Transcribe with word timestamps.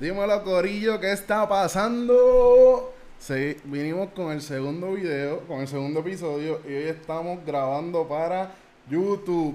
Dímelo, 0.00 0.42
Corillo, 0.42 0.98
¿qué 0.98 1.12
está 1.12 1.48
pasando? 1.48 2.92
Sí, 3.20 3.56
vinimos 3.62 4.08
con 4.10 4.32
el 4.32 4.42
segundo 4.42 4.90
video, 4.94 5.46
con 5.46 5.60
el 5.60 5.68
segundo 5.68 6.00
episodio 6.00 6.60
y 6.64 6.74
hoy 6.74 6.82
estamos 6.88 7.46
grabando 7.46 8.04
para 8.08 8.50
YouTube. 8.90 9.54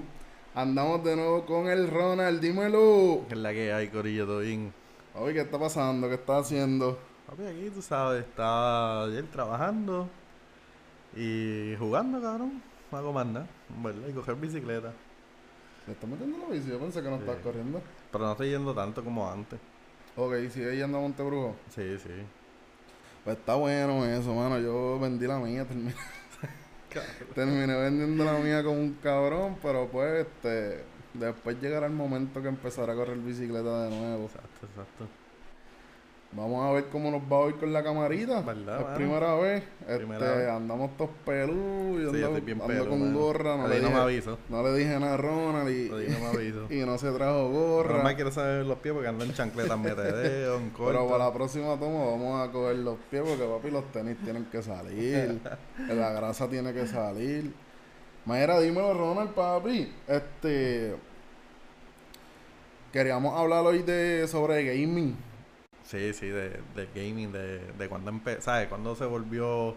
Andamos 0.54 1.04
de 1.04 1.14
nuevo 1.14 1.44
con 1.44 1.68
el 1.68 1.90
Ronald, 1.90 2.40
dímelo. 2.40 3.26
¿Qué 3.28 3.34
es 3.34 3.38
la 3.40 3.52
que 3.52 3.70
hay, 3.70 3.88
Corillo? 3.88 4.24
¿Todo 4.24 4.38
bien? 4.38 4.72
Oye, 5.14 5.34
¿qué 5.34 5.40
está 5.42 5.58
pasando? 5.58 6.08
¿Qué 6.08 6.14
está 6.14 6.38
haciendo? 6.38 6.98
Papi, 7.26 7.44
aquí 7.44 7.70
tú 7.74 7.82
sabes, 7.82 8.24
estaba 8.24 9.04
ayer 9.04 9.26
trabajando 9.30 10.08
y 11.14 11.74
jugando, 11.78 12.18
cabrón. 12.18 12.62
No 12.90 12.96
hago 12.96 13.12
más 13.12 13.26
nada, 13.26 13.46
¿verdad? 13.82 14.08
Y 14.08 14.12
coger 14.14 14.36
bicicleta. 14.36 14.90
¿Me 15.86 15.92
estás 15.92 16.08
metiendo 16.08 16.38
la 16.38 16.46
bici? 16.46 16.70
Yo 16.70 16.78
pensé 16.78 17.02
que 17.02 17.10
no 17.10 17.16
Sí. 17.16 17.24
estás 17.28 17.42
corriendo. 17.44 17.82
Pero 18.10 18.24
no 18.24 18.32
estoy 18.32 18.48
yendo 18.48 18.72
tanto 18.74 19.04
como 19.04 19.30
antes. 19.30 19.60
Ok, 20.22 20.34
sigue 20.50 20.76
yendo 20.76 20.98
a 20.98 21.00
Montebrujo. 21.00 21.56
Sí, 21.74 21.96
sí. 21.96 22.10
Pues 23.24 23.38
está 23.38 23.54
bueno 23.54 24.04
eso, 24.04 24.34
mano. 24.34 24.58
Yo 24.58 24.98
vendí 25.00 25.26
la 25.26 25.38
mía, 25.38 25.64
terminé, 25.64 25.94
terminé 27.34 27.74
vendiendo 27.74 28.22
la 28.22 28.34
mía 28.34 28.62
como 28.62 28.80
un 28.80 28.98
cabrón, 29.02 29.56
pero 29.62 29.88
pues 29.88 30.26
este, 30.26 30.84
después 31.14 31.58
llegará 31.62 31.86
el 31.86 31.94
momento 31.94 32.42
que 32.42 32.48
empezaré 32.48 32.92
a 32.92 32.96
correr 32.96 33.16
bicicleta 33.16 33.84
de 33.84 33.96
nuevo. 33.96 34.24
Exacto, 34.26 34.66
exacto. 34.66 35.19
Vamos 36.32 36.64
a 36.64 36.70
ver 36.72 36.84
cómo 36.92 37.10
nos 37.10 37.22
va 37.22 37.38
hoy 37.40 37.54
con 37.54 37.72
la 37.72 37.82
camarita. 37.82 38.40
¿Verdad, 38.42 38.76
es 38.78 38.84
mano? 38.84 38.96
primera 38.96 39.34
vez. 39.34 39.64
Primera 39.96 40.26
este, 40.26 40.38
vez. 40.38 40.48
andamos 40.48 40.96
todos 40.96 41.10
peludos. 41.26 42.02
Yo 42.04 42.10
Sí, 42.14 42.22
ando, 42.22 42.40
bien 42.40 42.60
ando 42.62 42.88
con 42.88 43.00
mano. 43.00 43.18
gorra. 43.18 43.56
No 43.56 43.66
le, 43.66 43.76
no 43.80 43.82
me 43.82 43.88
dije, 43.88 44.00
aviso. 44.00 44.38
no 44.48 44.62
le 44.62 44.72
dije 44.78 45.00
nada 45.00 45.14
a 45.14 45.16
Ronald 45.16 45.70
y, 45.70 45.88
no 45.88 46.18
me 46.20 46.26
aviso. 46.26 46.66
y 46.70 46.76
no 46.86 46.98
se 46.98 47.10
trajo 47.10 47.38
No 47.42 47.48
gorra. 47.48 48.04
me 48.04 48.14
quiero 48.14 48.30
saber 48.30 48.64
los 48.64 48.78
pies 48.78 48.94
porque 48.94 49.08
ando 49.08 49.24
en 49.24 49.34
chancletas 49.34 49.76
metedeo, 49.80 50.58
en 50.58 50.70
Pero 50.70 50.84
para 50.86 50.98
corto. 51.00 51.18
la 51.18 51.32
próxima 51.34 51.76
toma 51.80 52.04
vamos 52.04 52.48
a 52.48 52.52
coger 52.52 52.76
los 52.76 52.96
pies 53.10 53.22
porque 53.26 53.44
papi 53.44 53.70
los 53.72 53.90
tenis 53.90 54.16
tienen 54.22 54.44
que 54.44 54.62
salir. 54.62 55.40
la 55.88 56.12
grasa 56.12 56.48
tiene 56.48 56.72
que 56.72 56.86
salir. 56.86 57.52
Mayra, 58.24 58.60
dímelo 58.60 58.94
Ronald, 58.94 59.30
papi. 59.30 59.92
Este 60.06 60.94
queríamos 62.92 63.36
hablar 63.36 63.64
hoy 63.66 63.82
de 63.82 64.28
sobre 64.28 64.62
gaming. 64.64 65.16
Sí, 65.90 66.12
sí, 66.12 66.26
de, 66.28 66.50
de 66.76 66.88
gaming, 66.94 67.32
de, 67.32 67.60
de 67.78 67.88
cuando 67.88 68.10
empezó, 68.10 68.42
¿sabes? 68.42 68.68
Cuando 68.68 68.94
se 68.94 69.04
volvió 69.06 69.74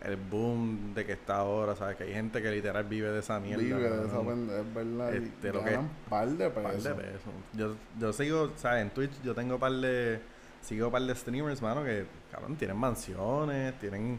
el 0.00 0.16
boom 0.16 0.92
de 0.94 1.04
que 1.06 1.12
está 1.12 1.36
ahora, 1.36 1.76
¿sabes? 1.76 1.96
Que 1.96 2.02
hay 2.04 2.12
gente 2.14 2.42
que 2.42 2.50
literal 2.50 2.82
vive 2.84 3.10
de 3.12 3.20
esa 3.20 3.38
mierda. 3.38 3.62
Vive 3.62 3.78
de 3.88 4.06
esa 4.06 4.20
es 4.20 4.74
verdad. 4.74 5.14
Este, 5.14 5.52
lo 5.52 5.62
que- 5.64 5.78
par 6.08 6.28
de 6.28 6.50
par 6.50 6.64
pesos. 6.72 6.84
de 6.84 6.94
pesos. 6.94 7.32
Yo, 7.52 7.76
yo 8.00 8.12
sigo, 8.12 8.50
¿sabes? 8.56 8.82
En 8.82 8.90
Twitch 8.90 9.12
yo 9.22 9.34
tengo 9.34 9.58
par 9.58 9.70
de. 9.72 10.20
Sigo 10.62 10.90
par 10.90 11.02
de 11.02 11.14
streamers, 11.14 11.60
mano, 11.62 11.84
que, 11.84 12.06
cabrón, 12.32 12.56
tienen 12.56 12.76
mansiones, 12.76 13.78
tienen. 13.78 14.18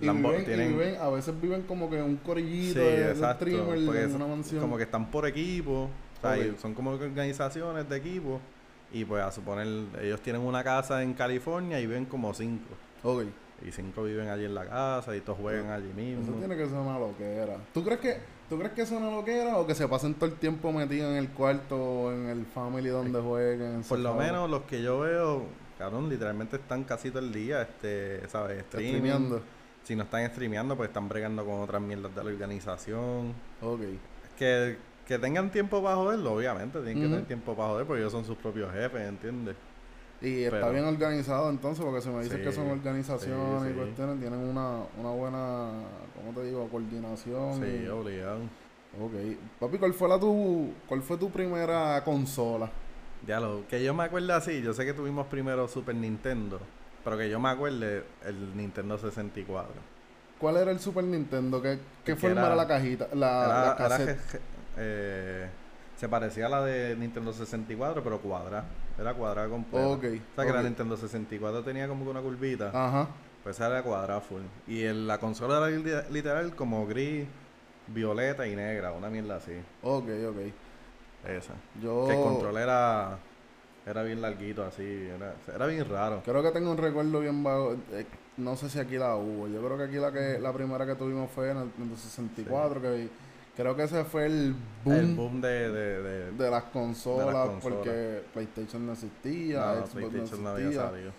Y 0.00 0.08
viven, 0.08 0.40
y 0.40 0.72
viven- 0.74 0.96
a 1.00 1.08
veces 1.10 1.38
viven 1.40 1.62
como 1.62 1.88
que 1.88 2.02
un 2.02 2.16
corillito 2.16 2.80
Sí, 2.80 2.84
de, 2.86 3.14
de 3.14 3.34
streamer 3.34 3.78
en 4.04 4.14
una 4.14 4.26
mansión. 4.26 4.60
como 4.60 4.76
que 4.76 4.82
están 4.84 5.10
por 5.10 5.26
equipo, 5.26 5.88
Ok. 6.22 6.58
son 6.58 6.74
como 6.74 6.98
que 6.98 7.04
organizaciones 7.04 7.88
de 7.88 7.96
equipo. 7.96 8.40
Y 8.92 9.04
pues 9.04 9.22
a 9.22 9.30
suponer, 9.32 9.66
ellos 10.02 10.20
tienen 10.20 10.42
una 10.42 10.62
casa 10.62 11.02
en 11.02 11.14
California 11.14 11.80
y 11.80 11.86
viven 11.86 12.04
como 12.06 12.34
cinco. 12.34 12.74
Ok. 13.02 13.24
Y 13.66 13.70
cinco 13.70 14.02
viven 14.02 14.28
allí 14.28 14.44
en 14.44 14.54
la 14.54 14.66
casa 14.66 15.14
y 15.16 15.20
todos 15.20 15.38
juegan 15.38 15.70
allí 15.70 15.86
Eso 15.88 15.94
mismo. 15.94 16.38
tiene 16.38 16.56
que 16.56 16.66
ser 16.66 16.74
una 16.78 16.98
loquera. 16.98 17.56
¿Tú 17.72 17.84
crees 17.84 18.00
que, 18.00 18.16
¿tú 18.48 18.58
crees 18.58 18.72
que 18.72 18.82
es 18.82 18.90
una 18.90 19.10
loquera 19.10 19.56
o 19.58 19.66
que 19.66 19.74
se 19.74 19.86
pasen 19.86 20.14
todo 20.14 20.26
el 20.26 20.34
tiempo 20.34 20.72
metidos 20.72 21.10
en 21.12 21.16
el 21.16 21.28
cuarto 21.28 21.76
o 21.76 22.12
en 22.12 22.28
el 22.28 22.44
family 22.44 22.88
donde 22.88 23.20
jueguen? 23.20 23.82
Por 23.88 24.00
lo 24.00 24.14
menos 24.14 24.50
los 24.50 24.62
que 24.62 24.82
yo 24.82 25.00
veo, 25.00 25.44
cabrón, 25.78 26.08
literalmente 26.08 26.56
están 26.56 26.84
casi 26.84 27.10
todo 27.10 27.20
el 27.20 27.32
día, 27.32 27.62
este, 27.62 28.28
¿sabes? 28.28 28.58
Streaming. 28.58 29.38
Si 29.84 29.96
no 29.96 30.04
están 30.04 30.28
streameando, 30.28 30.76
pues 30.76 30.88
están 30.88 31.08
bregando 31.08 31.44
con 31.44 31.60
otras 31.60 31.80
mierdas 31.82 32.14
de 32.14 32.22
la 32.22 32.30
organización. 32.30 33.32
Ok. 33.60 33.80
Que, 34.38 34.76
que 35.06 35.18
tengan 35.18 35.50
tiempo 35.50 35.82
para 35.82 35.96
joderlo, 35.96 36.34
obviamente, 36.34 36.78
tienen 36.80 37.02
que 37.02 37.08
tener 37.08 37.24
tiempo 37.26 37.54
para 37.56 37.70
joder 37.70 37.86
porque 37.86 38.00
ellos 38.02 38.12
son 38.12 38.24
sus 38.24 38.36
propios 38.36 38.72
jefes, 38.72 39.00
¿entiendes? 39.08 39.56
Y 40.20 40.44
está 40.44 40.68
bien 40.70 40.84
organizado 40.84 41.50
entonces, 41.50 41.84
porque 41.84 42.00
si 42.00 42.08
me 42.08 42.22
dices 42.22 42.38
Sí, 42.38 42.44
que 42.44 42.52
son 42.52 42.70
organizaciones 42.70 43.62
sí, 43.64 43.68
y 43.70 43.72
cuestiones, 43.72 44.20
tienen 44.20 44.38
una, 44.38 44.82
una 44.98 45.10
buena, 45.10 45.70
¿cómo 46.16 46.32
te 46.32 46.46
digo? 46.46 46.68
Coordinación. 46.68 47.54
Sí, 47.60 47.82
y- 47.84 47.88
obligado. 47.88 48.38
Ok. 49.00 49.12
Papi, 49.58 49.78
¿cuál 49.78 49.94
fue, 49.94 50.08
la 50.08 50.20
tu, 50.20 50.72
¿cuál 50.86 51.02
fue 51.02 51.16
tu 51.16 51.30
primera 51.30 52.02
consola? 52.04 52.70
Ya 53.26 53.40
lo 53.40 53.66
que 53.68 53.82
yo 53.82 53.94
me 53.94 54.04
acuerdo 54.04 54.34
así, 54.34 54.62
yo 54.62 54.72
sé 54.74 54.84
que 54.84 54.92
tuvimos 54.92 55.26
primero 55.26 55.66
Super 55.66 55.94
Nintendo, 55.96 56.60
pero 57.02 57.18
que 57.18 57.28
yo 57.28 57.40
me 57.40 57.48
acuerde 57.48 58.04
el 58.24 58.56
Nintendo 58.56 58.98
64. 58.98 59.72
¿Cuál 60.38 60.56
era 60.56 60.70
el 60.70 60.78
Super 60.78 61.04
Nintendo? 61.04 61.60
¿Qué, 61.62 61.78
qué 62.04 62.14
forma 62.16 62.46
era- 62.46 62.54
la 62.56 62.66
cajita? 62.68 63.08
La, 63.14 63.44
Era- 63.44 63.66
la 63.66 63.76
cassette. 63.76 64.40
Eh, 64.76 65.48
se 65.96 66.08
parecía 66.08 66.46
a 66.46 66.48
la 66.48 66.62
de 66.64 66.96
Nintendo 66.96 67.32
64, 67.32 68.02
pero 68.02 68.20
cuadrada. 68.20 68.64
Era 68.98 69.14
cuadrada 69.14 69.48
completa. 69.48 69.86
Ok, 69.88 70.04
O 70.04 70.34
sea 70.36 70.44
que 70.46 70.52
la. 70.52 70.62
Nintendo 70.62 70.96
64 70.96 71.62
tenía 71.62 71.88
como 71.88 72.04
que 72.04 72.10
una 72.10 72.20
curvita. 72.20 72.68
Ajá. 72.68 73.08
Pues 73.42 73.56
esa 73.56 73.66
era 73.68 73.82
cuadrada 73.82 74.20
full. 74.20 74.42
Y 74.66 74.84
la 74.84 75.18
consola 75.18 75.58
era 75.58 75.68
li- 75.70 76.12
literal 76.12 76.54
como 76.54 76.86
gris, 76.86 77.26
violeta 77.88 78.46
y 78.46 78.54
negra, 78.54 78.92
una 78.92 79.08
mierda 79.10 79.36
así. 79.36 79.52
Ok, 79.82 80.04
ok. 80.28 81.28
Esa. 81.28 81.54
Yo 81.80 82.06
Que 82.08 82.14
el 82.16 82.22
control 82.22 82.56
era, 82.58 83.18
era 83.86 84.02
bien 84.02 84.20
larguito 84.22 84.64
así. 84.64 84.82
Era, 85.16 85.34
era 85.54 85.66
bien 85.66 85.88
raro. 85.88 86.22
creo 86.24 86.42
que 86.42 86.50
tengo 86.50 86.70
un 86.70 86.78
recuerdo 86.78 87.20
bien 87.20 87.42
vago. 87.42 87.76
eh, 87.92 88.06
no 88.36 88.56
sé 88.56 88.68
si 88.70 88.78
aquí 88.78 88.96
la 88.96 89.14
hubo. 89.16 89.46
Yo 89.48 89.60
creo 89.62 89.76
que 89.76 89.84
aquí 89.84 89.96
la 89.96 90.10
que 90.12 90.38
la 90.40 90.52
primera 90.52 90.86
que 90.86 90.94
tuvimos 90.94 91.30
fue 91.30 91.50
en 91.50 91.58
el, 91.58 91.70
en 91.80 91.90
el 91.90 91.96
64. 91.96 92.80
Que 92.80 93.08
creo 93.56 93.76
que 93.76 93.84
ese 93.84 94.04
fue 94.04 94.26
el 94.26 94.54
boom, 94.84 94.94
El 94.96 95.14
boom 95.14 95.40
de, 95.40 95.70
de, 95.70 96.02
de- 96.02 96.30
de 96.32 96.50
las 96.50 96.64
consolas. 96.64 97.26
de 97.26 97.32
las 97.32 97.46
consolas. 97.48 97.78
Porque 97.78 98.22
PlayStation 98.32 98.86
no 98.86 98.92
existía. 98.92 99.60
no, 99.60 99.74
Xbox 99.86 99.94
no 99.94 100.08
PlayStation 100.08 100.42
no 100.44 100.50
había 100.50 100.66
existía. 100.66 100.88
salido. 100.90 101.12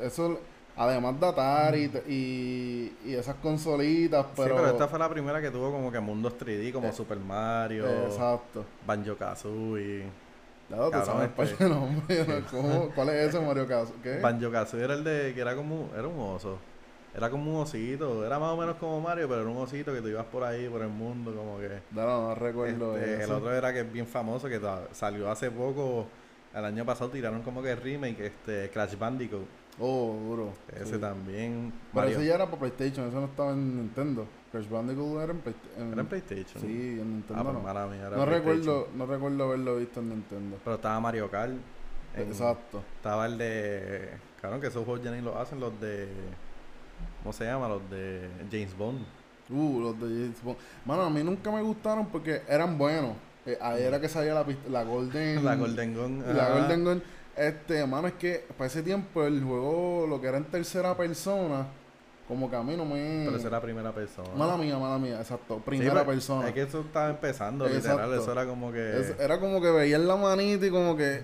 Eso, 0.00 0.40
además 0.76 1.20
de 1.20 1.26
Atari 1.26 1.90
y, 2.08 2.94
y, 3.04 3.10
y 3.10 3.14
esas 3.14 3.34
consolitas, 3.36 4.26
pero. 4.34 4.48
sí, 4.48 4.54
pero 4.56 4.72
esta 4.72 4.88
fue 4.88 4.98
la 4.98 5.08
primera 5.08 5.40
que 5.42 5.50
tuvo 5.50 5.70
como 5.70 5.92
que 5.92 6.00
mundos 6.00 6.34
3D, 6.38 6.72
como 6.72 6.88
Eh, 6.88 6.92
Super 6.92 7.18
Mario, 7.18 7.86
Exacto. 8.06 8.64
Banjo 8.86 9.16
Kazooie. 9.16 10.04
Claro, 10.68 10.86
tú 10.86 10.90
Cabrón, 10.92 11.30
sabes 11.36 11.50
este- 11.50 11.68
¿no? 11.68 12.90
¿Cuál 12.94 13.08
es 13.10 13.28
ese 13.28 13.40
Mario 13.40 13.66
Kazooie 14.50 14.84
era 14.84 14.94
el 14.94 15.04
de 15.04 15.34
que 15.34 15.40
era 15.42 15.54
como 15.54 15.90
era 15.94 16.08
un 16.08 16.18
oso. 16.18 16.58
Era 17.14 17.28
como 17.28 17.50
un 17.54 17.62
osito, 17.62 18.24
era 18.24 18.38
más 18.38 18.52
o 18.52 18.56
menos 18.56 18.76
como 18.76 19.00
Mario, 19.00 19.28
pero 19.28 19.42
era 19.42 19.50
un 19.50 19.58
osito 19.58 19.92
que 19.92 20.00
tú 20.00 20.08
ibas 20.08 20.24
por 20.26 20.44
ahí, 20.44 20.66
por 20.68 20.80
el 20.80 20.88
mundo, 20.88 21.34
como 21.34 21.58
que. 21.58 21.68
No, 21.90 22.06
no, 22.06 22.28
no 22.28 22.34
recuerdo 22.34 22.96
Este, 22.96 23.14
el 23.16 23.20
eso. 23.22 23.36
otro 23.36 23.52
era 23.52 23.72
que 23.72 23.80
es 23.80 23.92
bien 23.92 24.06
famoso, 24.06 24.48
que 24.48 24.58
salió 24.92 25.30
hace 25.30 25.50
poco, 25.50 26.06
el 26.54 26.64
año 26.64 26.84
pasado 26.86 27.10
tiraron 27.10 27.42
como 27.42 27.62
que 27.62 27.74
remake, 27.76 28.20
este, 28.26 28.70
Crash 28.70 28.96
Bandicoot. 28.98 29.44
Oh, 29.78 30.16
duro. 30.26 30.52
Ese 30.74 30.94
sí. 30.94 30.98
también. 31.00 31.72
Pero 31.92 32.04
Mario- 32.04 32.18
ese 32.18 32.26
ya 32.28 32.34
era 32.34 32.46
para 32.46 32.58
PlayStation, 32.58 33.08
eso 33.08 33.20
no 33.20 33.26
estaba 33.26 33.52
en 33.52 33.76
Nintendo. 33.76 34.26
Crash 34.50 34.68
Bandicoot 34.68 35.22
era 35.22 35.32
en, 35.32 35.38
Play- 35.40 35.54
¿Era 35.76 36.00
en 36.02 36.06
PlayStation? 36.06 36.62
Sí, 36.62 36.98
en 37.00 37.10
Nintendo 37.12 37.40
Ah, 37.40 37.42
pues 37.44 37.54
no. 37.54 37.60
mala 37.62 37.86
mía, 37.86 38.06
era 38.06 38.16
No 38.16 38.26
recuerdo, 38.26 38.88
no 38.94 39.06
recuerdo 39.06 39.44
haberlo 39.44 39.76
visto 39.76 40.00
en 40.00 40.08
Nintendo. 40.10 40.56
Pero 40.64 40.76
estaba 40.76 40.98
Mario 41.00 41.30
Kart. 41.30 41.52
en- 42.16 42.22
Exacto. 42.28 42.82
Estaba 42.96 43.24
el 43.26 43.36
de. 43.38 44.10
Claro 44.40 44.60
que 44.60 44.66
esos 44.66 44.84
juegos 44.84 45.02
ya 45.04 45.10
ni 45.10 45.20
los 45.22 45.34
hacen, 45.36 45.58
los 45.60 45.78
de. 45.80 46.08
¿Cómo 47.22 47.32
se 47.32 47.44
llama? 47.44 47.68
Los 47.68 47.88
de 47.90 48.28
James 48.50 48.76
Bond. 48.76 49.00
Uh, 49.50 49.80
los 49.80 50.00
de 50.00 50.06
James 50.06 50.42
Bond. 50.42 50.56
Mano, 50.84 51.02
a 51.02 51.10
mí 51.10 51.22
nunca 51.22 51.50
me 51.50 51.62
gustaron 51.62 52.06
porque 52.06 52.42
eran 52.48 52.78
buenos. 52.78 53.12
Eh, 53.46 53.58
ahí 53.60 53.82
era 53.82 54.00
que 54.00 54.08
salía 54.08 54.34
la, 54.34 54.46
la 54.70 54.84
Golden... 54.84 55.44
La 55.44 55.56
Golden 55.56 55.94
Gun. 55.94 56.24
La. 56.36 56.50
Golden 56.50 56.84
Gun. 56.84 57.02
Este, 57.36 57.86
mano, 57.86 58.08
es 58.08 58.14
que 58.14 58.44
para 58.56 58.66
ese 58.68 58.82
tiempo 58.82 59.24
el 59.24 59.42
juego, 59.42 60.06
lo 60.08 60.20
que 60.20 60.28
era 60.28 60.36
en 60.36 60.44
tercera 60.44 60.96
persona, 60.96 61.66
como 62.28 62.48
que 62.50 62.56
a 62.56 62.62
mí 62.62 62.76
no 62.76 62.84
me... 62.84 63.24
Pero 63.26 63.38
era 63.48 63.60
primera 63.60 63.90
persona. 63.92 64.28
Mala 64.36 64.56
mía, 64.56 64.78
mala 64.78 64.98
mía, 64.98 65.18
exacto. 65.18 65.58
Primera 65.58 66.04
persona. 66.06 66.46
Es 66.48 66.54
que 66.54 66.62
eso 66.62 66.80
estaba 66.80 67.08
empezando, 67.10 67.66
literal. 67.68 68.12
Eso 68.14 68.30
era 68.32 68.46
como 68.46 68.70
que. 68.70 69.00
Es- 69.00 69.18
era 69.18 69.40
como 69.40 69.60
que 69.60 69.70
veía 69.70 69.98
la 69.98 70.16
manita 70.16 70.66
y 70.66 70.70
como 70.70 70.96
que 70.96 71.22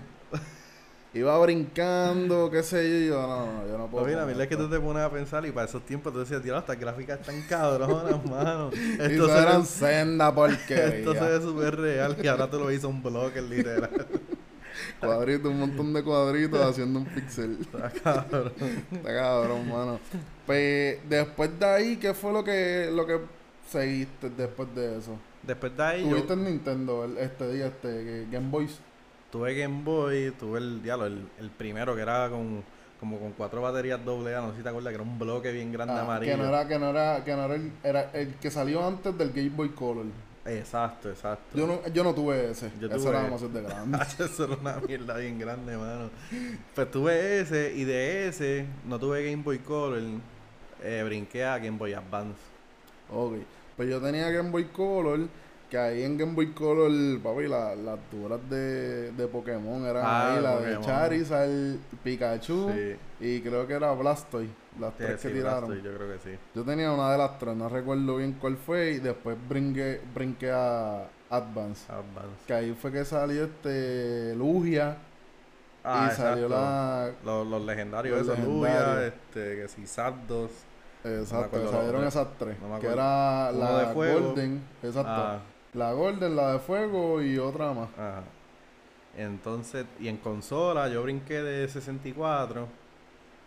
iba 1.14 1.38
brincando, 1.38 2.50
qué 2.50 2.62
sé 2.62 2.88
yo. 2.88 2.96
y 2.96 3.06
yo, 3.08 3.22
no, 3.26 3.46
no, 3.46 3.66
yo 3.66 3.78
no 3.78 3.86
puedo. 3.88 4.04
Pues 4.04 4.14
mira, 4.14 4.26
mira, 4.26 4.42
es 4.42 4.48
que 4.48 4.56
tú 4.56 4.68
te 4.68 4.78
pones 4.78 5.02
a 5.02 5.10
pensar 5.10 5.44
y 5.46 5.50
para 5.50 5.66
esos 5.66 5.84
tiempos 5.84 6.12
tú 6.12 6.20
decías, 6.20 6.42
tío, 6.42 6.56
estas 6.56 6.78
gráficas 6.78 7.20
están 7.20 7.40
cabronas, 7.42 8.24
mano. 8.30 8.70
Esto 8.72 9.26
se, 9.28 9.38
eran 9.38 9.66
senda 9.66 10.34
porquería. 10.34 10.86
esto 10.98 11.14
se 11.14 11.20
ve 11.20 11.40
súper 11.40 11.76
real 11.76 12.16
y 12.22 12.26
ahora 12.26 12.50
tú 12.50 12.58
lo 12.58 12.70
hizo 12.70 12.88
un 12.88 13.02
bloque 13.02 13.40
literal. 13.42 13.90
Cuadritos, 15.00 15.50
un 15.50 15.60
montón 15.60 15.92
de 15.92 16.02
cuadritos 16.02 16.60
haciendo 16.60 17.00
un 17.00 17.04
pixel. 17.06 17.58
Está 17.60 17.90
cabrón. 17.90 18.52
Está 18.92 19.14
cabrón, 19.14 19.68
mano. 19.68 20.00
Pues 20.46 20.98
después 21.08 21.58
de 21.58 21.66
ahí, 21.66 21.96
¿qué 21.96 22.14
fue 22.14 22.32
lo 22.32 22.42
que 22.44 22.90
lo 22.92 23.06
que 23.06 23.20
seguiste 23.68 24.30
después 24.30 24.72
de 24.74 24.98
eso? 24.98 25.18
Después 25.42 25.76
de 25.76 25.82
ahí 25.82 26.02
yo... 26.02 26.10
Tuviste 26.10 26.32
en 26.34 26.44
Nintendo 26.44 27.04
el- 27.04 27.18
este 27.18 27.52
día, 27.52 27.66
este 27.66 28.26
Game 28.30 28.50
Boys. 28.50 28.78
Tuve 29.30 29.54
Game 29.58 29.82
Boy, 29.84 30.32
tuve 30.38 30.58
el 30.58 30.82
diablo, 30.82 31.06
el, 31.06 31.26
el 31.40 31.50
primero 31.50 31.94
que 31.94 32.02
era 32.02 32.28
con 32.30 32.62
como 33.00 33.16
con 33.20 33.30
cuatro 33.32 33.62
baterías 33.62 34.04
doble 34.04 34.34
A, 34.34 34.40
no 34.40 34.50
sé 34.50 34.56
si 34.56 34.62
te 34.64 34.70
acuerdas 34.70 34.90
que 34.90 34.94
era 34.96 35.04
un 35.04 35.18
bloque 35.20 35.52
bien 35.52 35.70
grande 35.72 35.94
Ah, 35.94 36.00
amarillo. 36.02 36.32
que 36.32 36.36
no 36.42 36.48
era, 36.48 36.66
que 36.66 36.78
no 36.80 36.90
era, 36.90 37.24
que 37.24 37.36
no 37.36 37.44
era 37.44 37.54
el, 37.54 37.72
era 37.84 38.10
el 38.12 38.34
que 38.34 38.50
salió 38.50 38.84
antes 38.84 39.16
del 39.16 39.30
Game 39.32 39.50
Boy 39.50 39.68
Color. 39.68 40.06
Exacto, 40.44 41.08
exacto. 41.10 41.56
Yo 41.56 41.66
no, 41.66 41.86
yo 41.92 42.02
no 42.02 42.12
tuve 42.14 42.50
ese. 42.50 42.72
Yo 42.80 42.88
ese 42.88 42.96
tuve- 42.96 43.10
era 43.10 43.22
demasiado 43.22 43.52
de 43.52 43.62
grande. 43.68 43.98
Eso 44.18 44.44
era 44.46 44.56
una 44.56 44.76
mierda 44.80 45.16
bien 45.18 45.38
grande, 45.38 45.76
mano. 45.76 46.10
Pues 46.74 46.90
tuve 46.90 47.40
ese 47.40 47.72
y 47.76 47.84
de 47.84 48.26
ese 48.28 48.66
no 48.86 48.98
tuve 48.98 49.30
Game 49.30 49.44
Boy 49.44 49.58
Color, 49.60 50.02
eh, 50.82 51.02
brinqué 51.04 51.44
a 51.44 51.58
Game 51.58 51.78
Boy 51.78 51.92
Advance. 51.92 52.38
ok. 53.12 53.34
Pues 53.76 53.88
yo 53.88 54.00
tenía 54.00 54.28
Game 54.30 54.50
Boy 54.50 54.64
Color, 54.72 55.20
que 55.70 55.76
ahí 55.78 56.02
en 56.02 56.16
Game 56.16 56.32
Boy 56.34 56.52
Color, 56.52 56.90
papi, 57.22 57.46
la- 57.46 57.74
las 57.74 57.98
duras 58.10 58.40
de, 58.48 59.12
de 59.12 59.26
Pokémon 59.28 59.84
eran 59.84 60.02
Ah, 60.06 60.34
ahí, 60.34 60.42
la 60.42 60.50
de 60.52 60.76
Pokémon. 60.76 60.82
Charizard, 60.82 61.76
Pikachu 62.02 62.70
Sí. 62.72 62.96
y 63.20 63.40
creo 63.42 63.66
que 63.66 63.74
era 63.74 63.92
Blastoise, 63.92 64.50
las 64.80 64.90
Sí, 64.92 64.96
tres 64.98 65.20
que 65.20 65.28
sí, 65.28 65.34
tiraron. 65.34 65.68
Blastoise, 65.70 65.84
yo 65.92 65.96
creo 65.98 66.12
que 66.14 66.18
sí. 66.30 66.38
Yo 66.54 66.62
tenía 66.64 66.90
una 66.92 67.12
de 67.12 67.18
las 67.18 67.38
tres, 67.38 67.54
no 67.56 67.68
recuerdo 67.68 68.16
bien 68.16 68.36
cuál 68.40 68.56
fue, 68.56 68.92
y 68.92 68.98
después 68.98 69.36
brinqué, 69.48 70.00
brinqué 70.14 70.50
a 70.50 71.04
Advance. 71.30 71.92
Advance. 71.92 72.44
Que 72.46 72.54
ahí 72.54 72.72
fue 72.80 72.90
que 72.90 73.04
salió 73.04 73.44
este 73.44 74.34
Lugia 74.34 74.96
Ah, 75.84 76.10
y 76.12 76.16
salió 76.16 76.48
la... 76.48 77.10
Los, 77.24 77.46
los 77.46 77.62
legendarios, 77.64 78.18
Los 78.26 78.38
esos 78.38 78.44
Lugia, 78.46 78.70
legendarios. 78.72 79.12
este, 79.14 79.56
que 79.56 79.68
si 79.68 79.86
Zapdos. 79.86 80.50
Exacto, 81.04 81.70
salieron 81.70 82.04
esas 82.04 82.26
tres. 82.38 82.56
No 82.60 82.78
que 82.80 82.88
era 82.88 83.52
la 83.52 83.88
de. 83.88 83.94
Golden, 83.94 84.62
exacto. 84.82 85.10
Ah, 85.10 85.38
La 85.74 85.92
Golden, 85.92 86.34
la 86.34 86.54
de 86.54 86.58
fuego 86.58 87.22
y 87.22 87.38
otra 87.38 87.72
más. 87.72 87.88
ajá. 87.96 88.22
Entonces, 89.16 89.84
y 89.98 90.06
en 90.08 90.18
consola 90.18 90.88
yo 90.88 91.02
brinqué 91.02 91.42
de 91.42 91.66
64. 91.68 92.68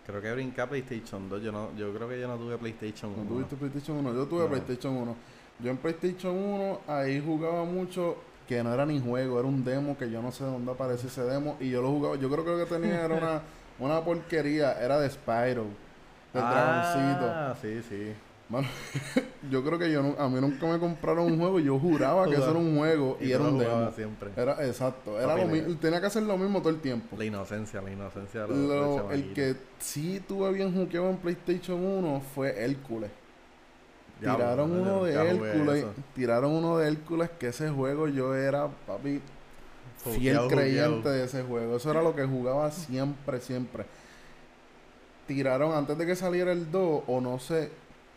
Creo 0.06 0.22
que 0.22 0.32
brinqué 0.34 0.60
a 0.62 0.68
PlayStation 0.68 1.30
2. 1.30 1.42
Yo, 1.42 1.52
no, 1.52 1.70
yo 1.78 1.94
creo 1.94 2.10
que 2.10 2.20
yo 2.20 2.28
no 2.28 2.36
tuve 2.36 2.58
PlayStation 2.58 3.12
1. 3.12 3.24
¿No 3.24 3.30
tuviste 3.30 3.56
PlayStation 3.56 3.98
1? 3.98 4.14
Yo 4.14 4.26
tuve 4.26 4.44
No. 4.44 4.50
PlayStation 4.50 4.94
1. 4.98 5.16
Yo 5.60 5.72
en 5.72 5.78
PlayStation 5.78 6.36
1 6.36 6.80
ahí 6.88 7.24
jugaba 7.26 7.64
mucho 7.64 8.18
que 8.48 8.62
no 8.64 8.74
era 8.74 8.86
ni 8.86 9.00
juego, 9.00 9.40
era 9.40 9.48
un 9.48 9.64
demo 9.64 9.98
que 9.98 10.10
yo 10.12 10.22
no 10.22 10.32
sé 10.32 10.44
de 10.44 10.50
dónde 10.52 10.72
apareció 10.72 11.08
ese 11.08 11.24
demo 11.24 11.56
y 11.60 11.70
yo 11.70 11.82
lo 11.82 11.90
jugaba. 11.90 12.16
Yo 12.18 12.30
creo 12.30 12.44
que 12.44 12.52
lo 12.52 12.58
que 12.58 12.66
tenía 12.66 13.06
era 13.06 13.16
una, 13.16 13.42
una 13.80 14.04
porquería, 14.04 14.74
era 14.82 15.00
de 15.00 15.10
Spyro, 15.10 15.66
del 16.34 16.44
dragoncito. 16.44 17.26
Ah, 17.34 17.56
sí, 17.62 17.82
sí. 17.88 18.14
Mano, 18.52 18.68
yo 19.50 19.64
creo 19.64 19.80
que 19.80 19.90
yo 19.90 20.14
a 20.20 20.28
mí 20.28 20.42
nunca 20.42 20.66
me 20.68 20.78
compraron 20.78 21.32
un 21.32 21.40
juego 21.40 21.58
y 21.62 21.64
yo 21.64 21.80
juraba 21.80 22.26
que 22.26 22.34
eso 22.34 22.50
era 22.50 22.60
un 22.60 22.78
juego 22.78 23.18
y, 23.22 23.32
era 23.32 23.46
lo 23.46 23.52
un 23.52 23.60
demo. 23.60 23.92
siempre. 23.96 24.30
Era 24.36 24.66
exacto, 24.68 25.18
era 25.18 25.30
Papi, 25.30 25.42
lo 25.42 25.48
mismo, 25.48 25.76
tenía 25.78 26.02
que 26.02 26.08
hacer 26.08 26.24
lo 26.24 26.38
mismo 26.38 26.60
todo 26.60 26.70
el 26.72 26.82
tiempo. 26.82 27.16
La 27.18 27.24
inocencia, 27.24 27.82
la 27.82 27.92
inocencia 27.92 28.46
Lo- 28.48 29.02
los 29.02 29.14
el 29.14 29.32
que 29.34 29.56
sí 29.80 30.22
tuve 30.28 30.52
bien 30.52 30.76
juqueado 30.76 31.10
en 31.10 31.18
PlayStation 31.18 31.82
1 31.82 32.22
fue 32.36 32.62
Hércules. 32.62 33.10
Tiraron 34.20 34.72
uno 34.72 35.06
de 35.06 35.14
Hércules, 35.14 35.86
tiraron 36.14 36.52
uno 36.52 36.78
de 36.78 36.90
Hércules 36.90 37.30
que 37.40 37.48
ese 37.48 37.70
juego 37.70 38.10
yo 38.10 38.36
era, 38.36 38.68
papi, 38.86 39.22
fiel 40.04 40.16
Jugueado, 40.16 40.48
creyente 40.50 41.10
de 41.10 41.24
ese 41.24 41.42
juego. 41.44 41.78
Eso 41.78 41.90
era 41.90 42.04
lo 42.04 42.14
que 42.14 42.26
jugaba 42.26 42.70
siempre, 42.70 43.40
siempre. 43.40 43.86
Tiraron 45.26 45.74
antes 45.74 45.98
de 45.98 46.06
que 46.06 46.16
saliera 46.16 46.52
el 46.52 46.70
2, 46.70 47.04
o 47.08 47.22
no 47.22 47.40
sé, 47.40 47.72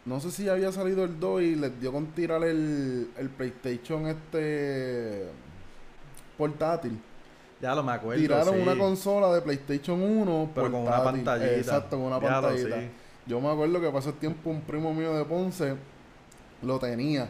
no 0.06 0.21
sé 0.21 0.31
si 0.31 0.49
había 0.49 0.71
salido 0.71 1.05
el 1.05 1.19
2 1.19 1.43
y 1.43 1.55
les 1.55 1.81
dio 1.81 1.93
con 1.93 2.06
tirar 2.09 2.43
el, 2.45 3.09
el 3.19 3.29
PlayStation 3.31 4.06
este 4.06 5.27
portátil. 6.37 6.99
Ya 7.61 7.75
lo 7.75 7.83
me 7.83 7.93
acuerdo. 7.93 8.21
Tiraron 8.21 8.55
sí. 8.55 8.61
una 8.61 8.77
consola 8.77 9.33
de 9.35 9.41
PlayStation 9.41 10.01
1 10.03 10.51
Pero 10.55 10.71
con 10.71 10.83
una 10.83 11.03
pantallita. 11.03 11.55
Exacto, 11.56 11.97
con 11.97 12.06
una 12.06 12.21
Ya 12.21 12.41
lo 12.41 12.49
pantallita. 12.49 12.81
sí. 12.81 12.87
Yo 13.27 13.41
me 13.41 13.49
acuerdo 13.49 13.81
que 13.81 13.91
pasó 13.91 14.12
tiempo 14.12 14.51
un 14.51 14.61
primo 14.61 14.93
mío 14.93 15.15
de 15.15 15.25
Ponce 15.25 15.77
lo 16.62 16.79
tenía. 16.79 17.29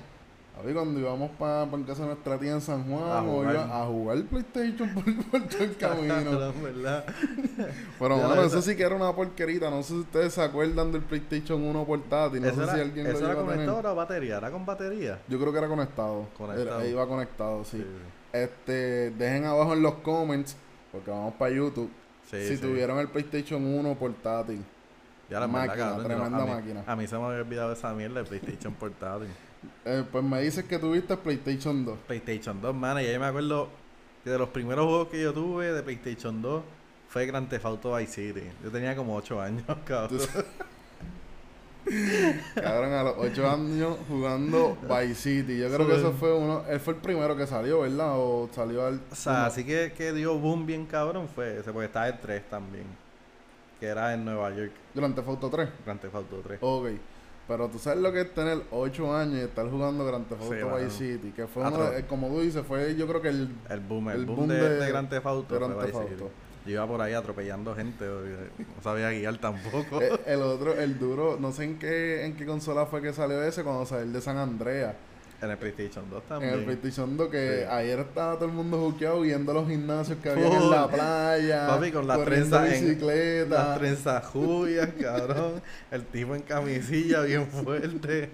A 0.56 0.62
ver, 0.62 0.74
cuando 0.74 1.00
íbamos 1.00 1.30
para 1.32 1.66
pa 1.66 1.76
casa 1.84 2.02
de 2.02 2.08
nuestra 2.08 2.38
tía 2.38 2.52
en 2.52 2.60
San 2.60 2.84
Juan, 2.88 3.02
A 3.10 3.22
o 3.22 3.26
jugar. 3.26 3.54
iba 3.54 3.82
a 3.82 3.86
jugar 3.86 4.22
PlayStation 4.24 4.88
por, 4.94 5.04
por 5.30 5.48
todo 5.48 5.64
el 5.64 5.76
camino. 5.76 6.52
Verdad. 6.62 7.04
Pero 7.98 8.16
bueno, 8.18 8.42
eso 8.44 8.62
sí 8.62 8.76
que 8.76 8.82
era 8.84 8.94
una 8.94 9.12
porquerita. 9.12 9.68
No 9.68 9.82
sé 9.82 9.94
si 9.94 9.98
ustedes 10.00 10.32
se 10.34 10.42
acuerdan 10.42 10.92
del 10.92 11.02
PlayStation 11.02 11.60
1 11.62 11.84
portátil. 11.84 12.40
No 12.40 12.46
¿Eso 12.48 12.56
sé 12.58 12.62
era, 12.62 12.74
si 12.74 12.80
alguien 12.80 13.06
eso 13.08 13.20
lo 13.20 13.26
era 13.26 13.34
conectado 13.34 13.88
a 13.88 13.94
batería? 13.94 14.36
¿Era 14.38 14.50
con 14.52 14.64
batería? 14.64 15.18
Yo 15.28 15.40
creo 15.40 15.52
que 15.52 15.58
era 15.58 15.68
conectado. 15.68 16.26
Conectado. 16.38 16.80
Era- 16.80 16.86
iba 16.88 17.06
conectado, 17.06 17.64
sí. 17.64 17.78
Sí, 17.78 17.86
Este, 18.32 19.10
dejen 19.10 19.44
abajo 19.46 19.72
en 19.74 19.82
los 19.82 19.94
comments, 19.96 20.56
porque 20.92 21.10
vamos 21.10 21.34
para 21.34 21.52
YouTube, 21.52 21.90
sí. 22.30 22.46
si 22.46 22.56
sí. 22.56 22.62
tuvieron 22.62 22.98
el 22.98 23.08
PlayStation 23.08 23.64
1 23.64 23.94
portátil. 23.96 24.64
Ya 25.28 25.40
la 25.40 25.46
Máquina, 25.48 25.72
verdad, 25.74 25.88
cabrón, 25.88 26.06
tremenda 26.06 26.42
a 26.42 26.46
mí- 26.46 26.52
máquina. 26.52 26.84
A 26.86 26.96
mí 26.96 27.06
se 27.08 27.16
me 27.18 27.24
había 27.24 27.40
olvidado 27.40 27.72
esa 27.72 27.92
mierda 27.92 28.22
de 28.22 28.28
PlayStation 28.28 28.72
portátil. 28.74 29.28
Eh, 29.84 30.04
pues 30.10 30.24
me 30.24 30.40
dices 30.42 30.64
que 30.64 30.78
tuviste 30.78 31.16
PlayStation 31.16 31.84
2. 31.84 31.98
PlayStation 32.06 32.60
2, 32.60 32.74
man, 32.74 32.98
y 32.98 33.06
ahí 33.06 33.18
me 33.18 33.26
acuerdo 33.26 33.68
que 34.22 34.30
de 34.30 34.38
los 34.38 34.48
primeros 34.48 34.86
juegos 34.86 35.08
que 35.08 35.22
yo 35.22 35.32
tuve 35.32 35.72
de 35.72 35.82
PlayStation 35.82 36.40
2 36.40 36.62
fue 37.08 37.26
Grand 37.26 37.48
Theft 37.48 37.64
Auto 37.66 37.94
Vice 37.94 38.12
City. 38.12 38.46
Yo 38.62 38.70
tenía 38.70 38.96
como 38.96 39.14
8 39.16 39.40
años, 39.40 39.64
cabrón. 39.84 40.20
Cabrón, 42.54 42.92
a 42.94 43.02
los 43.02 43.14
8 43.18 43.50
años 43.50 43.98
jugando 44.08 44.76
Vice 44.88 45.14
City. 45.14 45.58
Yo 45.58 45.70
creo 45.70 45.86
que 45.86 45.96
eso 45.96 46.12
fue 46.12 46.32
uno. 46.32 46.64
Él 46.66 46.80
fue 46.80 46.94
el 46.94 47.00
primero 47.00 47.36
que 47.36 47.46
salió, 47.46 47.80
¿verdad? 47.80 48.12
O 48.14 48.48
salió 48.52 48.86
al. 48.86 49.02
O 49.10 49.14
sea, 49.14 49.32
uno. 49.32 49.42
así 49.42 49.64
que, 49.64 49.92
que 49.94 50.14
dio 50.14 50.38
boom 50.38 50.64
bien 50.64 50.86
cabrón 50.86 51.28
fue 51.28 51.58
ese, 51.58 51.72
porque 51.72 51.86
estaba 51.86 52.08
el 52.08 52.18
3 52.18 52.48
también. 52.48 52.86
Que 53.78 53.86
era 53.86 54.14
en 54.14 54.24
Nueva 54.24 54.50
York, 54.54 54.72
Grand 54.94 55.14
Theft 55.14 55.28
Auto 55.28 55.50
3. 55.50 55.68
Grand 55.84 56.00
Theft 56.00 56.14
Auto 56.14 56.40
3. 56.42 56.58
Ok. 56.62 56.86
Pero 57.46 57.68
tú 57.68 57.78
sabes 57.78 58.00
lo 58.00 58.10
que 58.12 58.22
es 58.22 58.32
tener 58.34 58.62
8 58.70 59.14
años 59.14 59.36
y 59.36 59.40
estar 59.40 59.68
jugando 59.68 60.06
Grand 60.06 60.26
Theft 60.26 60.42
Sí, 60.42 60.54
Auto 60.54 60.66
mano. 60.70 60.76
Vice 60.84 60.96
City. 61.18 61.32
Que 61.36 61.46
fue 61.46 61.62
uno 61.66 61.90
de- 61.90 62.06
como 62.06 62.28
tú 62.28 62.40
dices, 62.40 62.64
fue 62.66 62.94
yo 62.96 63.06
creo 63.06 63.20
que 63.20 63.28
el. 63.28 63.48
El 63.68 63.80
boom, 63.80 64.08
el, 64.08 64.20
El 64.20 64.26
boom, 64.26 64.36
boom 64.38 64.48
de, 64.48 64.54
de- 64.60 64.76
de 64.80 64.88
Grand 64.88 65.08
Theft 65.10 65.26
Auto 65.26 65.54
Grand 65.56 65.78
Theft. 65.80 65.96
Yo 66.66 66.72
iba 66.72 66.86
por 66.86 67.02
ahí 67.02 67.12
atropellando 67.12 67.74
gente, 67.74 68.06
no 68.06 68.82
sabía 68.82 69.10
guiar 69.10 69.36
tampoco. 69.36 70.00
eh, 70.00 70.10
el 70.24 70.40
otro, 70.40 70.72
el 70.72 70.98
duro, 70.98 71.36
no 71.38 71.52
sé 71.52 71.64
en 71.64 71.78
qué, 71.78 72.24
en 72.24 72.34
qué 72.36 72.46
consola 72.46 72.86
fue 72.86 73.02
que 73.02 73.12
salió 73.12 73.42
ese 73.42 73.62
cuando 73.62 73.84
salió 73.84 74.04
el 74.04 74.12
de 74.14 74.20
San 74.22 74.38
Andreas. 74.38 74.94
En 75.42 75.50
el 75.50 75.58
PlayStation 75.58 76.08
2 76.08 76.22
En 76.22 76.28
también. 76.28 76.54
el 76.54 76.64
PlayStation 76.64 77.16
2 77.16 77.28
que 77.28 77.58
Sí. 77.60 77.64
ayer 77.70 77.98
estaba 78.00 78.34
todo 78.36 78.46
el 78.46 78.52
mundo 78.52 78.78
juqueado 78.78 79.20
viendo 79.20 79.52
los 79.52 79.68
gimnasios 79.68 80.18
que 80.22 80.30
había 80.30 80.46
en 80.46 80.70
la 80.70 80.88
playa. 80.88 81.66
Papi, 81.68 81.90
con 81.92 82.06
la 82.06 82.24
trenza 82.24 82.74
en-. 82.74 83.50
Las 83.50 83.78
trenzas 83.78 84.24
julias, 84.26 84.88
cabrón. 85.00 85.60
El 85.90 86.04
tipo 86.06 86.34
en 86.34 86.42
camisilla 86.42 87.22
bien 87.22 87.46
fuerte. 87.46 88.30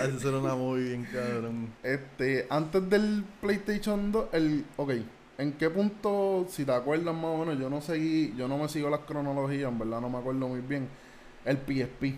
Así 0.00 0.28
era 0.28 0.38
una 0.38 0.54
muy 0.54 0.82
bien, 0.82 1.06
cabrón. 1.12 1.70
Este, 1.82 2.46
antes 2.50 2.88
del 2.90 3.24
PlayStation 3.40 4.12
2, 4.12 4.26
el, 4.32 4.64
ok, 4.76 4.92
¿en 5.38 5.52
qué 5.54 5.70
punto, 5.70 6.46
si 6.50 6.64
te 6.64 6.72
acuerdas 6.72 7.14
más 7.14 7.24
o 7.24 7.38
menos, 7.38 7.58
yo 7.58 7.70
no 7.70 7.80
seguí, 7.80 8.34
yo 8.36 8.46
no 8.46 8.58
me 8.58 8.68
sigo 8.68 8.90
las 8.90 9.00
cronologías, 9.00 9.70
en 9.70 9.78
verdad 9.78 10.00
no 10.02 10.10
me 10.10 10.18
acuerdo 10.18 10.48
muy 10.48 10.60
bien, 10.60 10.88
el 11.46 11.56
PSP. 11.56 12.14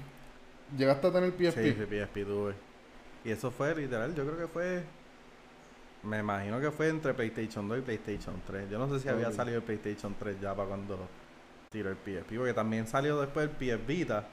¿Llegaste 0.76 1.06
a 1.06 1.12
tener 1.12 1.30
PSP? 1.32 1.62
Sí, 1.62 1.72
sí, 1.78 1.84
PSP 1.86 2.24
tuve. 2.24 2.54
Y 3.24 3.30
eso 3.30 3.50
fue 3.50 3.74
literal, 3.74 4.14
yo 4.14 4.24
creo 4.24 4.38
que 4.38 4.46
fue. 4.46 4.82
Me 6.02 6.20
imagino 6.20 6.58
que 6.60 6.70
fue 6.70 6.88
entre 6.88 7.12
PlayStation 7.12 7.68
2 7.68 7.78
y 7.78 7.82
PlayStation 7.82 8.40
3. 8.46 8.70
Yo 8.70 8.78
no 8.78 8.88
sé 8.88 9.00
si 9.00 9.08
había 9.08 9.30
salido 9.32 9.58
el 9.58 9.62
PlayStation 9.62 10.14
3 10.18 10.40
ya 10.40 10.54
para 10.54 10.68
cuando 10.68 10.98
tiró 11.70 11.90
el 11.90 11.96
PSP. 11.96 12.36
Porque 12.38 12.54
también 12.54 12.86
salió 12.86 13.20
después 13.20 13.50
el 13.50 13.56
PS 13.56 13.86
Vita. 13.86 14.26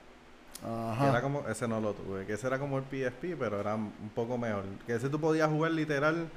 Que 0.61 0.65
Ajá. 0.65 1.09
era 1.09 1.21
como, 1.21 1.45
ese 1.47 1.67
no 1.67 1.79
lo 1.81 1.93
tuve, 1.93 2.25
que 2.25 2.33
ese 2.33 2.47
era 2.47 2.57
como 2.57 2.77
el 2.79 2.85
PSP, 2.85 3.35
pero 3.37 3.59
era 3.59 3.75
un 3.75 4.09
poco 4.15 4.37
mejor. 4.37 4.63
Que 4.87 4.95
ese 4.95 5.09
tú 5.09 5.19
podías 5.19 5.49
jugar 5.49 5.71
literal, 5.71 6.29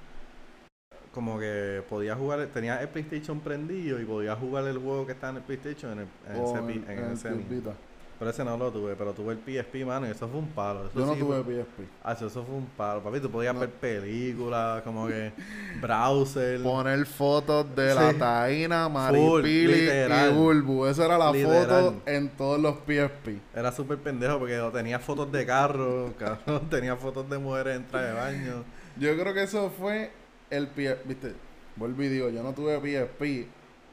como 1.13 1.39
que 1.39 1.83
podías 1.89 2.19
jugar, 2.19 2.45
tenías 2.53 2.83
el 2.83 2.89
PlayStation 2.89 3.41
prendido 3.41 3.99
y 4.01 4.05
podías 4.05 4.39
jugar 4.39 4.65
el 4.67 4.77
juego 4.79 5.07
que 5.07 5.13
está 5.13 5.31
en 5.31 5.37
el 5.37 5.43
PlayStation 5.43 5.93
en, 5.93 5.99
el, 6.01 6.09
en 6.37 6.43
ese, 6.45 6.59
en- 6.59 6.91
en 6.91 7.05
el 7.05 7.13
PS 7.17 7.25
mismo. 7.31 7.45
Vita. 7.49 7.73
Pero 8.21 8.31
ese 8.33 8.45
no 8.45 8.55
lo 8.59 8.71
tuve, 8.71 8.95
pero 8.97 9.15
tuve 9.15 9.33
el 9.33 9.39
PSP, 9.39 9.83
mano, 9.87 10.07
y 10.07 10.11
eso 10.11 10.29
fue 10.29 10.39
un 10.41 10.49
palo. 10.49 10.87
Eso 10.89 10.99
Yo 11.01 11.07
no 11.07 11.15
sí 11.15 11.21
tuve 11.21 11.43
fue- 11.43 11.55
PSP. 11.55 11.89
Ah, 12.05 12.13
eso 12.13 12.27
eso 12.27 12.45
fue 12.45 12.55
un 12.55 12.67
palo, 12.77 13.03
papi. 13.03 13.19
Tú 13.19 13.31
podías 13.31 13.55
No. 13.55 13.61
ver 13.61 13.71
películas, 13.71 14.83
como 14.83 15.09
que 15.09 15.33
browser. 15.81 16.61
Poner 16.63 17.07
fotos 17.07 17.75
de 17.75 17.91
Sí. 17.93 17.99
la 17.99 18.13
Taina, 18.13 18.85
Full, 18.85 18.93
Maripili 18.93 19.89
y. 19.89 20.33
Bulbu. 20.35 20.87
Esa 20.87 21.07
era 21.07 21.17
la 21.19 21.33
Literal. 21.33 21.67
foto 21.67 22.03
en 22.07 22.29
todos 22.37 22.61
los 22.61 22.77
PSP. 22.87 23.39
Era 23.55 23.73
súper 23.73 23.97
pendejo 23.99 24.39
porque 24.39 24.61
tenía 24.73 24.99
fotos 24.99 25.33
de 25.33 25.47
carro, 25.47 26.13
cabrón, 26.19 26.69
tenía 26.69 26.97
fotos 26.97 27.29
de 27.31 27.39
mujeres 27.39 27.77
en 27.77 27.87
traje 27.87 28.07
de 28.07 28.13
baño. 28.13 28.65
Yo 28.99 29.17
creo 29.19 29.33
que 29.33 29.45
eso 29.45 29.71
fue 29.71 30.11
el 30.51 30.67
PSP. 30.69 31.09
Viste, 31.09 31.33
vuelvo 31.77 32.03
y 32.03 32.09
digo, 32.09 32.29
yo 32.29 32.43
no 32.43 32.53
tuve 32.53 32.79
PSP, 32.81 33.47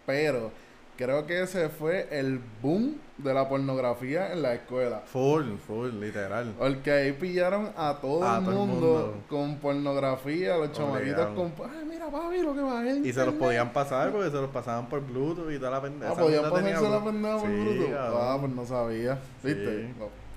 pero 0.05 0.51
creo 0.97 1.25
que 1.25 1.43
ese 1.43 1.69
fue 1.69 2.07
el 2.11 2.41
boom 2.61 2.97
de 3.17 3.33
la 3.33 3.49
pornografía 3.49 4.31
en 4.31 4.43
la 4.43 4.53
escuela. 4.53 5.01
Full, 5.05 5.55
full, 5.65 5.89
literal. 5.99 6.53
Porque 6.57 6.91
ahí 6.91 7.11
pillaron 7.13 7.71
a 7.75 7.97
todo, 7.99 8.23
A 8.23 8.37
el, 8.37 8.45
todo 8.45 8.63
el 8.63 8.69
mundo 8.69 9.15
con 9.27 9.57
pornografía, 9.57 10.55
los 10.57 10.71
chamaquitos 10.71 11.27
con... 11.35 11.51
Ay, 11.69 11.85
mira, 11.89 12.07
papi, 12.11 12.41
lo 12.43 12.53
que 12.53 12.61
va 12.61 12.79
a 12.81 12.85
Y 12.89 13.11
se 13.11 13.25
los 13.25 13.33
podían 13.35 13.73
pasar 13.73 14.11
porque 14.11 14.29
se 14.29 14.35
los 14.35 14.49
pasaban 14.51 14.87
por 14.87 15.01
Bluetooth 15.01 15.51
y 15.51 15.57
toda 15.57 15.71
la 15.71 15.81
pendeja. 15.81 16.11
Ah, 16.11 16.15
podían 16.15 16.43
tenía 16.43 16.51
pasarse 16.75 16.89
la 16.89 16.97
Bluetooth. 16.99 17.05
pendeja 17.11 17.37
por 17.39 17.47
Sí, 17.49 17.55
Bluetooth. 17.55 17.93
cabrón. 17.93 18.19
Ah, 18.21 18.37
pues 18.39 18.51
no 18.53 18.65
sabía. 18.65 19.19
¿Viste? 19.43 19.87
Sí. 19.87 19.93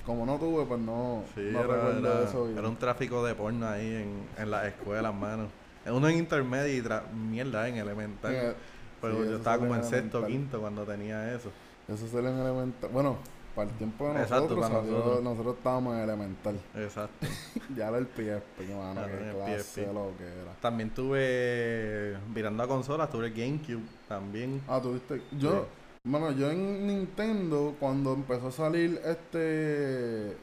Como 0.07 0.25
no 0.27 0.39
tuve, 0.39 0.65
pues 0.65 0.81
no, 0.81 1.23
Sí, 1.35 1.41
no 1.53 1.61
era, 1.61 1.75
recuerdo 1.75 1.99
era- 2.15 2.29
eso. 2.29 2.45
bien. 2.47 2.59
era 2.59 2.69
un 2.69 2.77
tráfico 2.77 3.25
de 3.25 3.35
porno 3.35 3.69
ahí 3.69 3.95
en, 3.97 4.43
en 4.43 4.51
las 4.51 4.67
escuelas, 4.67 5.15
mano. 5.15 5.49
Uno 5.87 6.09
en 6.09 6.17
intermedio 6.19 6.77
y 6.79 7.17
mierda 7.17 7.69
en 7.69 7.77
elemental. 7.77 8.33
Eh, 8.35 8.55
Pero 9.03 9.25
yo 9.25 9.37
estaba 9.37 9.59
como 9.59 9.75
en 9.75 9.83
sexto 9.85 10.19
elemental. 10.19 10.27
quinto 10.31 10.61
cuando 10.61 10.85
tenía 10.85 11.35
eso. 11.35 11.51
Eso 11.93 12.07
sale 12.09 12.29
en 12.31 12.39
elemental. 12.39 12.91
Bueno, 12.93 13.17
para 13.55 13.69
el 13.71 13.77
tiempo 13.77 14.07
de 14.09 14.15
nosotros, 14.15 14.43
Exacto, 14.43 14.61
para 14.61 14.75
salió- 14.75 14.93
nosotros. 14.93 15.23
nosotros 15.23 15.57
estábamos 15.57 15.95
en 15.97 16.01
elemental. 16.03 16.61
Exacto. 16.77 17.27
ya 17.77 17.89
era 17.89 17.99
el 17.99 18.07
PSP, 18.07 18.75
mano, 18.75 19.01
Ah, 19.01 19.07
qué 19.09 19.29
el 19.29 19.35
clase 19.35 19.59
PSP. 19.59 19.87
de 19.87 19.93
lo 19.95 20.13
que 20.17 20.25
era. 20.25 20.53
También 20.61 20.91
tuve, 20.91 22.17
mirando 22.35 22.63
a 22.63 22.69
consolas, 22.69 23.11
tuve 23.11 23.27
el 23.27 23.35
GameCube 23.35 23.83
también. 24.09 24.63
Ah, 24.69 24.81
tuviste. 24.81 25.21
Yo, 25.39 25.67
bueno, 26.05 26.31
yo 26.33 26.51
en 26.51 26.87
Nintendo, 26.87 27.75
cuando 27.81 28.15
empezó 28.15 28.49
a 28.49 28.53
salir 28.53 29.01
este. 29.05 30.37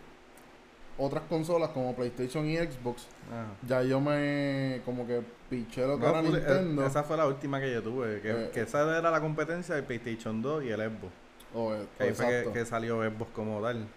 Otras 1.00 1.24
consolas 1.30 1.70
como 1.70 1.96
PlayStation 1.96 2.48
y 2.50 2.58
Xbox, 2.58 3.06
Ah. 3.32 3.46
ya 3.68 3.84
yo 3.84 4.02
me. 4.02 4.82
Como 4.84 5.06
que 5.06 5.22
piché 5.48 5.86
lo 5.86 5.98
que 6.00 6.04
No, 6.06 6.10
era 6.10 6.22
Nintendo. 6.24 6.86
esa 6.86 7.04
fue 7.04 7.16
la 7.18 7.28
última 7.28 7.60
que 7.62 7.72
yo 7.72 7.84
tuve, 7.84 8.20
que, 8.20 8.32
Eh, 8.32 8.50
que 8.52 8.62
esa 8.62 8.82
era 8.98 9.12
la 9.12 9.22
competencia 9.22 9.76
del 9.76 9.84
PlayStation 9.84 10.42
2 10.42 10.64
y 10.64 10.70
el 10.70 10.80
Xbox. 10.82 11.14
O, 11.54 11.74
eh, 11.74 11.88
Que 11.98 12.04
ahí 12.04 12.14
fue 12.14 12.44
que, 12.46 12.52
que 12.52 12.66
salió 12.66 13.02
Xbox 13.04 13.32
como 13.32 13.62
tal. 13.62 13.88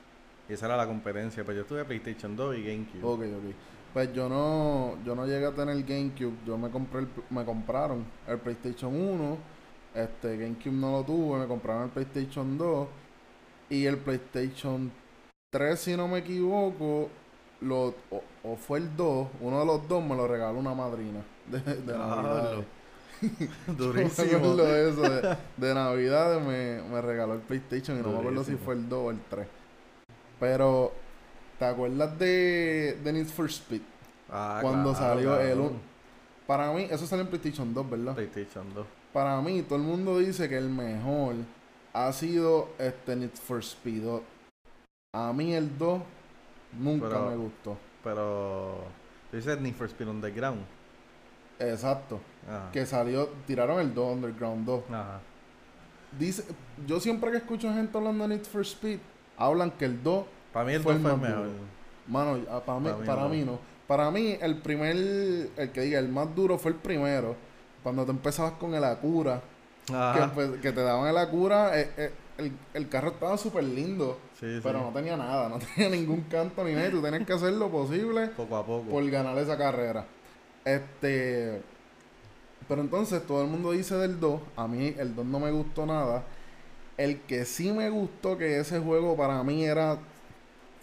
Y 0.49 0.53
esa 0.53 0.67
era 0.67 0.77
la 0.77 0.87
competencia, 0.87 1.45
pero 1.45 1.59
yo 1.59 1.65
tuve 1.65 1.85
PlayStation 1.85 2.35
2 2.35 2.57
y 2.57 2.65
GameCube. 2.65 3.05
Ok, 3.05 3.21
ok. 3.21 3.55
Pues 3.93 4.13
yo 4.13 4.29
no, 4.29 4.97
yo 5.05 5.15
no 5.15 5.27
llegué 5.27 5.47
a 5.47 5.53
tener 5.53 5.83
GameCube, 5.85 6.35
yo 6.47 6.57
me 6.57 6.71
compré 6.71 7.01
el, 7.01 7.09
me 7.31 7.45
compraron 7.45 8.05
el 8.29 8.39
PlayStation 8.39 8.95
1, 8.95 9.39
este 9.95 10.37
GameCube 10.37 10.73
no 10.73 10.93
lo 10.93 11.03
tuve, 11.03 11.41
me 11.41 11.47
compraron 11.47 11.85
el 11.85 11.91
PlayStation 11.91 12.57
2 12.57 12.89
y 13.69 13.87
el 13.87 13.99
PlayStation 13.99 14.93
3 15.51 15.81
si 15.81 15.97
no 15.97 16.07
me 16.07 16.19
equivoco, 16.19 17.11
lo, 17.63 17.95
o, 18.11 18.23
o 18.45 18.57
fue 18.57 18.79
el 18.79 18.97
2, 18.97 19.29
uno 19.41 19.59
de 19.59 19.67
los 19.67 19.89
dos 19.89 20.05
me 20.05 20.15
lo 20.15 20.29
regaló 20.29 20.59
una 20.61 20.75
madrina 20.75 21.25
de, 21.47 21.59
de 21.61 21.93
Diablo. 21.93 22.65
Durísimo. 23.67 24.39
No 24.41 24.57
me 24.65 24.89
eso, 24.89 25.03
de, 25.03 25.37
de 25.57 25.75
Navidad 25.75 26.41
me, 26.41 26.83
me 26.83 27.01
regaló 27.01 27.35
el 27.35 27.41
PlayStation 27.41 27.99
y 27.99 28.03
no 28.03 28.13
me 28.13 28.19
acuerdo 28.19 28.45
si 28.45 28.57
fue 28.57 28.75
el 28.75 28.89
2 28.89 28.99
o 28.99 29.11
el 29.11 29.21
3. 29.29 29.47
Pero, 30.39 30.93
¿te 31.59 31.65
acuerdas 31.67 32.19
de, 32.19 32.99
de 33.05 33.13
Need 33.13 33.27
for 33.27 33.47
Speed? 33.47 33.83
Ah, 34.31 34.59
Cuando 34.63 34.93
claro, 34.93 35.15
salió 35.15 35.41
el 35.41 35.49
cabrón. 35.51 35.67
un- 35.75 35.81
Para 36.47 36.73
mí, 36.73 36.87
eso 36.91 37.07
salió 37.07 37.25
en 37.25 37.29
PlayStation 37.31 37.75
2, 37.75 37.91
¿verdad? 37.91 38.15
PlayStation 38.15 38.73
2. 38.75 38.87
Para 39.13 39.41
mí, 39.43 39.63
todo 39.63 39.77
el 39.77 39.85
mundo 39.85 40.19
dice 40.19 40.49
que 40.49 40.57
el 40.57 40.71
mejor 40.71 41.35
ha 41.93 42.13
sido 42.13 42.69
este 42.79 43.17
Need 43.17 43.33
for 43.35 43.59
Speed 43.59 44.03
2. 44.05 44.23
A 45.15 45.33
mí 45.33 45.53
el 45.55 45.77
2 45.77 46.01
nunca 46.79 47.09
Pero- 47.09 47.31
me 47.31 47.37
gustó. 47.37 47.77
Pero. 48.05 48.85
Tú 49.31 49.37
dices 49.37 49.61
Need 49.61 49.75
for 49.75 49.87
Speed 49.89 50.09
Underground. 50.09 50.63
Exacto. 51.59 52.21
Ajá. 52.49 52.71
Que 52.73 52.87
salió, 52.87 53.29
tiraron 53.47 53.81
el 53.81 53.95
2, 53.95 54.15
Underground 54.15 54.67
2. 54.67 54.83
Ajá. 54.91 55.21
Dice, 56.19 56.45
yo 56.87 56.99
siempre 57.01 57.31
que 57.31 57.37
escucho 57.39 57.73
gente 57.73 57.97
hablando 57.97 58.27
de 58.27 58.37
Need 58.37 58.47
for 58.47 58.63
Speed, 58.63 58.99
hablan 59.37 59.71
que 59.73 59.85
el 59.85 60.03
2, 60.03 60.25
Para 60.53 60.67
mí 60.67 60.73
el 60.75 60.83
Fue 60.83 60.95
2 60.95 61.03
el 61.03 61.03
fue 61.09 61.15
el 61.15 61.21
mejor. 61.21 61.47
duro. 61.47 61.59
mano, 62.09 62.39
ah, 62.51 62.61
para 62.65 62.81
mí, 62.81 62.87
Para 62.89 62.99
mí 63.01 63.07
para 63.07 63.23
no. 63.23 63.29
mí 63.29 63.45
no. 63.45 63.59
Para 63.87 64.11
mí, 64.11 64.37
el 64.41 64.57
primer, 64.59 64.97
el 65.57 65.71
que 65.73 65.81
diga, 65.83 65.99
el 65.99 66.09
más 66.09 66.35
duro 66.35 66.59
fue 66.59 66.71
el 66.73 66.77
primero. 66.79 67.35
Cuando 67.83 68.05
tú 68.05 68.11
empezabas 68.13 68.53
con 68.53 68.75
el 68.75 68.85
Acura, 68.85 69.41
que, 69.87 69.95
Ajá. 69.95 70.33
que 70.63 70.73
te 70.73 70.81
daban 70.83 71.09
el 71.09 71.17
Acura, 71.19 71.79
eh, 71.81 71.91
eh, 71.97 72.13
el, 72.39 72.53
el 72.75 72.89
carro 72.89 73.11
estaba 73.11 73.37
súper 73.37 73.65
lindo, 73.65 74.19
Sí, 74.39 74.47
sí. 74.57 74.61
pero 74.63 74.81
no 74.81 74.91
tenía 74.91 75.17
nada, 75.17 75.49
no 75.49 75.59
tenía 75.75 75.91
ningún 75.91 76.23
canto 76.23 76.63
ni 76.65 76.73
nada, 76.73 76.87
y 76.89 76.91
tú 76.91 77.03
tenías 77.03 77.27
que 77.27 77.33
hacer 77.33 77.53
lo 77.55 77.69
posible 77.69 78.29
Poco 78.29 78.57
a 78.57 78.65
poco. 78.67 78.89
por 78.91 79.09
ganar 79.11 79.37
esa 79.39 79.57
carrera. 79.59 80.05
Este. 80.65 81.61
Pero 82.71 82.83
entonces 82.83 83.27
todo 83.27 83.43
el 83.43 83.49
mundo 83.49 83.73
dice 83.73 83.97
del 83.97 84.21
2. 84.21 84.41
A 84.57 84.69
mí 84.69 84.95
el 84.97 85.13
2 85.17 85.27
no 85.27 85.41
me 85.41 85.51
gustó 85.51 85.85
nada. 85.87 86.23
El 86.97 87.21
que 87.23 87.45
sí 87.45 87.73
me 87.73 87.91
gustó 87.91 88.39
que 88.39 88.61
ese 88.61 88.79
juego 88.79 89.17
para 89.17 89.43
mí 89.43 89.65
era. 89.65 89.99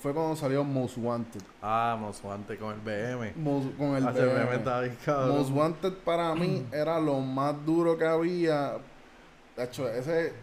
Fue 0.01 0.13
cuando 0.13 0.35
salió 0.35 0.65
Most 0.65 0.97
Wanted. 0.97 1.41
Ah, 1.61 1.97
Most 1.97 2.25
Wanted 2.25 2.59
con 2.59 2.73
el 2.73 2.81
BM. 2.81 3.33
Most- 3.37 3.75
con 3.77 3.95
el 3.95 4.05
Ah, 4.05 4.11
BM 4.11 4.57
BM. 4.57 5.33
Most 5.37 5.49
Wanted 5.51 5.93
para 6.03 6.35
mí 6.35 6.65
era 6.73 6.99
lo 6.99 7.21
más 7.21 7.55
duro 7.65 7.97
que 7.97 8.05
había. 8.05 8.73
De 9.55 9.63
hecho, 9.63 9.87
ese. 9.87 10.33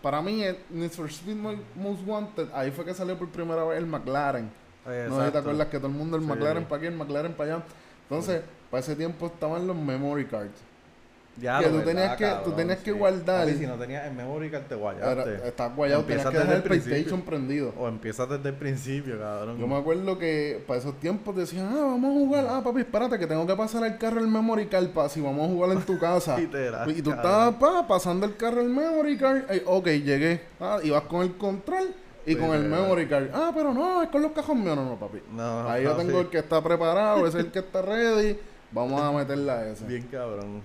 Para 0.00 0.22
mí, 0.22 0.42
el 0.42 0.56
Need 0.70 0.90
for 0.92 1.06
Speed 1.10 1.36
Mo- 1.36 1.54
Most 1.76 2.06
Wanted, 2.06 2.48
ahí 2.54 2.70
fue 2.70 2.86
que 2.86 2.94
salió 2.94 3.18
por 3.18 3.28
primera 3.28 3.64
vez 3.64 3.78
el 3.78 3.86
McLaren. 3.86 4.50
No 4.86 4.90
sé 4.90 5.02
si 5.04 5.08
te 5.10 5.14
Exacto. 5.16 5.38
acuerdas 5.40 5.68
que 5.68 5.76
todo 5.78 5.88
el 5.88 5.94
mundo 5.94 6.16
el 6.16 6.22
Sí. 6.22 6.28
McLaren 6.28 6.64
para 6.64 6.76
aquí, 6.78 6.86
el 6.86 6.94
McLaren 6.96 7.32
para 7.34 7.54
allá. 7.56 7.64
Entonces, 8.08 8.42
para 8.74 8.80
ese 8.80 8.96
tiempo 8.96 9.26
estaban 9.26 9.68
los 9.68 9.76
memory 9.76 10.24
cards. 10.24 10.50
Ya, 11.40 11.60
que 11.60 11.66
tú 11.66 11.76
verdad, 11.76 11.84
tenías 11.86 12.16
que- 12.16 12.44
tú 12.44 12.50
tenías 12.56 12.78
que 12.78 12.90
guardar- 12.92 13.48
si 13.56 13.66
no 13.68 13.74
tenías 13.74 14.04
el 14.06 14.14
memory 14.14 14.50
card, 14.50 14.62
te 14.64 14.74
guayaste. 14.74 15.46
estás 15.48 15.76
guayado, 15.76 16.02
tenías 16.02 16.26
Empiezas 16.26 16.32
que 16.32 16.38
dejar 16.38 16.54
el. 16.56 16.62
PlayStation 16.62 17.22
prendido. 17.22 17.72
O 17.78 17.86
empiezas 17.88 18.28
desde 18.28 18.48
el 18.48 18.54
principio, 18.56 19.16
cabrón. 19.20 19.58
Yo 19.58 19.66
me 19.68 19.76
acuerdo 19.76 20.18
que 20.18 20.60
para 20.66 20.80
esos 20.80 20.98
tiempos 20.98 21.36
decían, 21.36 21.68
ah, 21.72 21.82
vamos 21.84 22.10
a 22.10 22.18
jugar, 22.18 22.46
ah, 22.50 22.62
papi, 22.64 22.80
espérate, 22.80 23.16
que 23.16 23.26
tengo 23.28 23.46
que 23.46 23.54
pasar 23.54 23.84
el 23.84 23.96
carro 23.96 24.18
el 24.20 24.26
memory 24.26 24.66
card 24.66 24.88
para 24.88 25.08
si 25.08 25.20
vamos 25.20 25.48
a 25.48 25.52
jugar 25.52 25.70
en 25.76 25.82
tu 25.82 25.96
casa. 26.00 26.36
Literal, 26.38 26.90
y 26.90 27.00
tú 27.02 27.10
cabrón. 27.10 27.26
estabas 27.32 27.54
pa, 27.82 27.86
pasando 27.86 28.26
el 28.26 28.36
carro 28.36 28.60
el 28.60 28.70
memory 28.70 29.16
card, 29.18 29.42
eh, 29.50 29.62
ok, 29.66 29.86
llegué, 29.86 30.40
ah, 30.60 30.78
ibas 30.82 31.02
con 31.04 31.22
el 31.22 31.36
control 31.36 31.94
y 32.26 32.36
con 32.36 32.50
el 32.54 32.62
memory 32.64 33.06
card. 33.08 33.26
Ah, 33.34 33.50
pero 33.54 33.74
no, 33.74 34.02
es 34.04 34.08
con 34.08 34.22
los 34.22 34.30
cajos 34.32 34.54
míos, 34.56 34.76
no, 34.76 34.84
no, 34.84 34.96
papi. 35.00 35.18
No, 35.32 35.68
Ahí 35.68 35.82
yo 35.82 35.94
tengo 35.96 36.20
el 36.20 36.28
que 36.28 36.38
está 36.38 36.62
preparado, 36.62 37.26
ese 37.26 37.38
es 37.40 37.44
el 37.46 37.50
que 37.50 37.58
está 37.58 37.82
ready, 37.82 38.38
vamos 38.74 39.00
a 39.00 39.12
meterle 39.12 39.50
a 39.50 39.66
ese. 39.70 39.84
Bien 39.86 40.02
cabrón. 40.10 40.60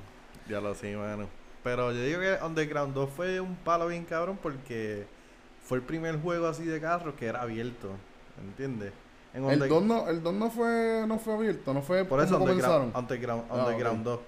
Ya 0.49 0.59
lo 0.59 0.73
sé, 0.73 0.95
mano. 0.97 1.27
Pero 1.63 1.91
yo 1.91 2.01
digo 2.01 2.19
que 2.21 2.37
Underground 2.43 2.93
2 2.93 3.09
fue 3.15 3.39
un 3.39 3.55
palo 3.57 3.87
bien 3.87 4.05
cabrón 4.05 4.39
porque 4.41 5.05
fue 5.63 5.77
el 5.77 5.83
primer 5.83 6.19
juego 6.21 6.47
así 6.47 6.65
de 6.65 6.79
carros 6.81 7.13
que 7.15 7.27
era 7.27 7.41
abierto. 7.41 7.89
¿Entiendes? 8.41 8.91
En 9.33 9.43
El 9.45 9.53
Under- 9.61 9.69
2 9.69 9.83
no, 9.83 10.07
el 10.09 10.23
2 10.23 10.33
no 10.33 10.49
fue, 10.49 11.03
no 11.07 11.19
fue 11.19 11.33
abierto, 11.35 11.73
no 11.73 11.81
fue 11.81 12.03
Por 12.05 12.21
eso 12.23 12.37
Underground. 12.39 12.95
Underground, 12.97 13.43
Ah, 13.49 13.55
Underground 13.57 13.99
ok. 13.99 14.05
2. 14.05 14.19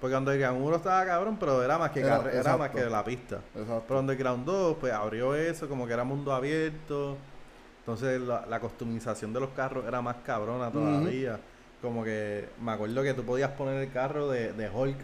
Porque 0.00 0.16
Underground 0.16 0.62
1 0.66 0.76
estaba 0.76 1.04
cabrón, 1.06 1.36
pero 1.38 1.62
era 1.62 1.78
más 1.78 1.90
que, 1.92 2.00
Era- 2.00 2.18
carre- 2.18 2.36
era 2.38 2.56
más 2.56 2.70
que 2.70 2.84
la 2.84 3.04
pista. 3.04 3.36
Exacto. 3.54 3.84
Pero 3.86 4.00
Underground 4.00 4.44
2, 4.44 4.76
pues 4.80 4.92
abrió 4.92 5.34
eso, 5.34 5.68
como 5.68 5.86
que 5.86 5.92
era 5.92 6.04
mundo 6.04 6.32
abierto. 6.34 7.16
Entonces 7.80 8.20
la, 8.20 8.44
la 8.46 8.60
customización 8.60 9.32
de 9.32 9.40
los 9.40 9.50
carros 9.50 9.84
era 9.86 10.02
más 10.02 10.16
cabrona 10.26 10.70
todavía. 10.70 11.38
Como 11.82 12.04
que 12.04 12.48
me 12.62 12.72
acuerdo 12.72 13.02
que 13.02 13.14
tú 13.14 13.22
podías 13.24 13.50
poner 13.52 13.82
el 13.82 13.90
carro 13.92 14.28
de, 14.28 14.52
de 14.52 14.68
Hulk, 14.68 14.96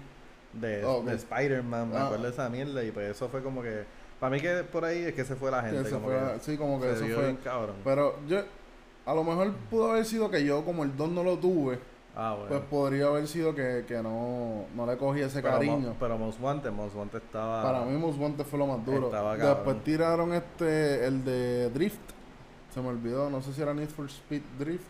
de, 0.52 0.82
Ah, 0.86 1.00
de 1.04 1.14
Spider-Man, 1.14 1.90
me 1.90 1.96
Ah. 1.96 2.04
acuerdo 2.06 2.24
de 2.24 2.30
esa 2.30 2.48
mierda. 2.48 2.82
Y 2.84 2.90
pues 2.90 3.10
eso 3.10 3.28
fue 3.28 3.42
como 3.42 3.62
que. 3.62 3.84
Para 4.20 4.34
mí 4.34 4.40
que 4.40 4.62
por 4.64 4.84
ahí 4.84 4.98
es 5.04 5.14
que 5.14 5.24
se 5.24 5.36
fue 5.36 5.50
la 5.50 5.62
gente. 5.62 5.90
como 5.90 6.06
fue- 6.06 6.16
que 6.34 6.38
sí, 6.40 6.56
como 6.56 6.80
que 6.80 6.90
eso 6.92 7.00
fue. 7.06 7.24
bien 7.24 7.36
cabrón. 7.42 7.76
Pero 7.84 8.16
yo, 8.28 8.40
a 9.04 9.14
lo 9.14 9.24
mejor 9.24 9.52
pudo 9.70 9.90
haber 9.90 10.04
sido 10.04 10.30
que 10.30 10.44
yo, 10.44 10.64
como 10.64 10.84
el 10.84 10.96
2 10.96 11.10
no 11.10 11.22
lo 11.22 11.36
tuve, 11.38 11.78
ah, 12.16 12.32
bueno. 12.34 12.48
pues 12.48 12.60
podría 12.70 13.06
haber 13.06 13.26
sido 13.28 13.54
que, 13.54 13.84
que 13.86 14.02
no, 14.02 14.64
no 14.74 14.86
le 14.86 14.96
cogí 14.96 15.20
ese 15.20 15.40
pero, 15.42 15.54
cariño. 15.54 15.76
Mo- 15.90 15.96
pero 16.00 16.16
Most 16.18 16.40
Wanted, 16.40 16.70
Most 16.72 16.94
Wanted 16.96 17.18
estaba. 17.18 17.62
Para 17.62 17.84
mí 17.84 17.96
Most 17.98 18.18
Wanted 18.18 18.44
fue 18.44 18.58
lo 18.58 18.66
más 18.66 18.84
duro. 18.86 19.10
Después 19.36 19.84
tiraron 19.84 20.32
este, 20.32 21.06
el 21.06 21.22
de 21.24 21.70
Drift. 21.70 22.00
Se 22.72 22.80
me 22.80 22.88
olvidó, 22.88 23.28
no 23.30 23.40
sé 23.42 23.52
si 23.54 23.62
era 23.62 23.72
Need 23.74 23.88
for 23.88 24.06
Speed 24.06 24.42
Drift. 24.58 24.84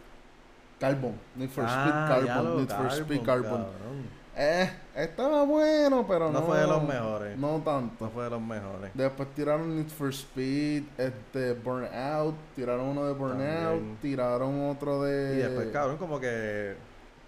Carbon. 0.81 1.15
Need 1.37 1.49
for 1.51 1.65
Ah, 1.67 1.71
Speed 1.71 2.27
ya 2.27 2.35
Carbon. 2.35 2.45
lo 2.55 2.61
Need 2.61 2.69
for 2.71 2.93
Speed 2.93 3.23
Carbon. 3.23 3.51
cabrón. 3.65 4.17
Eh, 4.39 4.71
estaba 4.95 5.45
bueno, 5.45 6.05
pero 6.07 6.27
no. 6.31 6.41
No 6.41 6.47
fue 6.47 6.59
de 6.59 6.67
los 6.67 6.83
mejores. 6.83 7.39
No 7.39 7.63
tanto. 7.65 8.05
No 8.05 8.11
fue 8.11 8.25
de 8.25 8.31
los 8.31 8.43
mejores. 8.43 8.91
Después 8.93 9.29
tiraron 9.35 9.75
Need 9.77 9.89
for 9.89 10.11
Speed, 10.11 10.83
este, 10.99 11.55
Burnout, 11.55 12.35
tiraron 12.55 12.87
uno 12.89 13.07
de 13.07 13.15
Burnout, 13.15 13.39
También. 13.41 13.97
tiraron 14.03 14.69
otro 14.69 15.03
de... 15.03 15.37
Y 15.37 15.39
después, 15.39 15.69
cabrón, 15.73 15.97
como 15.97 16.21
que 16.21 16.75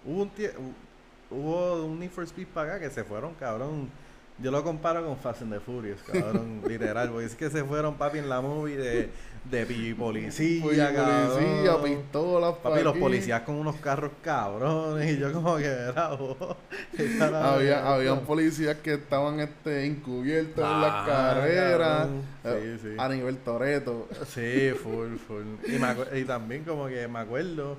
hubo 0.05 0.21
un 0.21 0.31
tie- 0.35 0.53
hu- 0.53 1.35
hubo 1.35 1.83
un 1.85 1.99
Need 1.99 2.11
for 2.11 2.23
Speed 2.25 2.47
para 2.53 2.75
acá 2.75 2.79
que 2.81 2.91
se 2.91 3.03
fueron, 3.03 3.33
cabrón. 3.33 3.89
Yo 4.37 4.51
lo 4.51 4.63
comparo 4.63 5.03
con 5.03 5.17
Fast 5.17 5.41
and 5.41 5.51
the 5.51 5.59
Furious, 5.59 5.99
cabrón, 6.03 6.61
literal, 6.67 7.09
porque 7.09 7.25
es 7.25 7.35
que 7.35 7.49
se 7.49 7.63
fueron, 7.63 7.95
papi, 7.95 8.19
en 8.19 8.29
la 8.29 8.39
movie 8.39 8.77
de, 8.77 9.09
de 9.45 9.65
pi- 9.65 9.93
policía, 9.95 10.61
Policía, 10.61 10.93
cabrón. 10.93 11.83
pistolas, 11.83 12.53
pa' 12.57 12.69
Papi, 12.69 12.83
los 12.83 12.97
policías 12.97 13.41
con 13.41 13.55
unos 13.55 13.75
carros 13.77 14.11
cabrones, 14.21 15.11
y 15.11 15.17
yo 15.19 15.33
como 15.33 15.57
que 15.57 15.65
era 15.65 16.09
vos. 16.09 16.37
Había, 17.33 17.91
habían 17.93 18.19
policías 18.21 18.77
que 18.77 18.93
estaban 18.95 19.39
este, 19.39 19.85
encubiertos 19.85 20.63
en 20.63 20.81
las 20.81 20.91
Ah, 20.93 21.03
carreras, 21.07 22.07
cabrón. 22.07 22.21
eh, 22.43 22.77
Sí, 22.81 22.89
sí. 22.89 22.95
a 22.97 23.09
nivel 23.09 23.37
Toreto. 23.37 24.07
Sí, 24.27 24.71
full, 24.83 25.15
full. 25.17 25.45
Y, 25.67 25.79
me 25.79 25.87
acu- 25.87 26.19
y 26.21 26.25
también 26.25 26.63
como 26.63 26.87
que 26.87 27.07
me 27.07 27.19
acuerdo 27.19 27.75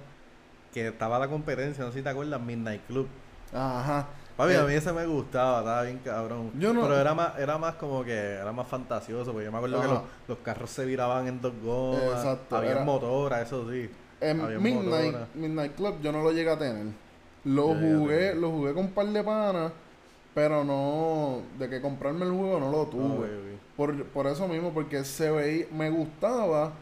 que 0.74 0.88
estaba 0.88 1.18
la 1.18 1.28
competencia, 1.28 1.84
no 1.84 1.90
sé 1.92 1.98
si 1.98 2.02
te 2.02 2.08
acuerdas, 2.08 2.40
Midnight 2.40 2.82
Club. 2.86 3.06
Ajá. 3.52 4.08
Papi, 4.40 4.54
a 4.54 4.62
Eh, 4.62 4.66
mí 4.68 4.72
ese 4.74 4.92
me 4.92 5.06
gustaba, 5.06 5.58
estaba 5.58 5.82
bien 5.82 6.00
cabrón. 6.04 6.50
Yo 6.58 6.72
no- 6.72 6.82
Pero 6.82 6.98
era 6.98 7.14
más, 7.14 7.38
era 7.38 7.58
más 7.58 7.74
como 7.74 8.02
que, 8.04 8.14
era 8.34 8.52
más 8.52 8.66
fantasioso, 8.68 9.32
porque 9.32 9.44
yo 9.44 9.52
me 9.52 9.58
acuerdo 9.58 9.80
que 9.82 9.86
los, 9.88 10.00
los 10.28 10.38
carros 10.38 10.70
se 10.70 10.84
viraban 10.86 11.26
en 11.28 11.40
dos 11.40 11.52
gomas. 11.62 12.24
Exacto, 12.24 12.56
Había 12.56 12.70
era- 12.72 12.84
motora, 12.84 13.42
eso 13.42 13.70
sí. 13.70 13.90
En 14.20 14.40
Había 14.40 14.58
Midnight, 14.58 15.06
motora. 15.12 15.26
Midnight 15.34 15.74
Club 15.74 15.94
yo 16.02 16.12
no 16.12 16.22
lo 16.22 16.32
llegué 16.32 16.50
a 16.50 16.58
tener. 16.58 16.86
Lo 17.44 17.74
Yo 17.74 17.80
jugué, 17.98 18.34
lo 18.34 18.50
jugué 18.50 18.72
con 18.74 18.84
un 18.86 18.90
par 18.92 19.06
de 19.06 19.22
panas, 19.24 19.72
pero 20.34 20.64
no, 20.64 21.40
de 21.58 21.68
que 21.68 21.80
comprarme 21.80 22.24
el 22.24 22.32
juego 22.32 22.60
no 22.60 22.70
lo 22.70 22.86
tuve. 22.86 23.28
Por, 23.76 24.04
por 24.06 24.26
eso 24.26 24.46
mismo, 24.48 24.72
porque 24.72 25.04
se 25.04 25.30
veía, 25.30 25.66
me 25.72 25.90
gustaba, 25.90 26.72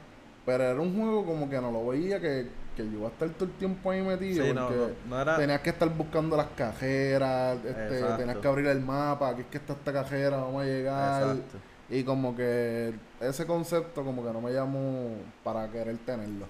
pero 0.47 0.65
era 0.65 0.81
un 0.81 0.97
juego 0.97 1.25
como 1.25 1.49
que 1.51 1.61
no 1.61 1.71
lo 1.71 1.87
veía, 1.89 2.21
que, 2.21 2.47
que 2.79 2.91
yo 2.91 2.99
iba 2.99 3.09
a 3.09 3.11
estar 3.11 3.29
todo 3.31 3.45
el 3.47 3.51
tiempo 3.53 3.91
ahí 3.91 4.01
metido, 4.03 4.45
Sí, 4.45 4.53
porque 4.55 4.77
no, 4.77 5.17
no 5.17 5.21
era... 5.23 5.37
tenías 5.37 5.61
que 5.61 5.71
estar 5.71 5.89
buscando 5.89 6.37
las 6.37 6.47
cajeras, 6.57 7.59
este, 7.65 8.03
tenías 8.17 8.37
que 8.39 8.49
abrir 8.49 8.67
el 8.67 8.81
mapa, 8.81 9.31
aquí 9.31 9.41
es 9.43 9.47
que 9.49 9.59
está 9.59 9.73
esta 9.75 9.93
cajera, 9.93 10.37
vamos 10.39 10.63
a 10.63 10.67
llegar. 10.67 11.23
Exacto. 11.23 11.59
Y 11.91 12.05
como 12.05 12.37
que 12.37 12.95
ese 13.21 13.47
concepto 13.47 14.05
como 14.05 14.25
que 14.25 14.33
no 14.33 14.41
me 14.41 14.53
llamó 14.53 15.17
para 15.43 15.69
querer 15.71 15.97
tenerlo. 15.99 16.47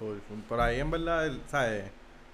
Por 0.49 0.61
ahí 0.61 0.81
en 0.81 0.91
verdad, 0.91 1.27
el- 1.27 1.41
¿sabes? 1.47 1.85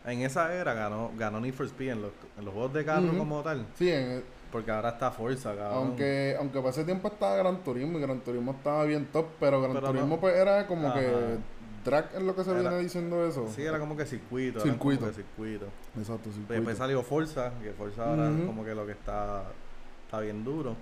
En 0.06 0.20
esa 0.22 0.52
era 0.52 0.74
ganó, 0.74 1.10
ganó 1.16 1.40
Need 1.40 1.54
for 1.54 1.66
Speed 1.66 1.90
en 1.92 2.02
los, 2.02 2.10
en 2.38 2.44
los 2.44 2.52
juegos 2.52 2.72
de 2.74 2.84
carro 2.84 3.16
como 3.16 3.42
tal. 3.42 3.66
Sí, 3.78 3.90
en- 3.90 4.22
Porque 4.52 4.70
ahora 4.70 4.90
está 4.90 5.10
Forza, 5.10 5.54
cabrón. 5.56 5.72
aunque 5.88 6.36
aunque 6.38 6.58
para 6.58 6.70
ese 6.70 6.84
tiempo 6.84 7.08
estaba 7.08 7.36
Gran 7.36 7.64
Turismo 7.64 7.98
y 7.98 8.02
Gran 8.02 8.20
Turismo 8.20 8.52
estaba 8.52 8.84
bien 8.84 9.06
top, 9.12 9.26
pero 9.40 9.60
Gran 9.60 9.72
Pero 9.74 9.86
Turismo 9.88 10.14
no- 10.14 10.20
pues 10.20 10.36
era 10.36 10.66
como 10.66 10.88
Ajá. 10.88 11.00
que 11.00 11.36
drag 11.84 12.10
es 12.14 12.22
lo 12.22 12.34
que 12.34 12.44
se 12.44 12.50
Era- 12.50 12.60
viene 12.60 12.78
diciendo 12.78 13.26
eso. 13.26 13.48
Sí, 13.54 13.62
era 13.62 13.78
como 13.78 13.96
que 13.96 14.06
circuito. 14.06 14.60
Circuito. 14.60 15.00
Como 15.00 15.12
que 15.12 15.16
circuito. 15.22 15.66
Exacto, 15.98 16.30
sí. 16.32 16.44
Después 16.48 16.78
salió 16.78 17.02
Forza, 17.02 17.52
que 17.62 17.72
Forza 17.72 18.08
ahora 18.10 18.30
Ujú. 18.30 18.46
como 18.46 18.64
que 18.64 18.74
lo 18.74 18.86
que 18.86 18.92
está, 18.92 19.44
está 20.06 20.20
bien 20.20 20.42
duro. 20.44 20.74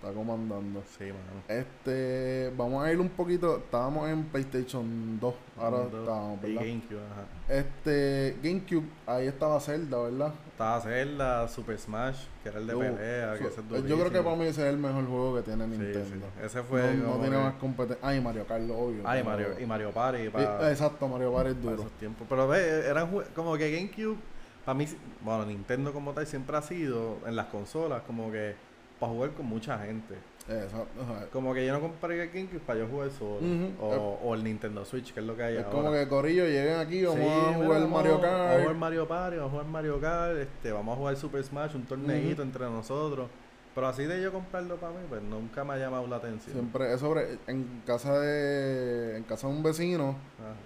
Está 0.00 0.12
comandando. 0.12 0.80
Sí, 0.96 1.06
mano. 1.06 1.42
Este, 1.48 2.52
vamos 2.56 2.84
a 2.84 2.92
ir 2.92 3.00
un 3.00 3.08
poquito, 3.08 3.56
estábamos 3.56 4.08
en 4.08 4.22
PlayStation 4.26 5.18
2, 5.18 5.34
ahora 5.58 5.82
estábamos, 5.86 6.38
Y 6.44 6.46
¿verdad? 6.54 6.62
GameCube, 6.62 7.00
ajá. 7.10 7.24
Este, 7.52 8.36
GameCube, 8.40 8.84
ahí 9.06 9.26
estaba 9.26 9.58
Zelda, 9.58 9.98
¿verdad? 9.98 10.34
Estaba 10.52 10.80
Zelda, 10.82 11.48
Super 11.48 11.78
Smash, 11.78 12.16
que 12.44 12.48
era 12.48 12.60
el 12.60 12.68
de 12.68 12.74
Uh, 12.76 12.78
pelea, 12.78 13.34
que 13.38 13.44
ese 13.48 13.60
es 13.60 13.84
yo 13.86 13.98
creo 13.98 14.10
que 14.12 14.20
para 14.22 14.36
mí 14.36 14.44
ese 14.44 14.62
es 14.62 14.72
el 14.72 14.78
mejor 14.78 15.04
juego 15.06 15.34
que 15.34 15.42
tiene 15.42 15.66
Nintendo. 15.66 16.26
sí. 16.36 16.44
Ese 16.44 16.62
fue 16.62 16.94
no, 16.94 17.14
no 17.16 17.20
tiene 17.20 17.36
que- 17.36 17.42
más 17.42 17.54
competencia. 17.54 18.08
Ah, 18.08 18.14
y 18.14 18.20
Mario 18.20 18.46
Kart, 18.46 18.70
obvio. 18.70 19.02
Ah, 19.04 19.18
y 19.18 19.24
Mario, 19.24 19.48
y 19.60 19.66
Mario 19.66 19.90
Party 19.90 20.22
Y- 20.22 20.28
para, 20.28 20.70
exacto, 20.70 21.08
Mario 21.08 21.34
Kart 21.34 21.48
es 21.48 21.60
duro. 21.60 21.74
esos 21.74 21.90
tiempos. 21.92 22.24
Pero 22.30 22.46
ve, 22.46 22.86
eran 22.86 23.10
como 23.34 23.56
que 23.56 23.68
GameCube, 23.72 24.16
para 24.64 24.78
mí, 24.78 24.86
bueno, 25.22 25.44
Nintendo 25.46 25.92
como 25.92 26.12
tal 26.12 26.24
siempre 26.24 26.56
ha 26.56 26.62
sido 26.62 27.16
en 27.26 27.34
las 27.34 27.46
consolas 27.46 28.02
como 28.02 28.30
que 28.30 28.54
para 28.98 29.12
jugar 29.12 29.30
con 29.30 29.46
mucha 29.46 29.78
gente. 29.78 30.14
Exacto. 30.48 30.86
Como 31.32 31.52
que 31.52 31.66
yo 31.66 31.72
no 31.74 31.80
compré 31.80 32.22
el 32.22 32.30
GameCube 32.30 32.60
para 32.60 32.78
yo 32.78 32.86
jugar 32.88 33.10
solo. 33.10 33.38
O, 33.80 34.18
o 34.24 34.34
el 34.34 34.42
Nintendo 34.44 34.84
Switch, 34.84 35.12
que 35.12 35.20
es 35.20 35.26
lo 35.26 35.36
que 35.36 35.42
hay 35.42 35.56
Es 35.56 35.64
ahora. 35.64 35.70
como 35.76 35.92
que 35.92 36.08
Corillo 36.08 36.44
lleguen 36.46 36.76
aquí, 36.78 37.04
vamos 37.04 37.20
Sí, 37.20 37.26
a 37.28 37.54
jugar 37.54 37.80
vamos- 37.80 37.90
Mario 37.90 38.12
Vamos 38.18 38.24
a 38.24 38.28
Kart. 38.48 38.60
jugar 38.62 38.76
Mario 38.76 39.08
Party, 39.08 39.36
vamos 39.36 39.48
a 39.48 39.52
jugar 39.52 39.66
Mario 39.66 40.00
Kart, 40.00 40.36
este, 40.38 40.72
vamos 40.72 40.94
a 40.94 40.96
jugar 40.98 41.16
Super 41.16 41.44
Smash, 41.44 41.74
un 41.74 41.84
torneito 41.84 42.42
entre 42.42 42.64
nosotros. 42.64 43.28
Pero 43.74 43.86
así 43.86 44.04
de 44.04 44.20
yo 44.20 44.32
comprarlo 44.32 44.76
para 44.76 44.92
mí, 44.92 44.98
pues 45.08 45.22
nunca 45.22 45.62
me 45.62 45.74
ha 45.74 45.76
llamado 45.78 46.06
la 46.08 46.16
atención. 46.16 46.52
Siempre, 46.52 46.92
es 46.94 46.98
sobre, 46.98 47.38
en 47.46 47.82
casa 47.86 48.18
de, 48.18 49.18
en 49.18 49.22
casa 49.24 49.46
de 49.46 49.52
un 49.52 49.62
vecino, 49.62 50.16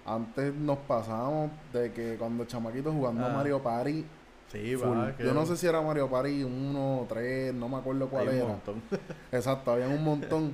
antes 0.05 0.51
nos 0.55 0.77
pasábamos 0.79 1.51
de 1.73 1.91
que 1.91 2.15
cuando 2.17 2.45
chamaquitos 2.45 2.91
jugando 2.93 3.25
Ah. 3.25 3.29
Mario 3.35 3.61
Party, 3.61 4.03
sí, 4.61 4.75
va. 4.75 5.15
que 5.17 5.23
yo 5.25 5.33
no 5.33 5.45
sé 5.45 5.57
si 5.57 5.67
era 5.67 5.81
Mario 5.81 6.09
Party 6.09 6.43
1, 6.43 7.05
3, 7.09 7.53
no 7.53 7.67
me 7.69 7.77
acuerdo 7.77 8.07
cuál 8.09 8.27
hay 8.29 8.35
un 8.35 8.41
era. 8.41 8.47
montón. 8.49 8.81
Exacto, 9.31 9.71
había 9.71 9.87
un 9.87 10.03
montón. 10.03 10.53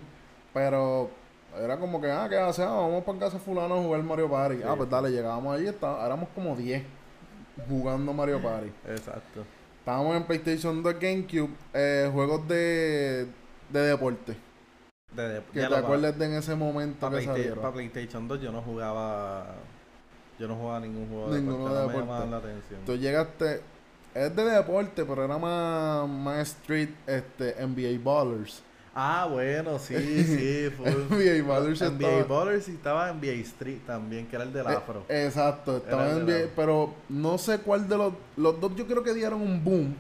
pero 0.54 1.10
era 1.58 1.78
como 1.78 2.00
que, 2.02 2.12
ah, 2.12 2.28
¿qué 2.30 2.38
hace? 2.38 2.64
Ah, 2.64 2.68
vamos 2.70 3.04
para 3.04 3.20
casa 3.20 3.38
de 3.38 3.44
fulano 3.44 3.76
a 3.76 3.84
jugar 3.84 4.02
Mario 4.04 4.30
Party. 4.30 4.58
Sí. 4.58 4.64
Ah, 4.66 4.76
pues 4.76 4.90
dale, 4.90 5.10
llegábamos 5.12 5.56
allí, 5.56 5.68
está- 5.68 6.06
éramos 6.06 6.30
como 6.34 6.56
10 6.56 6.84
jugando 7.68 8.14
Mario 8.14 8.42
Party. 8.42 8.72
Exacto. 8.88 9.44
Estábamos 9.80 10.16
en 10.16 10.24
PlayStation 10.24 10.84
2 10.84 10.96
GameCube, 11.00 11.50
eh, 11.74 12.10
juegos 12.14 12.48
de, 12.48 13.28
de 13.70 13.80
deporte. 13.80 14.36
De, 15.16 15.28
de- 15.28 15.42
Que 15.52 15.62
te 15.66 15.76
acuerdes 15.76 16.18
de 16.20 16.26
en 16.26 16.34
ese 16.34 16.54
momento 16.54 17.00
Para 17.10 17.20
que 17.20 17.26
salieron. 17.26 17.60
para 17.60 17.74
PlayStation 17.74 18.28
2 18.28 18.42
yo 18.42 18.52
no 18.52 18.62
jugaba. 18.62 19.56
Yo 20.38 20.48
no 20.48 20.56
jugaba 20.56 20.80
ningún 20.82 21.10
juego 21.10 21.30
Ninguno 21.36 21.68
de 21.70 21.74
de 21.76 21.82
deporte, 21.82 21.98
no 22.00 22.06
me 22.06 22.12
llamaban 22.12 22.32
la 22.32 22.38
atención. 22.38 22.80
Tú 22.86 22.96
llegaste, 22.96 23.62
es 24.14 24.36
de 24.36 24.44
deporte, 24.44 25.06
pero 25.06 25.24
era 25.26 25.38
más, 25.38 26.08
más 26.10 26.48
street, 26.50 26.90
este, 27.08 27.56
NBA 27.66 28.00
Ballers. 28.04 28.64
Ah, 28.96 29.28
bueno, 29.32 29.78
sí, 29.80 29.96
sí. 30.24 30.70
Full. 30.78 30.88
NBA 31.16 31.48
Ballers 31.48 31.80
NBA 31.82 32.10
estaba- 32.10 32.24
Ballers 32.44 32.68
y 32.68 32.72
estaba 32.72 33.14
NBA 33.14 33.32
Street 33.44 33.80
también, 33.86 34.28
que 34.28 34.36
era 34.36 34.44
el 34.46 34.52
del 34.52 34.66
Eh, 34.66 34.70
afro. 34.76 35.04
exacto, 35.08 35.78
estaba 35.78 36.10
en 36.10 36.26
NBA, 36.26 36.40
la- 36.40 36.48
pero 36.56 36.94
no 37.08 37.38
sé 37.38 37.60
cuál 37.60 37.88
de 37.88 37.98
los, 37.98 38.14
los 38.36 38.60
dos 38.60 38.76
yo 38.76 38.86
creo 38.88 39.04
que 39.04 39.14
dieron 39.14 39.42
un 39.42 39.64
boom. 39.64 39.96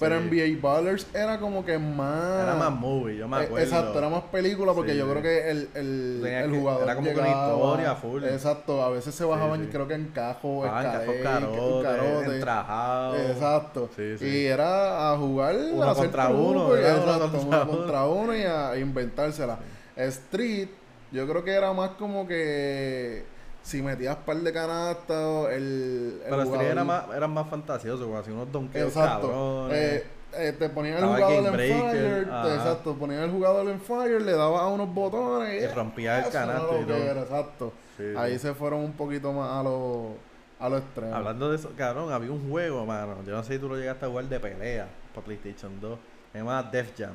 Pero 0.00 0.18
Sí. 0.20 0.24
NBA 0.28 0.60
Ballers 0.60 1.06
era 1.14 1.38
como 1.38 1.64
que 1.64 1.78
más... 1.78 2.42
Era 2.42 2.54
más 2.56 2.72
movie, 2.72 3.16
yo 3.16 3.28
me 3.28 3.36
Eh, 3.38 3.44
acuerdo. 3.44 3.64
Exacto, 3.64 3.98
era 3.98 4.08
más 4.08 4.22
película 4.24 4.72
porque 4.72 4.92
Sí. 4.92 4.98
yo 4.98 5.08
creo 5.08 5.22
que 5.22 5.50
el, 5.50 5.68
el, 5.74 6.20
Tenía 6.22 6.40
el 6.44 6.50
que- 6.50 6.58
jugador 6.58 6.82
era 6.82 6.94
como 6.96 7.08
que 7.08 7.14
una 7.14 7.24
llegaba- 7.26 7.52
historia 7.54 7.94
full. 7.94 8.24
Exacto, 8.24 8.82
a 8.82 8.90
veces 8.90 9.14
se 9.14 9.24
bajaban 9.24 9.60
sí. 9.62 9.68
creo 9.70 9.86
que 9.86 9.94
en 9.94 10.06
cajo, 10.08 10.62
cajos 10.62 10.84
escalé, 10.84 11.22
carotes, 11.22 11.82
carote. 11.84 12.34
entrajados. 12.34 13.16
Exacto. 13.30 13.88
Sí, 13.96 14.18
sí. 14.18 14.26
Y 14.26 14.46
era 14.46 15.12
a 15.12 15.16
jugar 15.16 15.54
Uno 15.72 15.84
a 15.90 15.94
contra 15.94 16.28
uno, 16.28 16.76
exacto, 16.76 17.30
contra 17.30 17.62
uno 17.62 17.66
contra 17.70 18.04
uno 18.06 18.36
y 18.36 18.42
a, 18.42 18.70
a 18.70 18.78
inventársela. 18.78 19.58
Street, 19.96 20.68
yo 21.12 21.26
creo 21.28 21.44
que 21.44 21.52
era 21.52 21.72
más 21.72 21.90
como 21.90 22.26
que 22.26 23.24
si 23.64 23.82
metías 23.82 24.14
par 24.16 24.36
de 24.36 24.52
canastas, 24.52 25.48
el, 25.50 26.20
el 26.22 26.22
Pero 26.22 26.36
Street 26.42 26.46
jugador- 26.46 26.64
era 26.72 26.84
más, 26.84 27.04
eran 27.16 27.30
más 27.32 27.48
fantasiosos, 27.48 28.14
hacía 28.14 28.32
unos 28.34 28.52
donkeos 28.52 28.88
Exacto. 28.88 29.28
cabrones. 29.28 29.76
Eh, 29.78 30.06
eh, 30.36 30.52
te 30.58 30.68
ponían 30.68 30.98
el 30.98 31.04
jugador 31.04 31.46
en 31.46 31.54
fire, 31.54 32.24
te- 32.24 32.54
exacto, 32.54 32.94
ponían 32.94 33.22
el 33.22 33.30
jugador 33.30 33.68
en 33.68 33.80
fire, 33.80 34.20
le 34.22 34.32
dabas 34.32 34.60
a 34.62 34.66
unos 34.66 34.92
botones 34.94 35.62
Y 35.62 35.66
rompía 35.74 36.18
el 36.24 36.30
canasto 36.30 36.76
y 36.76 36.84
que 36.84 36.92
todo. 36.92 36.96
era, 37.02 37.20
exacto. 37.22 37.72
Sí, 37.96 38.04
Ahí 38.16 38.32
sí. 38.34 38.38
se 38.40 38.54
fueron 38.54 38.80
un 38.80 38.92
poquito 38.92 39.32
más 39.32 39.50
a 39.50 39.62
lo, 39.62 40.16
a 40.60 40.68
lo 40.68 40.78
extremo. 40.78 41.14
Hablando 41.14 41.50
de 41.50 41.56
eso, 41.56 41.70
cabrón, 41.76 42.12
había 42.12 42.30
un 42.32 42.50
juego, 42.50 42.84
mano. 42.84 43.16
Yo 43.26 43.32
no 43.34 43.42
sé 43.44 43.54
si 43.54 43.58
tú 43.60 43.68
lo 43.68 43.76
llegaste 43.76 44.04
a 44.04 44.08
jugar 44.08 44.24
de 44.26 44.40
pelea 44.40 44.88
para 45.14 45.24
PlayStation 45.24 45.80
2. 45.80 45.98
Se 46.32 46.38
llamaba 46.38 46.64
Def 46.64 46.92
Jam. 46.98 47.12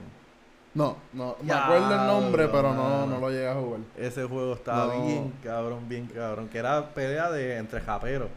No, 0.79 0.95
no, 1.13 1.35
me 1.41 1.47
Ya, 1.47 1.65
acuerdo 1.65 1.91
el 1.91 2.07
nombre, 2.07 2.47
pero 2.47 2.73
no, 2.73 3.05
no 3.05 3.19
lo 3.19 3.29
llegué 3.29 3.49
a 3.49 3.55
jugar. 3.55 3.81
Ese 3.97 4.23
juego 4.23 4.53
estaba 4.53 4.95
No. 4.95 5.05
bien 5.05 5.33
cabrón, 5.43 5.89
bien 5.89 6.07
cabrón. 6.07 6.47
Que 6.47 6.57
era 6.59 6.93
pelea 6.93 7.29
de 7.31 7.57
entre 7.57 7.81
japeros. 7.81 8.29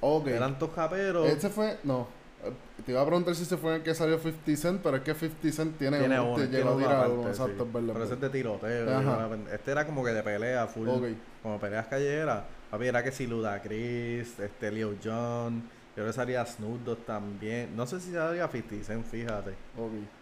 Ok. 0.00 0.26
Eran 0.26 0.58
dos 0.58 0.70
japeros. 0.74 1.28
Ese 1.28 1.48
fue, 1.50 1.78
no. 1.84 2.08
eh, 2.44 2.52
Te 2.84 2.92
iba 2.92 3.00
a 3.00 3.04
preguntar 3.06 3.34
si 3.36 3.44
ese 3.44 3.56
fue 3.56 3.76
el 3.76 3.82
que 3.82 3.94
salió 3.94 4.18
50 4.18 4.56
Cent, 4.60 4.80
pero 4.82 4.96
es 4.96 5.02
que 5.04 5.14
50 5.14 5.52
Cent 5.52 5.78
tiene, 5.78 5.98
Tiene 6.00 6.18
uno, 6.20 6.30
uno, 6.34 6.42
te 6.42 6.48
tiene 6.48 6.64
llegó 6.64 7.22
sí. 7.22 7.28
exacto. 7.28 7.68
Pero 7.72 8.04
ese 8.04 8.14
es 8.14 8.20
de 8.20 8.30
tiroteo. 8.30 8.98
Ajá. 8.98 9.28
Este 9.52 9.70
era 9.70 9.86
como 9.86 10.04
que 10.04 10.10
de 10.10 10.22
pelea 10.24 10.66
full. 10.66 10.88
Ok. 10.88 11.04
Como 11.42 11.58
peleas 11.60 11.86
callejeras. 11.86 12.42
Papi, 12.70 12.86
era 12.88 13.02
que 13.04 13.12
si 13.12 13.26
Ludacris, 13.26 14.38
este 14.40 14.70
Leo 14.72 14.94
John. 15.02 15.62
Yo 15.98 16.04
creo 16.04 16.06
que 16.06 16.12
salía 16.12 16.46
Snoop 16.46 16.84
Dogg 16.84 16.98
también. 16.98 17.74
No 17.76 17.84
sé 17.84 17.98
si 17.98 18.12
salía 18.12 18.46
50 18.46 18.84
Cent, 18.84 19.04
fíjate. 19.04 19.54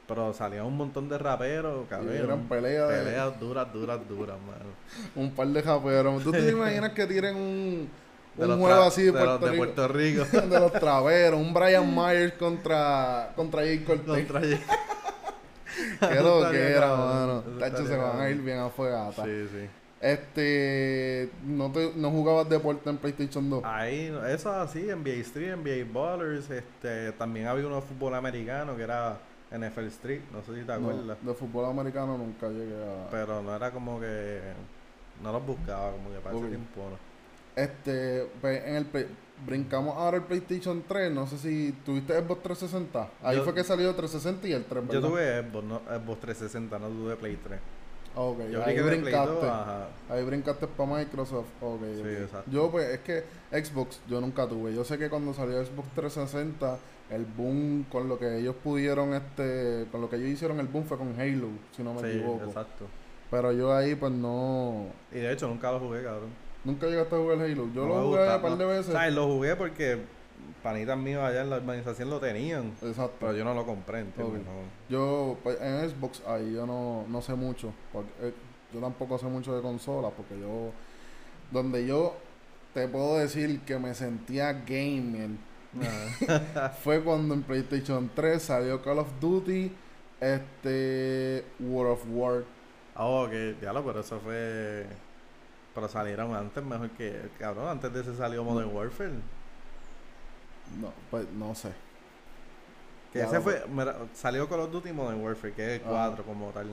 Pero 0.08 0.32
salía 0.32 0.64
un 0.64 0.74
montón 0.74 1.06
de 1.10 1.18
raperos, 1.18 1.84
Y 1.84 1.88
cabrón. 1.90 2.14
eran 2.14 2.48
peleas 2.48 2.88
de- 2.88 2.94
Peleas 2.96 3.38
duras, 3.38 3.70
duras, 3.74 4.00
duras, 4.08 4.36
mano. 4.40 4.70
Un 5.14 5.32
par 5.34 5.48
de 5.48 5.62
japeros. 5.62 6.22
¿Tú 6.22 6.32
te 6.32 6.48
imaginas 6.50 6.92
que 6.92 7.06
tiren 7.06 7.36
un, 7.36 7.90
un 8.38 8.58
juego 8.58 8.82
así 8.84 9.02
de, 9.02 9.12
de 9.12 9.24
los 9.24 9.38
Puerto, 9.38 9.44
de 9.46 9.52
Rico? 9.52 10.24
Puerto 10.24 10.38
Rico. 10.40 10.46
de 10.54 10.60
los 10.60 10.72
traveros, 10.72 11.38
un 11.40 11.52
Brian 11.52 11.94
Myers 11.94 12.32
contra, 12.38 13.32
contra 13.36 13.60
Jay 13.60 13.80
Cortez. 13.80 14.06
Contra 14.26 14.40
Ye- 14.40 14.60
Qué 16.00 16.14
lo 16.22 16.50
que 16.50 16.70
era, 16.70 16.96
mano. 16.96 17.40
eso 17.46 17.58
Tacho, 17.58 17.86
se 17.86 17.96
van 17.96 18.18
a 18.18 18.30
ir 18.30 18.40
bien 18.40 18.58
afuegata. 18.60 19.24
Sí, 19.24 19.46
sí. 19.52 19.68
Este, 20.00 21.30
¿no, 21.44 21.72
te, 21.72 21.92
¿no 21.96 22.10
jugabas 22.10 22.48
deporte 22.48 22.88
en 22.90 22.98
PlayStation 22.98 23.48
2? 23.48 23.62
Ahí, 23.64 24.14
eso 24.28 24.52
así, 24.52 24.82
NBA 24.82 25.20
Street, 25.22 25.56
NBA 25.56 25.90
Ballers, 25.92 26.50
este, 26.50 27.12
también 27.12 27.46
había 27.46 27.66
uno 27.66 27.76
de 27.76 27.82
fútbol 27.82 28.14
americano 28.14 28.76
que 28.76 28.82
era 28.82 29.18
NFL 29.50 29.86
Street, 29.86 30.20
no 30.32 30.42
sé 30.42 30.54
si 30.54 30.60
te 30.60 30.66
No, 30.66 30.74
acuerdas. 30.74 31.16
de 31.22 31.34
fútbol 31.34 31.66
americano 31.70 32.18
nunca 32.18 32.48
llegué 32.48 32.74
a... 32.74 33.08
Pero 33.10 33.42
no 33.42 33.54
era 33.56 33.70
como 33.70 33.98
que, 33.98 34.40
no 35.22 35.32
los 35.32 35.46
buscaba, 35.46 35.92
como 35.92 36.10
que 36.10 36.18
para 36.20 36.34
Ok. 36.36 36.42
ese 36.42 36.50
tiempo 36.50 36.80
no. 36.90 37.62
Este, 37.62 38.28
pues, 38.40 38.64
en 38.66 38.76
el 38.76 38.86
brincamos 39.46 39.96
ahora 39.96 40.16
el 40.18 40.22
PlayStation 40.24 40.82
3, 40.86 41.10
no 41.12 41.26
sé 41.26 41.38
si 41.38 41.72
tuviste 41.84 42.12
Xbox 42.20 42.42
360. 42.42 43.08
Ahí 43.22 43.36
Yo- 43.36 43.44
fue 43.44 43.54
que 43.54 43.64
salió 43.64 43.88
el 43.90 43.96
360 43.96 44.46
y 44.48 44.52
el 44.52 44.64
3, 44.64 44.84
Yo 44.84 44.88
¿verdad? 45.00 45.08
tuve 45.08 45.42
Xbox, 45.42 45.64
no, 45.64 45.78
Xbox 45.80 46.20
360, 46.20 46.78
no 46.78 46.88
tuve 46.88 47.16
Play 47.16 47.38
3. 47.42 47.58
Ok, 48.18 48.38
Yo 48.50 48.64
ahí 48.64 48.74
brinqué 48.80 48.82
de 48.82 48.96
Play 49.02 49.12
2, 49.14 49.26
brincaste. 49.26 49.46
ajá. 49.46 49.88
Ahí 50.08 50.24
brincaste 50.24 50.66
para 50.68 50.96
Microsoft. 50.96 51.46
Ok, 51.60 51.80
Sí, 51.94 52.00
ok. 52.00 52.06
exacto. 52.22 52.50
Yo, 52.50 52.70
pues, 52.70 52.88
es 52.88 53.00
que 53.00 53.24
Xbox 53.52 54.00
yo 54.08 54.20
nunca 54.20 54.46
tuve. 54.48 54.74
Yo 54.74 54.84
sé 54.84 54.96
que 54.98 55.10
cuando 55.10 55.34
salió 55.34 55.62
Xbox 55.64 55.88
360, 55.94 56.78
el 57.10 57.24
boom 57.26 57.84
con 57.90 58.08
lo 58.08 58.18
que 58.18 58.38
ellos 58.38 58.56
pudieron, 58.64 59.12
este, 59.14 59.86
con 59.92 60.00
lo 60.00 60.08
que 60.08 60.16
ellos 60.16 60.28
hicieron 60.30 60.58
el 60.60 60.66
boom 60.66 60.84
fue 60.86 60.96
con 60.96 61.14
Halo, 61.20 61.48
si 61.76 61.82
no 61.82 61.92
me 61.94 62.00
Sí, 62.00 62.06
equivoco. 62.18 62.44
exacto. 62.46 62.86
Pero 63.30 63.52
yo 63.52 63.74
ahí 63.74 63.94
pues 63.94 64.12
no, 64.12 64.86
Y 65.12 65.16
de 65.16 65.32
hecho 65.32 65.46
nunca 65.48 65.70
lo 65.72 65.80
jugué, 65.80 66.02
cabrón. 66.02 66.30
nunca 66.64 66.86
llegaste 66.86 67.14
a 67.14 67.18
jugar 67.18 67.38
Halo. 67.40 67.68
Yo 67.74 67.82
No 67.82 67.88
lo 67.88 67.94
jugué 68.06 68.18
gusta, 68.18 68.36
un 68.36 68.42
par 68.42 68.50
no. 68.52 68.56
de 68.56 68.64
veces. 68.66 69.12
Lo 69.14 69.26
jugué 69.26 69.56
porque 69.56 69.98
panitas 70.62 70.98
míos 70.98 71.22
allá 71.22 71.42
en 71.42 71.50
la 71.50 71.58
urbanización 71.58 72.10
lo 72.10 72.18
tenían. 72.18 72.72
Exacto. 72.82 73.16
Pero 73.20 73.34
yo 73.34 73.44
no 73.44 73.54
lo 73.54 73.64
compré, 73.64 74.00
¿entiendes? 74.00 74.40
Ok. 74.40 74.46
No. 74.46 74.52
Yo, 74.88 75.38
pues, 75.42 75.60
en 75.60 75.88
Xbox, 75.88 76.22
ahí 76.26 76.52
yo 76.52 76.66
no, 76.66 77.04
no 77.08 77.22
sé 77.22 77.34
mucho. 77.34 77.72
Porque, 77.92 78.10
eh, 78.20 78.34
yo 78.72 78.80
tampoco 78.80 79.18
sé 79.18 79.26
mucho 79.26 79.54
de 79.54 79.62
consolas, 79.62 80.12
porque 80.16 80.38
yo. 80.40 80.72
Donde 81.50 81.86
yo 81.86 82.16
te 82.74 82.88
puedo 82.88 83.18
decir 83.18 83.60
que 83.60 83.78
me 83.78 83.94
sentía 83.94 84.52
gaming 84.52 85.38
Nada. 85.72 86.70
fue 86.70 87.02
cuando 87.02 87.34
en 87.34 87.42
PlayStation 87.42 88.10
3 88.14 88.42
salió 88.42 88.82
Call 88.82 88.98
of 88.98 89.08
Duty, 89.20 89.70
este. 90.20 91.44
World 91.60 91.92
of 91.92 92.04
War. 92.10 92.44
Ah, 92.94 93.06
ok, 93.06 93.30
diablo, 93.60 93.84
pero 93.84 94.00
eso 94.00 94.18
fue. 94.18 94.86
Pero 95.74 95.88
salieron 95.88 96.34
antes 96.34 96.64
mejor 96.64 96.90
que. 96.90 97.28
Cabrón, 97.38 97.68
antes 97.68 97.92
de 97.92 98.00
ese 98.00 98.16
salió 98.16 98.42
Modern 98.42 98.74
Warfare. 98.74 99.12
No, 100.80 100.92
pues 101.10 101.26
no 101.32 101.54
sé. 101.54 101.70
Que 103.12 103.22
ese 103.22 103.40
fue. 103.40 103.64
mira, 103.72 103.96
salió 104.14 104.48
Call 104.48 104.60
of 104.60 104.72
Duty 104.72 104.92
Modern 104.92 105.20
Warfare, 105.22 105.52
que 105.54 105.76
es 105.76 105.80
el 105.82 105.86
Ajá. 105.88 106.08
4 106.08 106.24
como 106.24 106.50
tal. 106.50 106.66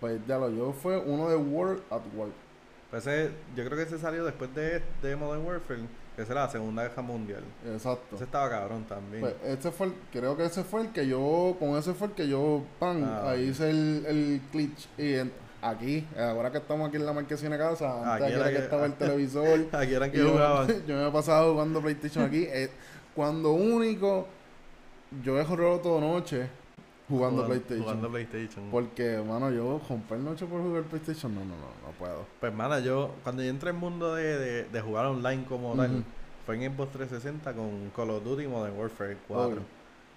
Pues 0.00 0.20
ya 0.26 0.38
lo 0.38 0.50
yo 0.50 0.72
fue 0.72 0.98
uno 0.98 1.28
de 1.28 1.36
World 1.36 1.82
at 1.90 2.02
War. 2.14 2.28
Pues 2.90 3.06
ese, 3.06 3.30
yo 3.56 3.64
creo 3.64 3.76
que 3.78 3.82
ese 3.84 3.98
salió 3.98 4.24
después 4.24 4.54
de, 4.54 4.82
de 5.02 5.16
Modern 5.16 5.44
Warfare, 5.44 5.80
que 6.14 6.22
esa 6.22 6.32
era 6.32 6.42
la 6.44 6.50
Segunda 6.50 6.82
Guerra 6.84 7.02
Mundial. 7.02 7.42
Exacto. 7.66 8.14
Ese 8.14 8.24
estaba 8.24 8.48
cabrón 8.50 8.84
también. 8.84 9.22
Pues 9.22 9.34
ese 9.44 9.72
fue 9.72 9.88
el, 9.88 9.94
creo 10.12 10.36
que 10.36 10.44
ese 10.44 10.62
fue 10.62 10.82
el 10.82 10.92
que 10.92 11.06
yo, 11.08 11.56
con 11.58 11.70
ese 11.76 11.94
fue 11.94 12.08
el 12.08 12.12
que 12.12 12.28
yo, 12.28 12.62
pan, 12.78 13.02
Ah, 13.04 13.30
ahí 13.30 13.48
hice 13.48 13.70
el, 13.70 14.04
el 14.06 14.40
glitch. 14.52 14.86
Y 14.98 15.14
en- 15.14 15.32
aquí, 15.70 16.06
ahora 16.18 16.50
que 16.50 16.58
estamos 16.58 16.88
aquí 16.88 16.96
en 16.96 17.06
la 17.06 17.12
marquesina 17.12 17.56
casa, 17.58 18.14
antes 18.14 18.26
Aquí 18.28 18.34
era 18.34 18.48
que 18.48 18.56
que- 18.56 18.62
estaba 18.62 18.86
el 18.86 18.94
televisor. 18.98 19.66
Aquí 19.72 19.94
eran 19.94 20.10
que 20.10 20.18
yo, 20.18 20.30
jugaban. 20.32 20.66
yo 20.86 20.96
me 20.96 21.08
he 21.08 21.10
pasado 21.10 21.52
jugando 21.52 21.80
PlayStation 21.80 22.24
aquí. 22.24 22.44
eh, 22.48 22.70
cuando 23.14 23.52
único, 23.52 24.26
yo 25.24 25.40
he 25.40 25.44
jugado 25.44 25.78
toda 25.80 26.00
noche 26.00 26.48
jugando, 27.08 27.46
PlayStation. 27.46 27.82
Jugando 27.84 28.10
PlayStation. 28.10 28.64
Porque, 28.70 29.22
mano, 29.26 29.50
yo 29.50 29.80
romper 29.88 30.18
noche 30.18 30.44
por 30.46 30.60
jugar 30.60 30.82
PlayStation, 30.84 31.34
no, 31.34 31.40
no, 31.40 31.54
no, 31.56 31.86
no 31.86 31.92
puedo. 31.98 32.26
Pues, 32.40 32.52
mana, 32.52 32.80
yo, 32.80 33.14
cuando 33.22 33.42
yo 33.42 33.48
entré 33.50 33.70
en 33.70 33.76
el 33.76 33.80
mundo 33.80 34.14
de, 34.14 34.38
de, 34.38 34.64
de 34.64 34.80
jugar 34.80 35.06
online 35.06 35.44
como 35.48 35.74
tal, 35.76 36.04
fue 36.44 36.56
en 36.62 36.72
Xbox 36.74 36.92
360 36.92 37.52
con 37.54 37.90
Call 37.94 38.10
of 38.10 38.24
Duty 38.24 38.46
Modern 38.48 38.76
Warfare 38.78 39.16
4. 39.28 39.46
Obvio. 39.46 39.62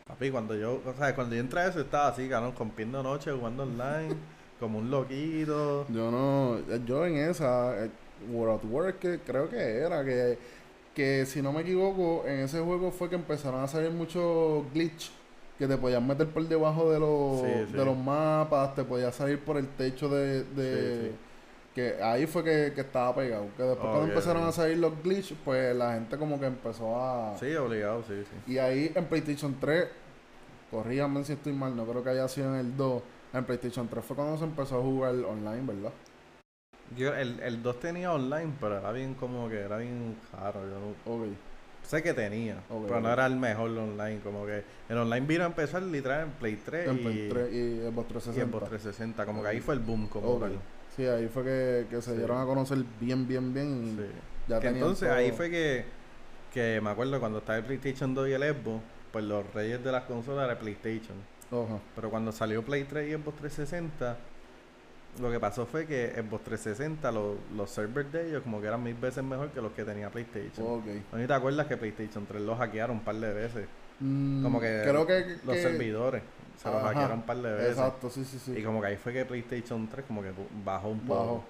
Papi, 0.08 0.32
cuando 0.32 0.56
yo, 0.56 0.82
o 0.84 0.94
sea, 0.98 1.14
cuando 1.14 1.36
yo 1.36 1.42
entré 1.42 1.62
a 1.62 1.68
eso 1.68 1.80
estaba 1.82 2.08
así, 2.08 2.28
cabrón, 2.28 2.54
rompiendo 2.58 3.02
noche, 3.04 3.32
jugando 3.32 3.64
online, 3.64 4.16
como 4.60 4.80
un 4.80 4.92
loquito. 4.92 5.86
Yo 5.90 6.12
no, 6.12 6.58
yo 6.86 7.06
en 7.06 7.18
esa, 7.18 7.86
eh, 7.86 7.90
World 8.32 8.60
at 8.60 8.70
War, 8.70 8.94
que 8.96 9.20
creo 9.20 9.50
que 9.50 9.58
era, 9.58 10.04
que, 10.04 10.38
que 10.94 11.26
si 11.26 11.42
no 11.42 11.52
me 11.54 11.62
equivoco, 11.62 12.24
en 12.28 12.40
ese 12.40 12.60
juego 12.60 12.92
fue 12.92 13.10
que 13.10 13.16
empezaron 13.16 13.64
a 13.64 13.68
salir 13.68 13.92
muchos 13.92 14.64
glitch, 14.74 15.12
que 15.58 15.68
te 15.68 15.78
podías 15.78 16.02
meter 16.02 16.28
por 16.28 16.48
debajo 16.48 16.92
de 16.92 17.00
los, 17.00 17.42
Sí, 17.42 17.66
sí. 17.72 17.78
de 17.78 17.86
los 17.86 17.98
mapas, 17.98 18.76
te 18.76 18.84
podías 18.84 19.16
salir 19.16 19.40
por 19.40 19.58
el 19.58 19.68
techo 19.70 20.10
de... 20.10 20.44
de- 20.44 21.10
Sí. 21.10 21.16
Que 21.76 22.02
ahí 22.04 22.26
fue 22.26 22.44
que, 22.44 22.74
que 22.74 22.82
estaba 22.82 23.16
pegado. 23.16 23.46
Que 23.56 23.62
después 23.64 23.88
cuando 23.90 24.08
empezaron 24.10 24.44
a 24.44 24.52
salir 24.52 24.78
los 24.80 24.92
glitch, 25.04 25.34
pues 25.46 25.74
la 25.76 25.94
gente 25.94 26.18
como 26.18 26.38
que 26.40 26.48
empezó 26.48 27.00
a... 27.00 27.38
Sí, 27.40 27.56
obligado, 27.56 28.04
sí, 28.08 28.16
sí. 28.24 28.52
Y 28.54 28.58
ahí 28.58 28.92
en 28.94 29.06
PlayStation 29.06 29.56
3, 29.62 29.86
corríganme 30.72 31.24
si 31.24 31.34
estoy 31.34 31.54
mal, 31.54 31.76
no 31.76 31.86
creo 31.86 32.04
que 32.04 32.10
haya 32.10 32.28
sido 32.28 32.54
en 32.54 32.60
el 32.60 32.76
2. 32.76 33.02
En 33.34 33.46
PlayStation 33.46 33.88
3 33.88 34.04
fue 34.04 34.16
cuando 34.16 34.38
se 34.38 34.44
empezó 34.46 34.80
a 34.80 34.82
jugar 34.82 35.14
online, 35.16 35.62
¿verdad? 35.66 35.92
Yo, 36.98 37.14
el, 37.14 37.40
el 37.42 37.62
2 37.62 37.80
tenía 37.80 38.12
online, 38.12 38.54
pero 38.60 38.78
era 38.80 38.92
bien 38.92 39.14
como 39.14 39.48
que 39.48 39.60
era 39.60 39.78
bien 39.78 40.16
raro. 40.34 40.62
Yo 40.68 41.16
no- 41.16 41.26
sé 41.84 42.02
que 42.04 42.14
tenía, 42.14 42.58
Ok, 42.70 42.86
pero 42.88 43.02
no 43.02 43.12
era 43.12 43.26
el 43.28 43.36
mejor 43.36 43.70
online. 43.70 44.20
Como 44.24 44.46
que 44.46 44.64
el 44.90 44.98
online 44.98 45.26
vino 45.28 45.44
a 45.44 45.48
empezar 45.48 45.82
literal 45.84 46.24
en 46.24 46.32
Play 46.32 46.56
3 46.66 46.88
En 46.90 46.96
y, 46.96 47.02
Play 47.04 47.30
3 47.30 47.54
y 47.54 47.80
Xbox 47.82 47.86
y 47.86 47.88
en 47.88 47.94
360. 48.08 48.46
Xbox 48.58 48.70
360. 48.70 49.26
Como 49.26 49.42
que 49.44 49.48
ahí 49.48 49.60
fue 49.60 49.76
el 49.76 49.80
boom 49.80 50.08
como 50.08 50.38
tal. 50.40 50.54
Sí, 50.96 51.06
ahí 51.06 51.28
fue 51.28 51.44
que, 51.44 51.88
que 51.90 52.02
se 52.02 52.12
Sí. 52.12 52.18
dieron 52.18 52.40
a 52.42 52.46
conocer 52.46 52.80
bien, 53.00 53.28
bien, 53.28 53.54
bien. 53.54 53.86
y 53.86 53.96
Sí. 54.02 54.06
Ya 54.48 54.60
Que 54.60 54.70
entonces 54.70 55.08
todo. 55.08 55.18
ahí 55.18 55.32
fue 55.32 55.52
que, 55.52 55.86
que 56.52 56.82
me 56.82 56.90
acuerdo 56.90 57.20
cuando 57.20 57.38
estaba 57.38 57.60
el 57.60 57.66
PlayStation 57.66 58.16
2 58.16 58.30
y 58.30 58.32
el 58.34 58.42
Xbox, 58.42 58.82
pues 59.12 59.24
los 59.26 59.54
reyes 59.54 59.84
de 59.84 59.92
las 59.92 60.04
consolas 60.06 60.46
era 60.46 60.58
PlayStation. 60.60 61.16
Pero 61.96 62.10
cuando 62.10 62.32
salió 62.32 62.64
Play 62.64 62.84
3 62.84 63.10
y 63.10 63.14
Xbox 63.14 63.38
360, 63.38 64.18
lo 65.20 65.32
que 65.32 65.40
pasó 65.40 65.66
fue 65.66 65.86
que 65.88 66.12
Xbox 66.16 66.44
360, 66.44 67.12
los, 67.12 67.38
los 67.56 67.70
servers 67.70 68.12
de 68.12 68.30
ellos 68.30 68.44
como 68.44 68.62
que 68.62 68.68
eran 68.68 68.84
mil 68.84 68.94
veces 68.94 69.24
mejor 69.24 69.50
que 69.50 69.62
los 69.62 69.72
que 69.74 69.84
tenía 69.84 70.10
PlayStation. 70.10 70.66
Ok. 70.68 70.86
¿No 71.14 71.28
te 71.28 71.34
acuerdas 71.34 71.66
que 71.68 71.78
PlayStation 71.78 72.26
3 72.26 72.42
los 72.42 72.58
hackearon 72.58 72.98
un 72.98 73.04
par 73.04 73.16
de 73.16 73.34
veces? 73.34 73.68
Mm, 74.00 74.44
Como 74.44 74.60
que 74.62 74.82
creo 74.84 75.06
que, 75.08 75.38
Los 75.46 75.56
que- 75.56 75.62
servidores 75.62 76.22
se 76.62 76.68
los 76.70 76.78
Ajá. 76.78 76.88
hackearon 76.90 77.18
un 77.20 77.24
par 77.26 77.38
de 77.38 77.52
veces. 77.52 77.72
Exacto, 77.72 78.10
sí, 78.10 78.24
sí, 78.24 78.38
sí. 78.40 78.54
Y 78.58 78.64
como 78.64 78.80
que 78.82 78.88
ahí 78.88 78.98
fue 78.98 79.12
que 79.14 79.26
PlayStation 79.26 79.88
3 79.90 80.06
como 80.08 80.22
que 80.22 80.32
bajó 80.64 80.90
un 80.90 81.00
poco. 81.02 81.20
Bajó. 81.24 81.44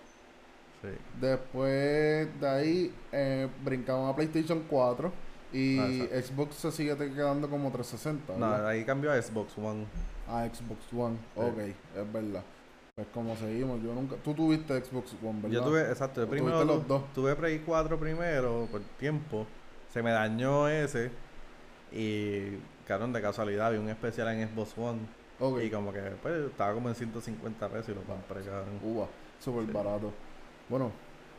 Sí. 0.82 0.88
Después 1.20 2.40
de 2.40 2.48
ahí 2.50 2.94
eh, 3.12 3.50
brincamos 3.66 4.12
a 4.12 4.16
PlayStation 4.16 4.64
4 4.70 5.12
y 5.54 5.80
Ah. 5.80 6.22
Xbox 6.22 6.56
se 6.56 6.72
sigue 6.72 6.96
quedando 6.98 7.50
como 7.50 7.72
360. 7.72 8.34
No, 8.38 8.50
¿verdad? 8.52 8.68
ahí 8.68 8.84
cambió 8.86 9.12
a 9.12 9.22
Xbox 9.22 9.58
One. 9.58 9.86
A 10.28 10.46
Xbox 10.48 10.94
One. 10.96 11.18
Sí. 11.36 11.40
Ok, 11.42 11.58
es 11.60 12.14
verdad. 12.14 12.44
Pues 12.96 13.08
como 13.14 13.36
seguimos, 13.38 13.82
yo 13.82 13.94
nunca... 13.94 14.16
Tú 14.18 14.34
tuviste 14.34 14.80
Xbox 14.84 15.14
One, 15.24 15.42
¿verdad? 15.42 15.50
Yo 15.56 15.64
tuve, 15.64 15.82
exacto, 15.90 16.22
yo 16.22 16.28
¿O 16.28 16.30
primero 16.30 16.62
tuviste 16.62 16.74
los 16.80 16.88
dos? 16.88 17.14
tuve 17.14 17.36
Play 17.36 17.60
4 17.66 17.98
primero 17.98 18.68
por 18.72 18.82
tiempo. 19.00 19.48
Se 19.94 20.04
me 20.04 20.12
dañó 20.12 20.68
ese. 20.68 21.10
Y, 21.92 22.58
cabrón, 22.88 23.14
de 23.14 23.22
casualidad, 23.22 23.72
vi 23.72 23.78
un 23.78 23.90
especial 23.90 24.28
en 24.30 24.48
Xbox 24.50 24.78
One. 24.78 25.00
Ok. 25.40 25.62
Y 25.64 25.70
como 25.72 25.94
que, 25.94 26.02
pues, 26.22 26.46
estaba 26.52 26.74
como 26.74 26.90
en 26.90 26.96
150 26.96 27.70
pesos 27.70 27.90
y 27.90 27.94
lo 27.96 28.02
compré, 28.04 28.42
cabrón. 28.44 28.80
Uva, 28.84 29.08
súper 29.40 29.66
Sí. 29.66 29.72
barato. 29.72 30.12
Bueno, 30.68 30.92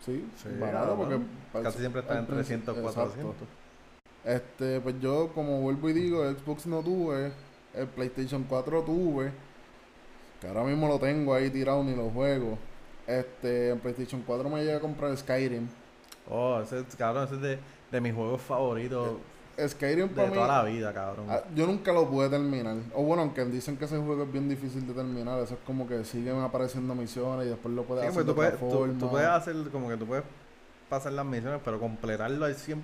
sí, 0.05 0.27
Sí, 0.43 0.49
barato 0.59 0.97
porque... 0.97 1.21
Casi 1.63 1.79
siempre 1.79 2.01
está 2.01 2.19
en 2.19 2.27
principio- 2.27 2.65
300, 2.75 2.79
exacto. 2.79 3.35
400. 4.25 4.25
Este, 4.25 4.81
pues 4.81 5.01
yo, 5.01 5.31
como 5.35 5.61
vuelvo 5.61 5.89
y 5.89 5.93
digo, 5.93 6.25
Xbox 6.31 6.67
no 6.67 6.83
tuve, 6.83 7.33
el 7.75 7.87
PlayStation 7.89 8.45
4 8.45 8.83
tuve, 8.83 9.33
que 10.41 10.49
ahora 10.49 10.65
mismo 10.65 10.89
lo 10.89 10.99
tengo 10.99 11.35
ahí 11.35 11.51
tirado 11.51 11.83
ni 11.85 11.95
lo 11.95 12.11
juego. 12.11 12.59
Este, 13.07 13.71
en 13.71 13.81
PlayStation 13.81 14.23
4 14.27 14.49
me 14.49 14.61
llegué 14.61 14.75
a 14.75 14.81
comprar 14.81 15.17
Skyrim. 15.17 15.69
Oh, 16.29 16.61
ese, 16.61 16.85
cabrón, 16.97 17.25
ese 17.25 17.35
es 17.37 17.41
de, 17.41 17.59
de 17.91 18.01
mis 18.01 18.15
juegos 18.15 18.41
favoritos 18.43 19.17
Skyrim 19.69 20.09
de 20.09 20.15
para 20.15 20.29
mí, 20.29 20.35
toda 20.35 20.47
la 20.47 20.63
vida, 20.65 20.93
cabrón. 20.93 21.27
ah, 21.29 21.43
yo 21.55 21.67
nunca 21.67 21.93
lo 21.93 22.09
pude 22.09 22.29
terminar. 22.31 22.77
O 22.95 23.03
bueno, 23.03 23.23
aunque 23.23 23.45
dicen 23.45 23.77
que 23.77 23.85
ese 23.85 23.99
juego 23.99 24.23
es 24.23 24.33
bien 24.33 24.49
difícil 24.49 24.87
de 24.87 24.95
terminar, 24.95 25.39
eso 25.41 25.55
es 25.55 25.61
como 25.67 25.87
que 25.87 26.05
siguen 26.05 26.41
apareciendo 26.41 26.95
misiones 26.95 27.47
y 27.47 27.51
después 27.51 27.75
lo 27.75 27.85
puedes 27.85 28.05
Sí, 28.05 28.09
hacer 28.09 28.25
pues 28.25 28.27
tú 28.27 28.41
de 28.41 28.57
puedes, 28.57 28.99
tú, 28.99 29.09
puedes 29.11 29.29
hacer 29.29 29.57
como 29.71 29.89
que 29.89 29.97
tú 29.97 30.07
puedes 30.07 30.25
pasar 30.89 31.13
las 31.13 31.27
misiones, 31.27 31.61
pero 31.65 31.79
completarlo 31.79 32.45
al 32.47 32.55
100% 32.55 32.81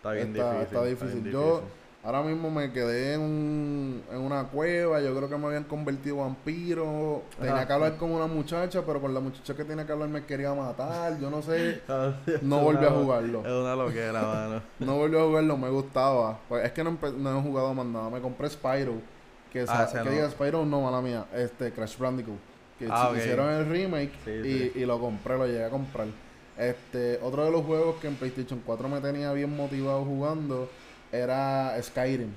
está 0.00 0.12
bien 0.12 0.28
Está- 0.36 0.52
difícil. 0.52 0.66
está 0.66 0.82
bien 0.82 0.96
difícil. 0.98 1.32
Yo- 1.32 1.62
Ahora 2.02 2.22
mismo 2.22 2.50
me 2.50 2.72
quedé 2.72 3.12
en, 3.12 3.20
un, 3.20 4.02
en 4.10 4.16
una 4.22 4.44
cueva, 4.44 5.02
yo 5.02 5.14
creo 5.14 5.28
que 5.28 5.36
me 5.36 5.48
habían 5.48 5.64
convertido 5.64 6.14
en 6.16 6.22
vampiro. 6.22 7.24
Tenía 7.38 7.56
Ajá. 7.56 7.66
que 7.66 7.72
hablar 7.74 7.96
con 7.98 8.10
una 8.10 8.26
muchacha, 8.26 8.80
pero 8.86 9.02
con 9.02 9.12
la 9.12 9.20
muchacha 9.20 9.54
que 9.54 9.66
tenía 9.66 9.84
que 9.84 9.92
hablar 9.92 10.08
me 10.08 10.24
quería 10.24 10.54
matar. 10.54 11.18
Yo 11.20 11.28
no 11.28 11.42
sé, 11.42 11.82
no 12.40 12.60
volví 12.60 12.86
a 12.86 12.90
jugarlo. 12.90 13.40
Es 13.40 13.52
una 13.52 13.76
loquera, 13.76 14.22
mano. 14.22 14.62
No 14.78 14.96
volví 14.96 15.18
a 15.18 15.24
jugarlo, 15.24 15.58
me 15.58 15.68
gustaba. 15.68 16.38
Pues 16.48 16.64
es 16.64 16.72
que 16.72 16.82
no, 16.82 16.96
no 17.18 17.38
he 17.38 17.42
jugado 17.42 17.74
más 17.74 17.84
nada. 17.84 18.08
Me 18.08 18.20
compré 18.22 18.48
Spyro. 18.48 18.94
Que, 19.52 19.66
Ah, 19.68 19.84
ese 19.86 19.98
que 19.98 20.04
no. 20.04 20.10
diga 20.10 20.30
Spyro, 20.30 20.64
no, 20.64 20.80
mala 20.80 21.02
mía. 21.02 21.26
Este, 21.34 21.70
Crash 21.70 21.98
Bandicoot. 21.98 22.38
Que 22.78 22.88
Ah, 22.90 23.08
si- 23.10 23.12
ok. 23.12 23.18
hicieron 23.18 23.50
el 23.50 23.66
remake 23.68 24.12
Sí, 24.24 24.30
y, 24.30 24.42
sí. 24.58 24.72
y 24.76 24.84
lo 24.86 24.98
compré, 24.98 25.36
lo 25.36 25.44
llegué 25.46 25.64
a 25.66 25.68
comprar. 25.70 26.06
Este, 26.60 27.18
otro 27.22 27.44
de 27.44 27.50
los 27.50 27.64
juegos 27.64 27.96
que 28.00 28.06
en 28.08 28.16
PlayStation 28.16 28.60
4 28.66 28.88
me 28.88 29.00
tenía 29.00 29.32
bien 29.32 29.54
motivado 29.56 30.04
jugando 30.04 30.68
era 31.10 31.74
Skyrim. 31.82 32.30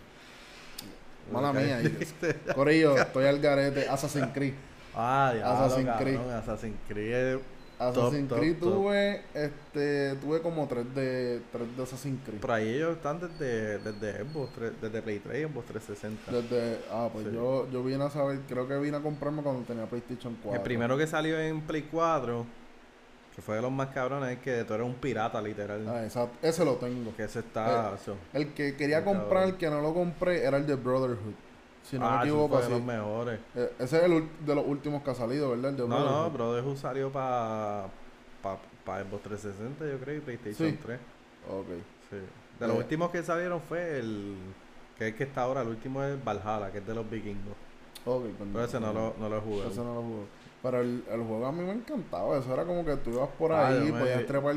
Mala 1.31 1.51
Ok. 1.51 1.57
mía. 1.57 1.79
Corillo, 2.55 2.97
estoy 2.97 3.25
al 3.25 3.39
garete. 3.39 3.87
Assassin's 3.87 4.29
Creed. 4.33 4.53
Ah, 4.95 5.31
diablo, 5.33 5.65
Assassin's 5.65 5.87
cabrón, 5.87 6.03
Creed. 6.15 6.29
Assassin's 6.31 6.77
Creed. 6.87 7.37
Assassin's 7.79 8.29
top, 8.29 8.37
Creed 8.37 8.57
top. 8.59 8.73
tuve, 8.73 9.21
este, 9.33 10.15
tuve 10.15 10.41
como 10.41 10.67
tres 10.67 10.85
de, 10.95 11.41
tres 11.51 11.75
de 11.75 11.83
Assassin's 11.83 12.19
Creed. 12.25 12.39
Por 12.39 12.51
ahí 12.51 12.69
ellos 12.75 12.95
están 12.95 13.19
desde, 13.19 13.79
desde 13.79 14.23
Xbox, 14.23 14.51
desde 14.81 15.01
Play 15.01 15.19
3 15.19 15.41
y 15.49 15.51
Xbox 15.51 15.65
360. 15.67 16.31
Desde, 16.31 16.79
ah, 16.91 17.09
pues 17.11 17.25
Sí. 17.25 17.31
yo, 17.33 17.67
yo 17.71 17.83
vine 17.83 18.03
a 18.05 18.09
saber, 18.09 18.39
creo 18.47 18.67
que 18.67 18.77
vine 18.77 18.95
a 18.97 19.01
comprarme 19.01 19.41
cuando 19.41 19.63
tenía 19.63 19.85
PlayStation 19.85 20.37
4. 20.41 20.61
El 20.61 20.63
primero 20.63 20.97
que 20.97 21.07
salió 21.07 21.37
en 21.39 21.59
Play 21.61 21.89
4 21.91 22.45
Que 23.35 23.41
fue 23.41 23.55
de 23.55 23.61
los 23.63 23.71
más 23.71 23.87
cabrones, 23.87 24.37
es 24.37 24.43
que 24.43 24.63
tú 24.63 24.73
eres 24.75 24.85
un 24.85 24.93
pirata, 24.95 25.41
literal. 25.41 25.83
Ah, 25.89 26.03
exacto. 26.03 26.37
Ese 26.47 26.63
lo 26.63 26.75
tengo. 26.75 27.15
Que 27.15 27.23
ese 27.23 27.39
está... 27.39 27.95
eso. 27.95 28.15
El 28.31 28.53
que 28.53 28.75
quería 28.75 29.03
comprar, 29.03 29.27
cabrón. 29.29 29.49
el 29.49 29.55
que 29.57 29.69
no 29.71 29.81
lo 29.81 29.93
compré, 29.93 30.43
era 30.43 30.57
el 30.57 30.67
de 30.67 30.75
Brotherhood. 30.75 31.33
Si 31.83 31.97
no 31.97 32.07
ah, 32.07 32.17
me 32.17 32.23
equivoco, 32.25 32.49
fue 32.49 32.57
de 32.59 32.63
así. 32.65 32.73
los 32.73 32.83
mejores. 32.83 33.39
Eh, 33.55 33.71
Ese 33.79 33.97
es 33.97 34.03
el 34.03 34.29
de 34.45 34.55
los 34.55 34.65
últimos 34.65 35.01
que 35.03 35.09
ha 35.11 35.15
salido, 35.15 35.49
¿verdad? 35.49 35.71
El 35.71 35.77
de 35.77 35.87
No, 35.87 35.99
no, 36.05 36.29
Brotherhood. 36.31 36.77
Salió 36.77 37.11
para 37.11 37.87
pa, 38.41 38.57
pa 38.85 39.03
Xbox 39.03 39.23
360, 39.23 39.85
yo 39.85 39.97
creo, 39.99 40.17
y 40.17 40.19
PlayStation 40.21 40.69
Sí. 40.69 40.79
3. 40.81 40.99
Ok. 41.49 41.67
Sí. 42.11 42.17
De 42.59 42.67
los 42.67 42.75
Eh. 42.75 42.79
últimos 42.79 43.09
que 43.11 43.23
salieron 43.23 43.59
fue 43.67 43.97
el... 43.99 44.35
Que 44.97 45.07
es 45.09 45.15
que 45.15 45.23
está 45.23 45.41
ahora, 45.41 45.61
el 45.63 45.69
último 45.69 46.03
es 46.03 46.23
Valhalla, 46.23 46.71
que 46.71 46.77
es 46.77 46.85
de 46.87 46.93
los 46.93 47.09
vikingos. 47.09 47.55
Ok, 48.05 48.25
pues 48.37 48.49
Pero 48.53 48.63
ese 48.65 48.79
no 48.79 48.93
lo, 48.93 49.15
no 49.19 49.27
lo 49.27 49.41
jugado. 49.41 49.71
Ese 49.71 49.79
no 49.81 49.95
lo 49.95 50.01
jugué. 50.03 50.23
Pero 50.63 50.81
el, 50.81 51.03
el 51.11 51.21
juego 51.21 51.45
a 51.45 51.51
mí 51.51 51.61
me 51.63 51.73
encantaba. 51.73 52.37
Eso 52.39 52.51
era 52.53 52.63
como 52.65 52.83
que 52.85 52.95
tú 52.97 53.11
ibas 53.11 53.29
por 53.37 53.51
Ah, 53.51 53.67
ahí, 53.67 53.91
me- 53.91 53.99
podías, 53.99 54.25
trepar, 54.25 54.55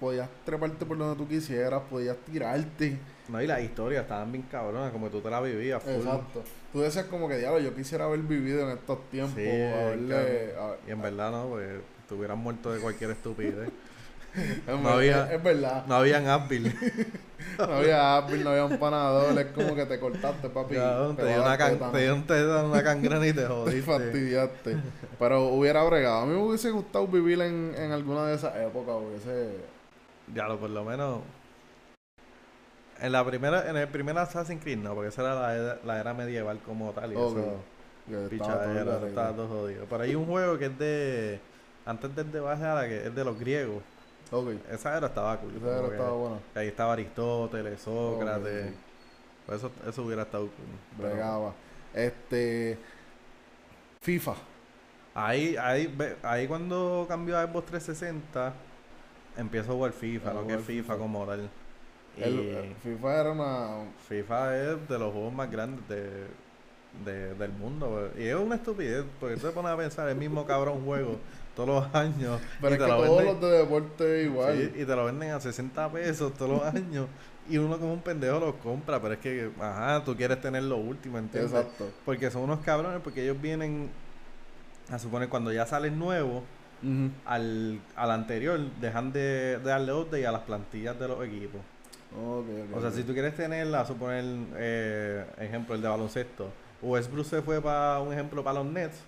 podías 0.00 0.28
treparte 0.44 0.86
por 0.86 0.96
donde 0.96 1.16
tú 1.16 1.28
quisieras, 1.28 1.82
podías 1.90 2.16
tirarte. 2.18 2.98
No, 3.28 3.42
y 3.42 3.46
las 3.46 3.60
historias 3.60 4.02
estaban 4.02 4.30
bien 4.32 4.44
cabronas, 4.50 4.90
como 4.92 5.10
tú 5.10 5.20
te 5.20 5.28
la 5.28 5.40
vivías. 5.42 5.82
Full. 5.82 5.92
Exacto. 5.94 6.42
Tú 6.72 6.80
decías 6.80 7.06
como 7.06 7.28
que, 7.28 7.36
diablo, 7.38 7.58
yo 7.60 7.74
quisiera 7.74 8.04
haber 8.06 8.20
vivido 8.20 8.62
en 8.70 8.78
estos 8.78 9.10
tiempos. 9.10 9.34
Sí, 9.36 9.48
haberle, 9.50 10.54
a- 10.56 10.76
Y 10.86 10.92
en 10.92 11.02
verdad 11.02 11.30
no, 11.32 11.48
pues 11.48 11.68
te 12.08 12.14
hubieran 12.14 12.38
muerto 12.38 12.72
de 12.72 12.80
cualquier 12.80 13.10
estupidez. 13.10 13.68
no 14.66 14.88
había- 14.88 15.32
es 15.32 15.42
verdad. 15.42 15.84
no 15.86 15.94
habían 15.96 16.26
Advil. 16.26 16.74
No 17.56 17.64
había 17.64 18.16
Apple, 18.16 18.38
no 18.44 18.50
había 18.50 18.64
un 18.66 18.78
panador. 18.78 19.36
Es 19.36 19.46
como 19.46 19.74
que 19.74 19.84
te 19.86 19.98
cortaste, 19.98 20.48
papi. 20.48 20.76
Cabrón, 20.76 21.16
te 21.16 21.26
dio 21.26 21.42
una, 21.42 21.58
can- 21.58 21.90
te 21.92 22.02
dio 22.02 22.14
un 22.14 22.70
una 22.70 22.82
cangrena 22.84 23.26
y 23.26 23.32
te 23.32 23.40
Te 23.42 23.46
jodiste. 23.48 23.82
fastidiaste. 23.82 24.76
Pero 25.18 25.42
hubiera 25.48 25.82
bregado. 25.82 26.18
A 26.22 26.26
mí 26.26 26.34
me 26.34 26.40
hubiese 26.42 26.70
gustado 26.70 27.08
vivir 27.08 27.40
en, 27.40 27.74
en 27.76 27.90
alguna 27.90 28.26
de 28.26 28.36
esas 28.36 28.54
épocas. 28.56 28.94
Hubiese. 28.96 29.56
Ya 30.34 30.46
lo 30.46 30.58
por 30.60 30.70
lo 30.70 30.84
menos. 30.84 31.20
En 33.00 33.12
la 33.12 33.24
primera, 33.24 33.68
en 33.68 33.76
el 33.76 33.88
primer 33.88 34.16
Assassin's 34.18 34.62
Creed 34.62 34.78
no, 34.78 34.94
porque 34.94 35.08
esa 35.08 35.22
era 35.22 35.34
la 35.34 35.56
era, 35.56 35.78
la 35.84 36.00
era 36.00 36.14
medieval 36.14 36.58
como 36.64 36.90
tal 36.92 37.12
y 37.12 37.16
Ok. 37.16 37.38
eso 37.38 37.60
que 38.06 38.12
estaba 38.14 38.18
todo 38.18 38.28
pichadera, 38.30 38.80
arreglado. 38.80 39.06
estaba 39.06 39.32
todo 39.32 39.48
jodido. 39.48 39.84
Pero 39.88 40.02
hay 40.02 40.14
un 40.14 40.26
juego 40.26 40.58
que 40.58 40.66
es 40.66 40.78
de 40.78 41.40
antes 41.86 42.14
del 42.14 42.30
de 42.32 42.40
Valhalla, 42.40 42.88
que 42.88 43.06
es 43.06 43.14
de 43.14 43.24
los 43.24 43.38
griegos. 43.38 43.82
Ok. 44.30 44.48
Esa 44.70 44.96
era 44.98 45.06
estaba 45.06 45.36
cool. 45.38 45.56
Esa 45.56 45.78
era 45.78 45.86
estaba 45.88 46.12
buena. 46.12 46.36
ahí 46.54 46.68
estaba 46.68 46.92
Aristóteles, 46.92 47.80
Sócrates. 47.80 48.72
Pues 49.46 49.58
eso, 49.58 49.70
eso 49.88 50.02
hubiera 50.02 50.22
estado 50.22 50.48
cool. 50.48 51.06
Bregaba. 51.06 51.52
Este. 51.94 52.78
FIFA. 54.00 54.34
Ahí, 55.14 55.56
ahí, 55.56 55.96
ahí 56.22 56.46
cuando 56.46 57.04
cambió 57.08 57.36
a 57.38 57.46
Xbox 57.46 57.66
360, 57.66 58.52
empiezo 59.36 59.72
a 59.72 59.74
jugar 59.74 59.92
FIFA, 59.92 60.32
lo 60.34 60.46
que 60.46 60.54
es 60.54 60.60
FIFA, 60.60 60.82
FIFA. 60.82 60.98
como 60.98 61.26
tal. 61.26 61.50
El, 62.16 62.38
el 62.38 62.74
FIFA 62.76 63.20
era 63.20 63.32
una. 63.32 63.68
FIFA 64.08 64.56
es 64.58 64.88
de 64.88 64.98
los 64.98 65.12
juegos 65.12 65.32
más 65.32 65.50
grandes 65.50 65.88
de, 65.88 66.26
de- 67.04 67.34
del 67.34 67.52
mundo. 67.52 68.10
Y 68.16 68.24
es 68.24 68.34
una 68.36 68.56
estupidez, 68.56 69.04
porque 69.18 69.36
tú 69.36 69.46
te 69.48 69.52
pones 69.52 69.72
a 69.72 69.76
pensar 69.76 70.08
el 70.08 70.16
mismo 70.16 70.46
cabrón 70.46 70.84
juego 70.84 71.16
todos 71.58 71.68
los 71.84 71.94
años. 71.94 72.40
Pero 72.60 72.70
y 72.70 72.72
es 72.74 72.78
te 72.78 72.84
que 72.84 72.90
lo 72.90 72.96
todos 73.04 73.18
venden- 73.20 73.26
los 73.26 73.40
de 73.50 73.58
deporte 73.58 74.22
igual. 74.22 74.54
Sí, 74.56 74.80
y 74.80 74.84
te 74.84 74.94
lo 74.96 75.04
venden 75.06 75.30
a 75.32 75.40
60 75.40 75.90
pesos 75.90 76.32
todos 76.34 76.50
los 76.52 76.62
años. 76.74 77.06
Y 77.50 77.58
uno 77.58 77.78
como 77.78 77.94
un 77.94 78.00
pendejo 78.00 78.38
los 78.38 78.54
compra, 78.56 79.00
pero 79.02 79.14
es 79.14 79.20
que, 79.20 79.50
ajá, 79.60 80.04
tú 80.04 80.14
quieres 80.16 80.40
tener 80.40 80.62
lo 80.62 80.76
último, 80.76 81.18
¿entiendes? 81.18 81.50
Exacto. 81.52 81.90
Porque 82.04 82.30
son 82.30 82.42
unos 82.42 82.60
cabrones, 82.60 83.00
porque 83.02 83.24
ellos 83.24 83.40
vienen, 83.42 83.90
a 84.90 84.98
suponer, 85.00 85.28
cuando 85.28 85.50
ya 85.52 85.66
sales 85.66 85.92
nuevo, 85.92 86.44
Ujú. 86.82 87.10
al, 87.26 87.80
al 87.96 88.10
anterior, 88.12 88.60
dejan 88.80 89.12
de, 89.12 89.58
de 89.58 89.64
darle 89.64 89.92
update 89.94 90.26
a 90.26 90.32
las 90.32 90.42
plantillas 90.42 90.96
de 91.00 91.08
los 91.08 91.24
equipos. 91.26 91.60
Ok, 92.16 92.46
ok, 92.70 92.76
O 92.76 92.80
sea, 92.80 92.90
si 92.92 93.02
tú 93.02 93.12
quieres 93.14 93.34
tener, 93.34 93.74
a 93.74 93.84
suponer, 93.84 94.24
eh, 94.56 95.24
ejemplo, 95.40 95.74
el 95.74 95.82
de 95.82 95.88
baloncesto, 95.88 96.50
Westbrook 96.82 97.24
se 97.26 97.42
fue 97.42 97.60
para, 97.60 98.00
un 98.00 98.12
ejemplo, 98.12 98.42
para 98.44 98.62
los 98.62 98.72
Nets, 98.72 99.02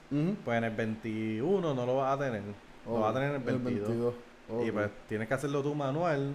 pues 0.44 0.58
en 0.58 0.64
el 0.64 0.74
21 0.74 1.74
no 1.74 1.86
lo 1.86 1.96
vas 1.98 2.18
a 2.18 2.24
tener, 2.24 2.42
lo 2.86 3.00
vas 3.00 3.10
a 3.10 3.14
tener 3.14 3.30
en 3.30 3.36
el 3.36 3.42
22. 3.62 4.14
Y 4.66 4.72
pues 4.72 4.90
tienes 5.08 5.28
que 5.28 5.34
hacerlo 5.34 5.62
tú 5.62 5.74
manual. 5.74 6.34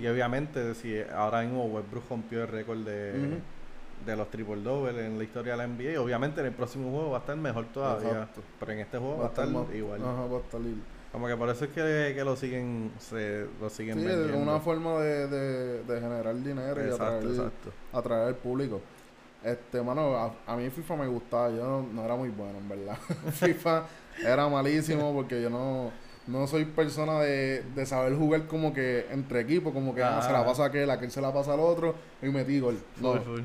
Y 0.00 0.06
obviamente, 0.06 0.74
si 0.74 0.96
ahora 1.14 1.42
mismo 1.42 1.64
Westbrook 1.64 2.04
rompió 2.08 2.42
el 2.42 2.48
récord 2.48 2.78
de, 2.78 3.12
de 4.06 4.16
los 4.16 4.30
triple 4.30 4.62
double 4.62 5.04
en 5.04 5.18
la 5.18 5.24
historia 5.24 5.52
de 5.56 5.58
la 5.58 5.66
NBA, 5.66 6.00
obviamente 6.00 6.40
en 6.40 6.46
el 6.46 6.52
próximo 6.52 6.90
juego 6.92 7.10
va 7.10 7.16
a 7.16 7.20
estar 7.20 7.36
mejor 7.36 7.64
todavía. 7.74 8.08
Exacto. 8.10 8.40
Pero 8.60 8.72
en 8.72 8.78
este 8.78 8.98
juego 8.98 9.18
va 9.18 9.24
a 9.24 9.28
estar 9.28 9.48
más- 9.48 9.74
igual. 9.74 10.00
Ajá, 10.00 10.26
va 10.26 10.36
a 10.36 10.40
estar 10.40 10.60
igual. 10.60 10.82
Como 11.10 11.26
que 11.28 11.36
por 11.36 11.48
eso 11.48 11.64
es 11.64 11.70
que, 11.70 12.12
que 12.14 12.22
lo 12.24 12.36
siguen, 12.36 12.92
se, 12.98 13.46
lo 13.60 13.70
siguen 13.70 13.98
Sí, 13.98 14.04
es 14.06 14.16
vendiendo. 14.16 14.38
una 14.38 14.60
forma 14.60 14.98
de, 15.00 15.26
de, 15.28 15.82
de 15.82 16.00
generar 16.00 16.34
dinero 16.36 16.86
y 16.86 16.90
atraer, 16.92 17.24
atraer 17.92 18.28
al 18.28 18.34
público. 18.36 18.80
Este, 19.46 19.80
mano, 19.82 20.16
a, 20.16 20.32
a 20.46 20.56
mí 20.56 20.68
FIFA 20.70 20.96
me 20.96 21.06
gustaba, 21.06 21.50
yo 21.50 21.62
no, 21.64 21.82
no 21.82 22.04
era 22.04 22.16
muy 22.16 22.28
bueno, 22.30 22.58
en 22.58 22.68
verdad. 22.68 22.98
FIFA 23.32 23.84
era 24.26 24.48
malísimo 24.48 25.12
porque 25.14 25.40
yo 25.40 25.48
no, 25.50 25.90
no 26.26 26.46
soy 26.46 26.64
persona 26.64 27.20
de, 27.20 27.62
de 27.74 27.86
saber 27.86 28.16
jugar 28.16 28.46
como 28.46 28.72
que 28.74 29.06
entre 29.10 29.40
equipos, 29.40 29.72
como 29.72 29.94
que 29.94 30.02
ah, 30.02 30.20
se 30.22 30.32
la 30.32 30.40
Ah. 30.40 30.44
pasa 30.44 30.64
a 30.64 30.66
aquel, 30.66 30.90
aquel 30.90 31.10
se 31.10 31.20
la 31.20 31.32
pasa 31.32 31.54
al 31.54 31.60
otro 31.60 31.94
y 32.20 32.26
metí 32.26 32.58
gol. 32.60 32.78
No, 33.00 33.12
Full, 33.14 33.20
full. 33.22 33.40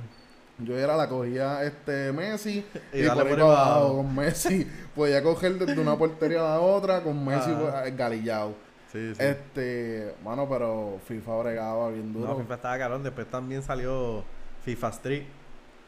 yo 0.66 0.78
era 0.78 0.98
la 0.98 1.08
cogía 1.08 1.64
este 1.64 2.12
Messi 2.12 2.66
Y 2.94 3.04
y, 3.06 3.08
por 3.08 3.18
ahí 3.20 3.30
por 3.30 3.30
para 3.30 3.42
abajo. 3.44 3.62
abajo 3.72 3.96
con 3.98 4.16
Messi. 4.16 4.68
Podía 4.96 5.22
coger 5.22 5.54
desde 5.60 5.80
una 5.80 5.96
portería 5.98 6.40
a 6.40 6.50
la 6.56 6.60
otra 6.62 7.02
con 7.04 7.24
Messi 7.24 7.52
Ah. 7.54 7.82
pues, 7.84 7.96
galillado. 7.96 8.56
Sí, 8.92 9.14
sí. 9.16 9.24
Este, 9.24 10.16
mano, 10.24 10.50
pero 10.50 11.00
FIFA 11.08 11.38
bregaba 11.44 11.90
bien 11.92 12.12
duro. 12.12 12.28
no, 12.30 12.38
FIFA 12.40 12.56
estaba 12.56 12.78
cabrón. 12.80 13.04
Después 13.04 13.26
también 13.30 13.62
salió 13.64 14.24
FIFA 14.66 14.90
Street. 14.90 15.24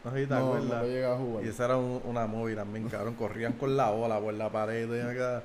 No 0.04 0.12
sé 0.12 0.22
si 0.24 0.28
te 0.28 0.34
no, 0.34 0.40
no 0.42 0.46
acuerdas. 0.48 0.82
lo 0.82 0.88
llegué 0.88 1.06
a 1.06 1.16
jugar. 1.18 1.46
y 1.46 1.48
esa 1.48 1.66
era 1.66 1.78
un- 1.78 2.02
una 2.06 2.28
movie 2.28 2.56
también, 2.56 2.90
cabrón. 2.90 3.14
Corrían 3.16 3.54
con 3.54 3.76
la 3.78 3.92
ola 3.92 4.20
por 4.20 4.34
la 4.34 4.50
pared 4.52 4.90
y 4.94 5.00
acá. 5.00 5.44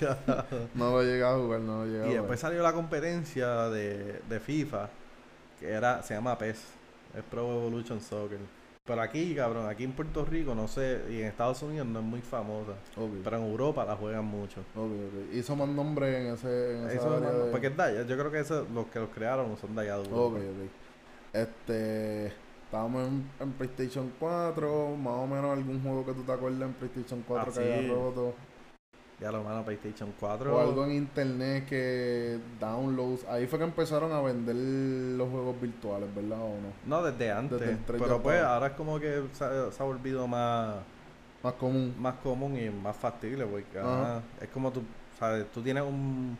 carajo. 0.00 0.56
No 0.74 0.90
lo 0.92 1.02
llegué 1.02 1.24
a 1.24 1.34
jugar, 1.34 1.60
no 1.60 1.80
lo 1.80 1.86
llegué 1.86 1.98
a 1.98 2.00
Y 2.02 2.06
jugar. 2.08 2.20
después 2.22 2.40
salió 2.40 2.62
la 2.62 2.72
competencia 2.72 3.68
de, 3.68 4.20
de 4.28 4.40
FIFA, 4.40 4.88
que 5.60 5.70
era, 5.70 6.02
se 6.02 6.14
llama 6.14 6.38
PES, 6.38 6.56
es 7.16 7.22
Pro 7.30 7.42
Evolution 7.50 8.00
Soccer. 8.00 8.38
Pero 8.86 9.00
aquí, 9.00 9.34
cabrón, 9.34 9.66
aquí 9.68 9.82
en 9.84 9.92
Puerto 9.92 10.24
Rico, 10.26 10.54
no 10.54 10.68
sé, 10.68 11.00
y 11.10 11.20
en 11.22 11.26
Estados 11.28 11.62
Unidos 11.62 11.86
no 11.86 12.00
es 12.00 12.04
muy 12.04 12.20
famosa. 12.20 12.72
Ok, 12.98 13.12
Pero 13.24 13.38
en 13.38 13.44
Europa 13.44 13.84
la 13.84 13.96
juegan 13.96 14.26
mucho. 14.26 14.60
ok, 14.76 14.90
ok. 15.30 15.34
Hizo 15.34 15.56
más 15.56 15.68
nombre 15.68 16.20
en 16.28 16.34
ese 16.34 16.76
en 16.78 16.84
esa 16.88 16.92
Eso, 16.98 17.16
área 17.16 17.30
no- 17.30 17.44
de- 17.46 17.50
porque 17.50 17.68
es 17.68 17.78
allá, 17.78 18.02
yo 18.02 18.16
creo 18.18 18.30
que 18.30 18.40
eso, 18.40 18.66
los 18.74 18.86
que 18.88 18.98
los 18.98 19.08
crearon 19.08 19.56
son 19.56 19.70
Ok, 19.78 19.84
Europa. 19.84 20.36
ok. 20.38 20.70
Este, 21.32 22.32
estábamos 22.64 23.06
en, 23.08 23.30
en 23.40 23.52
PlayStation 23.52 24.12
4, 24.18 24.96
más 24.96 25.14
o 25.14 25.26
menos 25.26 25.56
algún 25.56 25.82
juego 25.82 26.04
que 26.06 26.12
tú 26.12 26.22
te 26.22 26.32
acuerdas 26.32 26.62
en 26.62 26.74
PlayStation 26.74 27.24
4 27.26 27.50
Ah, 27.50 27.54
que 27.54 27.60
haya 27.64 27.80
sí. 27.82 27.88
roto. 27.88 28.34
Ya 29.20 29.30
lo 29.30 29.44
mano 29.44 29.64
PlayStation 29.64 30.12
4. 30.18 30.54
O 30.56 30.60
algo 30.60 30.84
en 30.84 30.92
internet 30.92 31.66
que 31.66 32.38
downloads. 32.60 33.24
Ahí 33.28 33.46
fue 33.46 33.58
que 33.60 33.64
empezaron 33.64 34.12
a 34.12 34.20
vender 34.20 34.56
los 34.56 35.30
juegos 35.30 35.60
virtuales, 35.60 36.12
¿verdad 36.14 36.40
o 36.40 36.48
no? 36.48 36.72
No, 36.84 37.02
desde 37.02 37.30
antes. 37.30 37.60
Desde 37.60 37.76
pero 37.86 38.20
pues 38.20 38.42
ahora 38.42 38.66
es 38.68 38.72
como 38.72 38.98
que 38.98 39.22
se, 39.32 39.44
ha- 39.44 39.70
se 39.70 39.82
ha 39.82 39.86
volvido 39.86 40.26
más, 40.26 40.76
Más 41.44 41.52
común. 41.54 41.94
más 41.98 42.14
común 42.16 42.56
y 42.58 42.68
más 42.70 42.96
factible 42.96 43.46
porque 43.46 43.78
es 44.40 44.48
como 44.48 44.72
tú, 44.72 44.82
sabes, 45.18 45.46
tú 45.52 45.62
tienes 45.62 45.84
un, 45.84 46.36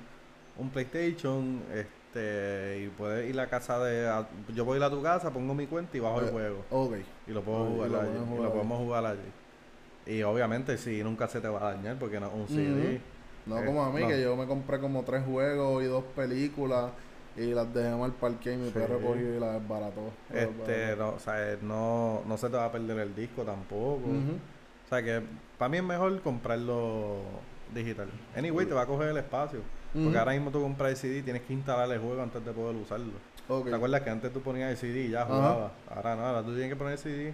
un 0.59 0.71
PlayStation 0.71 1.63
este 1.73 1.87
y 2.19 2.89
puedes 2.97 3.29
ir 3.29 3.39
a 3.41 3.47
casa 3.49 3.79
de 3.85 4.09
a- 4.09 4.29
yo 4.55 4.65
voy 4.65 4.75
a 4.75 4.79
ir 4.79 4.85
a 4.85 4.91
tu 4.91 5.03
casa, 5.03 5.31
pongo 5.31 5.55
mi 5.55 5.67
cuenta 5.67 5.97
y 5.97 6.01
bajo 6.01 6.21
el 6.21 6.27
Eh, 6.29 6.31
juego 6.31 6.65
Ok. 6.71 6.95
y 7.27 7.31
lo 7.33 7.43
puedo 7.43 7.65
jugar 7.67 7.91
lo 7.91 8.01
allí, 8.01 8.11
y 8.39 8.43
lo 8.43 8.53
podemos 8.53 8.79
jugar 8.79 9.07
allí. 9.07 9.21
Y 10.07 10.23
obviamente 10.23 10.77
si 10.79 11.03
nunca 11.03 11.29
se 11.29 11.41
te 11.41 11.49
va 11.49 11.61
a 11.71 11.75
dañar 11.75 11.97
porque 11.99 12.21
no 12.21 12.27
es 12.27 12.33
un 12.35 12.49
CD. 12.49 13.01
No 13.47 13.59
Eh, 13.59 13.65
como 13.67 13.85
a 13.85 13.91
mí, 13.93 14.03
no. 14.03 14.09
que 14.09 14.23
yo 14.23 14.37
me 14.37 14.47
compré 14.47 14.79
como 14.79 15.03
tres 15.03 15.23
juegos 15.25 15.83
y 15.83 15.87
dos 15.87 16.05
películas 16.17 16.91
y 17.37 17.53
las 17.53 17.73
dejé 17.75 17.89
en 17.89 18.01
el 18.01 18.13
parque 18.13 18.53
y 18.55 18.57
mi 18.57 18.67
Sí. 18.69 18.73
perro 18.75 19.01
cogió 19.01 19.37
y 19.37 19.41
las 19.41 19.55
desbarató. 19.61 20.11
Este, 20.33 20.97
no, 20.97 21.09
o 21.11 21.19
sea, 21.19 21.57
no, 21.63 22.23
no 22.27 22.37
se 22.39 22.49
te 22.49 22.57
va 22.57 22.67
a 22.67 22.73
perder 22.73 22.99
el 23.01 23.15
disco 23.15 23.43
tampoco. 23.43 24.01
O 24.07 24.89
sea 24.89 25.03
que 25.03 25.23
para 25.59 25.69
mí 25.69 25.79
es 25.79 25.83
mejor 25.85 26.21
comprarlo 26.23 27.17
digital. 27.75 28.09
Anyway, 28.37 28.67
te 28.67 28.75
va 28.75 28.83
a 28.83 28.87
coger 28.87 29.09
el 29.09 29.17
espacio. 29.17 29.61
Porque 30.03 30.19
ahora 30.19 30.33
mismo 30.33 30.51
tú 30.51 30.61
compras 30.61 30.91
el 30.91 30.97
CD 30.97 31.19
y 31.19 31.23
tienes 31.23 31.43
que 31.43 31.53
instalar 31.53 31.91
el 31.91 32.01
juego 32.01 32.21
antes 32.23 32.45
de 32.45 32.51
poder 32.53 32.75
usarlo. 32.77 33.13
Ok. 33.49 33.69
¿Te 33.69 33.75
acuerdas 33.75 34.01
que 34.03 34.11
antes 34.11 34.33
tú 34.33 34.41
ponías 34.41 34.71
el 34.71 34.77
CD 34.77 35.05
y 35.05 35.11
ya 35.11 35.23
Ajá. 35.23 35.33
jugabas? 35.35 35.73
Ahora 35.95 36.17
no, 36.17 36.27
ahora 36.27 36.43
tú 36.43 36.51
tienes 36.51 36.69
que 36.71 36.77
poner 36.77 36.93
el 36.95 36.99
CD 36.99 37.33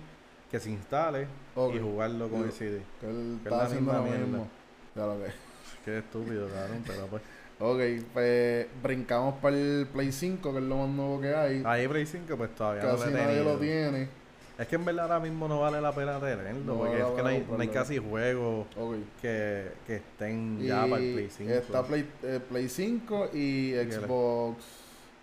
que 0.50 0.60
se 0.60 0.70
instale 0.70 1.26
y 1.74 1.78
jugarlo 1.78 2.28
con 2.28 2.42
el 2.44 2.52
CD. 2.52 2.82
Que 3.00 3.06
él 3.08 3.38
que 3.42 3.48
es 3.48 3.52
está 3.52 3.56
la 3.56 3.64
haciendo 3.64 3.92
misma 3.92 3.98
lo 3.98 4.02
mierda. 4.10 4.26
mismo. 4.26 4.48
Ya 4.94 5.06
lo 5.06 5.18
que. 5.24 5.30
Qué 5.84 5.98
estúpido, 5.98 6.48
cabrón, 6.48 6.84
pero 6.86 7.06
pues. 7.06 7.22
Ok, 7.62 7.80
pues 8.12 8.66
brincamos 8.82 9.34
para 9.36 9.56
el 9.56 9.86
Play 9.92 10.12
5, 10.12 10.52
que 10.52 10.58
es 10.58 10.64
lo 10.64 10.76
más 10.78 10.88
nuevo 10.88 11.20
que 11.20 11.34
hay. 11.34 11.62
Ahí 11.64 11.86
Play 11.88 12.06
5 12.06 12.36
pues 12.36 12.54
todavía 12.54 12.82
no 12.82 12.92
lo 12.92 12.98
Casi 12.98 13.12
nadie 13.12 13.44
lo 13.44 13.56
tiene. 13.58 14.08
Es 14.60 14.68
que 14.68 14.76
en 14.76 14.84
verdad 14.84 15.04
ahora 15.06 15.20
mismo 15.20 15.48
no 15.48 15.60
vale 15.60 15.80
la 15.80 15.90
pena 15.90 16.20
tenerlo, 16.20 16.74
No 16.74 16.80
porque 16.80 17.00
es 17.00 17.06
que 17.06 17.22
no 17.22 17.28
hay, 17.28 17.46
no 17.66 17.72
casi 17.72 17.96
juegos 17.96 18.66
que, 19.22 19.72
que 19.86 19.96
estén 19.96 20.58
Y 20.60 20.66
ya 20.66 20.82
para 20.82 20.98
el 20.98 21.14
Play 21.14 21.30
5. 21.30 21.50
está 21.50 21.82
Play, 21.82 22.10
eh, 22.22 22.40
Play 22.46 22.68
5 22.68 23.30
y 23.32 23.72
Xbox 23.90 24.62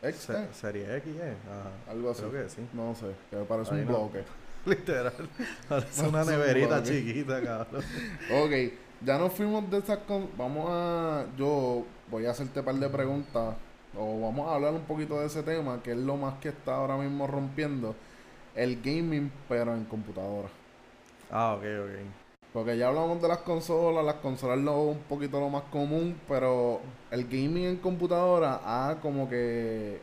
X, 0.02 0.16
Se-. 0.22 0.54
Serie 0.54 0.98
X, 0.98 1.16
¿eh? 1.22 1.36
Ajá. 1.46 1.92
algo 1.92 2.10
así. 2.10 2.24
Creo 2.24 2.44
que 2.44 2.50
sí. 2.50 2.68
No 2.74 2.96
sé, 2.96 3.06
que 3.30 3.38
parece 3.38 3.76
Ahí 3.76 3.82
un 3.82 3.86
no. 3.88 3.94
bloque. 4.10 4.24
Literal. 4.66 5.14
Parece 5.70 6.02
una 6.02 6.12
Parece 6.24 6.32
un 6.34 6.40
neverita 6.40 6.82
chiquita, 6.84 7.42
cabrón. 7.44 7.84
Ok, 8.32 8.74
ya 9.06 9.20
nos 9.20 9.34
fuimos 9.34 9.70
de 9.70 9.78
estas 9.78 10.00
con... 10.00 10.30
Vamos 10.36 10.66
a... 10.68 11.26
Yo 11.38 11.86
voy 12.10 12.26
a 12.26 12.32
hacerte 12.32 12.60
un 12.62 12.66
par 12.66 12.76
de 12.76 12.90
preguntas. 12.90 13.56
O 13.96 14.22
vamos 14.22 14.48
a 14.50 14.56
hablar 14.56 14.74
un 14.74 14.82
poquito 14.82 15.20
de 15.20 15.28
ese 15.28 15.44
tema, 15.44 15.82
que 15.84 15.92
es 15.92 15.98
lo 15.98 16.18
más 16.18 16.40
que 16.40 16.50
está 16.50 16.76
ahora 16.76 16.98
mismo 16.98 17.28
rompiendo. 17.28 17.96
El 18.58 18.82
gaming, 18.82 19.32
pero 19.48 19.74
en 19.74 19.86
computadora. 19.86 20.50
Ah, 21.32 21.54
ok, 21.58 21.64
ok. 21.64 21.92
Porque 22.54 22.78
ya 22.78 22.88
hablamos 22.88 23.22
de 23.22 23.28
las 23.28 23.40
consolas, 23.40 24.04
las 24.04 24.16
consolas 24.16 24.58
lo 24.58 24.82
un 24.82 25.00
poquito 25.00 25.40
lo 25.40 25.50
más 25.50 25.64
común, 25.72 26.20
pero 26.28 26.82
el 27.12 27.24
gaming 27.26 27.66
en 27.66 27.78
computadora 27.78 28.60
ah, 28.64 28.96
como 29.02 29.30
que 29.30 30.02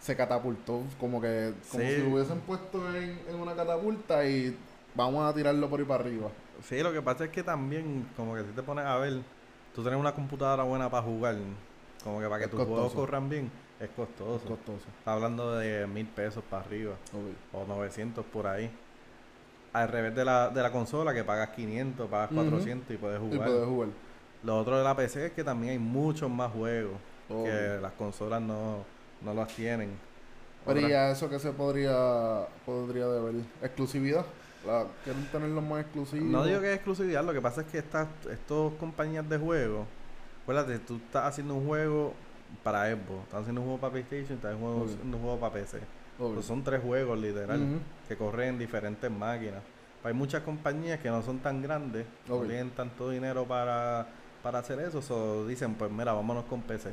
se 0.00 0.16
catapultó, 0.16 0.82
como 0.98 1.20
que 1.20 1.52
como 1.70 1.84
Sí. 1.84 1.90
si 1.96 2.02
lo 2.02 2.14
hubiesen 2.14 2.40
puesto 2.40 2.78
en, 2.96 3.20
en 3.28 3.34
una 3.38 3.54
catapulta 3.54 4.24
y 4.26 4.56
vamos 4.94 5.30
a 5.30 5.34
tirarlo 5.34 5.68
por 5.68 5.78
ahí 5.80 5.84
para 5.86 6.04
arriba. 6.04 6.28
Sí, 6.62 6.82
lo 6.82 6.92
que 6.92 7.02
pasa 7.02 7.24
es 7.24 7.30
que 7.30 7.42
también, 7.42 8.08
como 8.16 8.34
que 8.34 8.42
si 8.44 8.50
te 8.52 8.62
pones 8.62 8.86
a 8.86 8.96
ver, 8.96 9.20
tú 9.74 9.82
tienes 9.82 10.00
una 10.00 10.14
computadora 10.14 10.62
buena 10.62 10.90
para 10.90 11.02
jugar, 11.02 11.36
como 12.02 12.18
que 12.20 12.26
para 12.26 12.38
que 12.38 12.44
Es 12.44 12.50
tus 12.50 12.60
juegos 12.64 12.94
corran 12.94 13.28
bien, 13.28 13.50
es 13.80 13.90
costoso. 13.90 14.36
Es 14.36 14.42
costoso. 14.42 14.86
Está 14.98 15.12
hablando 15.14 15.56
de 15.56 15.86
mil 15.86 16.06
pesos 16.06 16.42
para 16.48 16.62
arriba, 16.64 16.92
Ok. 17.12 17.54
o 17.54 17.64
900 17.66 18.24
por 18.26 18.46
ahí. 18.46 18.70
Al 19.72 19.88
revés 19.88 20.14
de 20.14 20.24
la, 20.24 20.48
de 20.50 20.62
la 20.62 20.72
consola, 20.72 21.14
que 21.14 21.22
pagas 21.24 21.50
500, 21.50 22.08
pagas 22.08 22.30
Ujú. 22.32 22.40
400 22.40 22.90
y 22.94 22.96
puedes 22.96 23.20
Y 23.22 23.26
jugar. 23.28 23.48
puedes 23.48 23.66
jugar. 23.66 23.88
Lo 24.42 24.58
otro 24.58 24.78
de 24.78 24.84
la 24.84 24.96
PC 24.96 25.26
es 25.26 25.32
que 25.32 25.44
también 25.44 25.72
hay 25.72 25.78
muchos 25.78 26.30
más 26.30 26.50
juegos 26.52 26.94
que 27.28 27.78
las 27.80 27.92
consolas 27.92 28.42
no, 28.42 28.84
no 29.22 29.34
los 29.34 29.46
tienen. 29.48 29.90
Pero 30.66 30.80
¿y 30.80 30.92
a 30.92 31.10
eso 31.10 31.30
que 31.30 31.38
se 31.38 31.52
podría 31.52 32.46
podría 32.66 33.06
deber? 33.06 33.34
¿Exclusividad? 33.62 34.26
La, 34.66 34.84
¿Quieren 35.04 35.24
tenerlo 35.30 35.62
más 35.62 35.82
exclusivo? 35.82 36.24
No 36.26 36.44
digo 36.44 36.60
que 36.60 36.70
es 36.70 36.74
exclusividad, 36.74 37.24
lo 37.24 37.32
que 37.32 37.40
pasa 37.40 37.62
es 37.62 37.68
que 37.68 37.78
estas 37.78 38.08
estos 38.30 38.74
compañías 38.74 39.26
de 39.28 39.38
juegos, 39.38 39.86
acuérdate, 40.42 40.78
tú 40.80 40.96
estás 40.96 41.24
haciendo 41.26 41.54
un 41.54 41.66
juego 41.66 42.12
para 42.62 42.86
Xbox, 42.90 43.22
estás 43.24 43.40
haciendo 43.42 43.60
un 43.60 43.66
juego 43.68 43.80
para 43.80 43.92
PlayStation, 43.92 44.36
estás 44.36 44.52
haciendo 44.52 44.66
un 44.74 44.82
juego, 44.86 44.92
Ok. 45.00 45.04
un 45.14 45.20
juego 45.20 45.40
para 45.40 45.52
PC. 45.54 45.78
Pues 46.18 46.44
son 46.44 46.62
tres 46.62 46.82
juegos 46.82 47.18
literal 47.18 47.80
que 48.06 48.16
corren 48.16 48.50
en 48.50 48.58
diferentes 48.58 49.10
máquinas. 49.10 49.62
Hay 50.04 50.12
muchas 50.14 50.42
compañías 50.42 51.00
que 51.00 51.08
no 51.10 51.22
son 51.22 51.38
tan 51.38 51.62
grandes, 51.62 52.06
no 52.28 52.38
tienen 52.40 52.70
tanto 52.70 53.10
dinero 53.10 53.44
para, 53.46 54.06
para 54.42 54.58
hacer 54.58 54.80
eso, 54.80 55.00
so 55.02 55.46
dicen 55.46 55.74
pues 55.74 55.90
mira, 55.90 56.12
vámonos 56.12 56.44
con 56.44 56.60
PC 56.62 56.90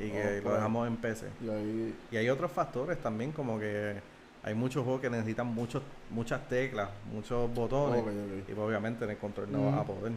y 0.00 0.10
que 0.10 0.40
lo 0.42 0.54
dejamos 0.54 0.88
en 0.88 0.96
PC. 0.96 1.28
Y 1.40 1.48
ahí... 1.48 1.94
Y 2.10 2.16
hay 2.16 2.28
otros 2.28 2.50
factores 2.50 2.98
también, 3.00 3.30
como 3.32 3.58
que 3.58 3.94
hay 4.42 4.54
muchos 4.54 4.82
juegos 4.82 5.00
que 5.00 5.10
necesitan 5.10 5.46
muchos, 5.46 5.82
muchas 6.10 6.48
teclas, 6.48 6.88
muchos 7.12 7.52
botones. 7.54 8.00
Y 8.48 8.52
pues, 8.52 8.58
obviamente 8.58 9.04
en 9.04 9.10
el 9.10 9.18
control 9.18 9.52
no 9.52 9.66
vas 9.66 9.78
a 9.78 9.84
poder. 9.84 10.12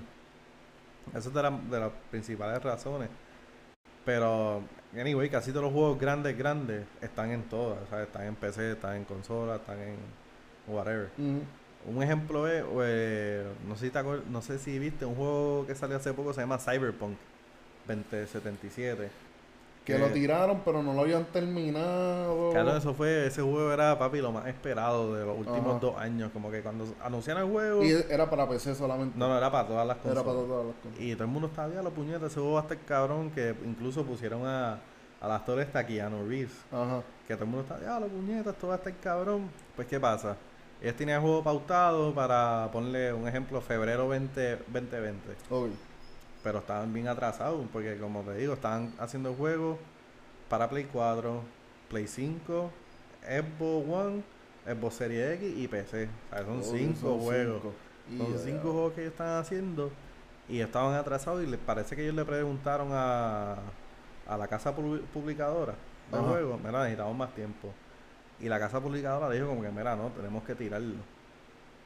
Esa 1.13 1.29
es 1.29 1.33
de, 1.33 1.43
la- 1.43 1.51
de 1.51 1.79
las 1.79 1.91
principales 2.09 2.61
razones. 2.63 3.09
Pero, 4.05 4.61
anyway, 4.93 5.29
casi 5.29 5.51
todos 5.51 5.63
los 5.63 5.73
juegos 5.73 5.99
grandes, 5.99 6.37
grandes, 6.37 6.85
están 7.01 7.31
en 7.31 7.43
todas. 7.43 7.79
Sea, 7.89 8.03
están 8.03 8.23
en 8.23 8.35
PC, 8.35 8.73
están 8.73 8.97
en 8.97 9.03
consola, 9.03 9.55
están 9.55 9.79
en 9.79 9.95
whatever. 10.67 11.09
Un 11.17 12.01
ejemplo 12.01 12.47
es, 12.47 12.63
eh, 12.81 13.45
no, 13.67 13.75
sé 13.75 13.87
si 13.87 13.91
te 13.91 13.99
no 14.03 14.41
sé 14.41 14.57
si 14.59 14.79
viste 14.79 15.05
un 15.05 15.15
juego 15.15 15.65
que 15.67 15.75
salió 15.75 15.97
hace 15.97 16.13
poco, 16.13 16.33
se 16.33 16.41
llama 16.41 16.57
Cyberpunk 16.57 17.17
2077. 17.87 19.24
Que 19.85 19.99
lo 19.99 20.07
tiraron, 20.07 20.61
pero 20.65 20.81
no 20.81 20.93
lo 20.93 21.01
habían 21.01 21.25
terminado. 21.25 22.49
Claro, 22.51 22.75
eso 22.75 22.93
fue, 22.93 23.27
ese 23.27 23.41
juego 23.41 23.71
era, 23.71 23.97
papi, 23.99 24.19
lo 24.19 24.31
más 24.31 24.47
esperado 24.47 25.13
de 25.15 25.25
los 25.25 25.37
últimos 25.37 25.69
Ajá. 25.75 25.79
dos 25.79 25.97
años. 25.97 26.31
Como 26.33 26.49
que 26.49 26.61
cuando 26.61 26.85
anunciaron 27.03 27.43
el 27.43 27.51
juego... 27.51 27.83
Y 27.83 27.91
era 28.09 28.29
para 28.29 28.49
PC 28.49 28.73
solamente. 28.75 29.17
No, 29.17 29.27
no, 29.27 29.37
era 29.37 29.51
para 29.51 29.67
todas 29.67 29.85
las 29.87 29.97
Era 29.97 30.03
consolas. 30.15 30.23
para 30.35 30.47
todas 30.47 30.65
las 30.65 30.75
cosas. 30.77 30.99
Y 30.99 31.13
todo 31.13 31.23
el 31.23 31.29
mundo 31.29 31.47
estaba, 31.49 31.73
ya 31.73 31.81
la 31.83 31.89
puñeta, 31.91 32.25
ese 32.25 32.35
juego 32.35 32.53
va 32.53 32.59
a 32.61 32.63
estar 32.63 32.77
cabrón, 32.79 33.29
que 33.31 33.55
incluso 33.63 34.03
pusieron 34.03 34.45
a, 34.45 34.79
al 35.21 35.31
actor 35.31 35.59
esta 35.59 35.85
Keanu 35.85 36.27
Reeves, 36.27 36.57
Ajá. 36.71 37.01
que 37.27 37.35
todo 37.35 37.43
el 37.45 37.49
mundo 37.51 37.61
estaba, 37.63 37.81
ya 37.81 37.99
la 37.99 38.07
puñeta, 38.07 38.49
esto 38.49 38.67
va 38.67 38.73
a 38.73 38.77
estar 38.77 38.93
cabrón. 38.97 39.49
Pues, 39.75 39.87
¿qué 39.87 39.99
pasa? 39.99 40.35
Ellos 40.81 40.95
tenían 40.95 41.17
el 41.17 41.21
juego 41.21 41.43
pautado 41.43 42.13
para 42.13 42.69
ponerle 42.71 43.13
un 43.13 43.27
ejemplo, 43.27 43.61
febrero 43.61 44.07
20, 44.09 44.57
2020, 44.67 45.29
Ok. 45.49 45.69
Pero 46.45 46.59
estaban 46.59 46.93
bien 46.93 47.07
atrasados, 47.07 47.65
porque 47.73 47.97
como 47.97 48.21
te 48.23 48.35
digo, 48.35 48.53
estaban 48.53 48.93
haciendo 48.99 49.33
juegos 49.33 49.79
para 50.47 50.69
Play 50.69 50.85
4, 50.85 51.41
Play 51.89 52.07
5, 52.07 52.71
Xbox 53.23 53.89
One, 53.89 54.23
Xbox 54.65 54.95
Series 54.95 55.33
X 55.41 55.53
y 55.57 55.67
PC. 55.67 56.09
O 56.31 56.35
sea, 56.35 56.45
son 56.45 56.61
Ok, 56.61 56.63
cinco 56.63 56.99
son 56.99 57.19
juegos. 57.19 57.61
cinco. 57.63 57.73
Son 58.17 58.37
ya, 58.37 58.37
cinco 58.37 58.67
ya. 58.67 58.73
juegos 58.73 58.93
que 58.93 59.01
ellos 59.01 59.13
están 59.13 59.39
haciendo 59.39 59.91
y 60.47 60.59
estaban 60.61 60.93
atrasados 60.95 61.43
y 61.43 61.47
les 61.47 61.59
parece 61.59 61.95
que 61.95 62.03
ellos 62.03 62.15
le 62.15 62.25
preguntaron 62.25 62.89
a, 62.91 63.55
a 64.27 64.37
la 64.37 64.47
casa 64.47 64.75
pu- 64.75 65.01
publicadora 65.07 65.73
de 66.11 66.19
Ajá. 66.19 66.27
juegos, 66.29 66.59
mira, 66.61 66.79
necesitamos 66.83 67.15
más 67.17 67.33
tiempo. 67.33 67.73
Y 68.39 68.49
la 68.49 68.59
casa 68.59 68.81
publicadora 68.81 69.29
dijo 69.31 69.47
como 69.47 69.61
que, 69.63 69.71
mira, 69.71 69.95
no, 69.95 70.09
tenemos 70.13 70.43
que 70.43 70.55
tirarlo. 70.55 71.05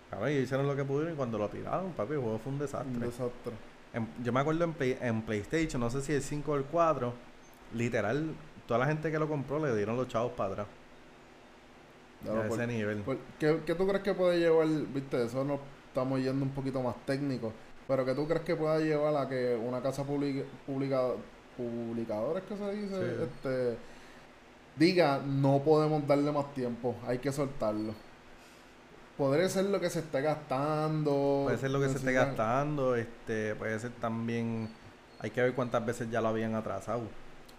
Claro, 0.10 0.30
y 0.30 0.34
hicieron 0.38 0.68
lo 0.68 0.76
que 0.76 0.84
pudieron 0.86 1.14
y 1.14 1.18
cuando 1.18 1.38
lo 1.38 1.50
tiraron, 1.50 1.94
papi, 1.94 2.14
el 2.14 2.20
juego 2.20 2.40
fue 2.40 2.52
un 2.54 2.60
desastre. 2.60 2.94
Un 2.94 3.00
desastre. 3.00 3.54
En- 3.94 4.08
yo 4.24 4.32
me 4.32 4.40
acuerdo 4.40 4.64
en, 4.64 4.74
Play- 4.74 4.98
en 5.02 5.22
PlayStation, 5.24 5.80
no 5.82 5.90
sé 5.90 6.02
si 6.02 6.14
el 6.14 6.22
5 6.22 6.52
o 6.52 6.56
el 6.56 6.64
4, 6.66 7.14
literal, 7.74 8.34
toda 8.68 8.80
la 8.80 8.86
gente 8.86 9.12
que 9.12 9.18
lo 9.20 9.28
compró 9.28 9.60
le 9.60 9.76
dieron 9.76 9.98
los 9.98 10.08
chavos 10.08 10.32
para 10.34 10.52
atrás. 10.52 10.68
Claro, 12.24 12.42
a 12.44 12.48
por- 12.48 12.60
ese 12.62 12.68
nivel. 12.68 12.98
por- 13.00 13.18
¿qué, 13.40 13.60
qué 13.66 13.76
tú 13.76 13.88
crees 13.88 14.04
que 14.04 14.14
puede 14.14 14.40
llevar? 14.40 14.68
Viste, 14.68 15.24
eso 15.26 15.44
nos 15.44 15.60
estamos 15.88 16.20
yendo 16.20 16.44
un 16.46 16.52
poquito 16.52 16.82
más 16.82 16.96
técnico. 17.06 17.52
Pero 17.88 18.06
¿qué 18.06 18.14
tú 18.14 18.28
crees 18.28 18.44
que 18.44 18.56
pueda 18.56 18.78
llevar 18.80 19.16
a 19.16 19.28
que 19.28 19.56
una 19.56 19.82
casa 19.82 20.04
publica, 20.04 20.44
publica- 20.68 21.14
publicadora, 21.58 22.40
es 22.40 22.46
que 22.46 22.56
se 22.58 22.72
dice, 22.76 22.96
Sí. 22.96 23.24
este, 23.24 23.78
diga, 24.76 25.20
no 25.26 25.60
podemos 25.64 26.06
darle 26.08 26.32
más 26.32 26.54
tiempo, 26.54 26.96
hay 27.08 27.18
que 27.18 27.32
soltarlo? 27.32 27.94
Podría 29.20 29.50
ser 29.50 29.66
lo 29.66 29.82
que 29.82 29.90
se 29.90 30.00
esté 30.00 30.22
gastando. 30.22 31.42
Puede 31.44 31.58
ser 31.58 31.72
lo 31.72 31.82
que 31.82 31.90
se 31.90 31.98
esté 31.98 32.14
gastando, 32.14 32.96
este, 32.96 33.54
puede 33.56 33.78
ser 33.78 33.92
también, 34.00 34.70
hay 35.20 35.30
que 35.30 35.42
ver 35.42 35.54
cuántas 35.54 35.86
veces 35.86 36.10
ya 36.10 36.22
lo 36.22 36.30
habían 36.30 36.56
atrasado. 36.56 37.02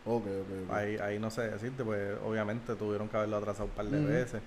Ok, 0.06 0.24
ok, 0.24 0.64
ok. 0.64 0.72
Ahí, 0.72 0.96
ahí 0.96 1.18
no 1.18 1.30
sé 1.30 1.50
decirte, 1.50 1.84
pues 1.84 2.16
obviamente 2.24 2.74
tuvieron 2.76 3.10
que 3.10 3.18
haberlo 3.18 3.36
atrasado 3.36 3.66
un 3.66 3.72
par 3.72 3.84
de 3.84 4.00
veces. 4.00 4.40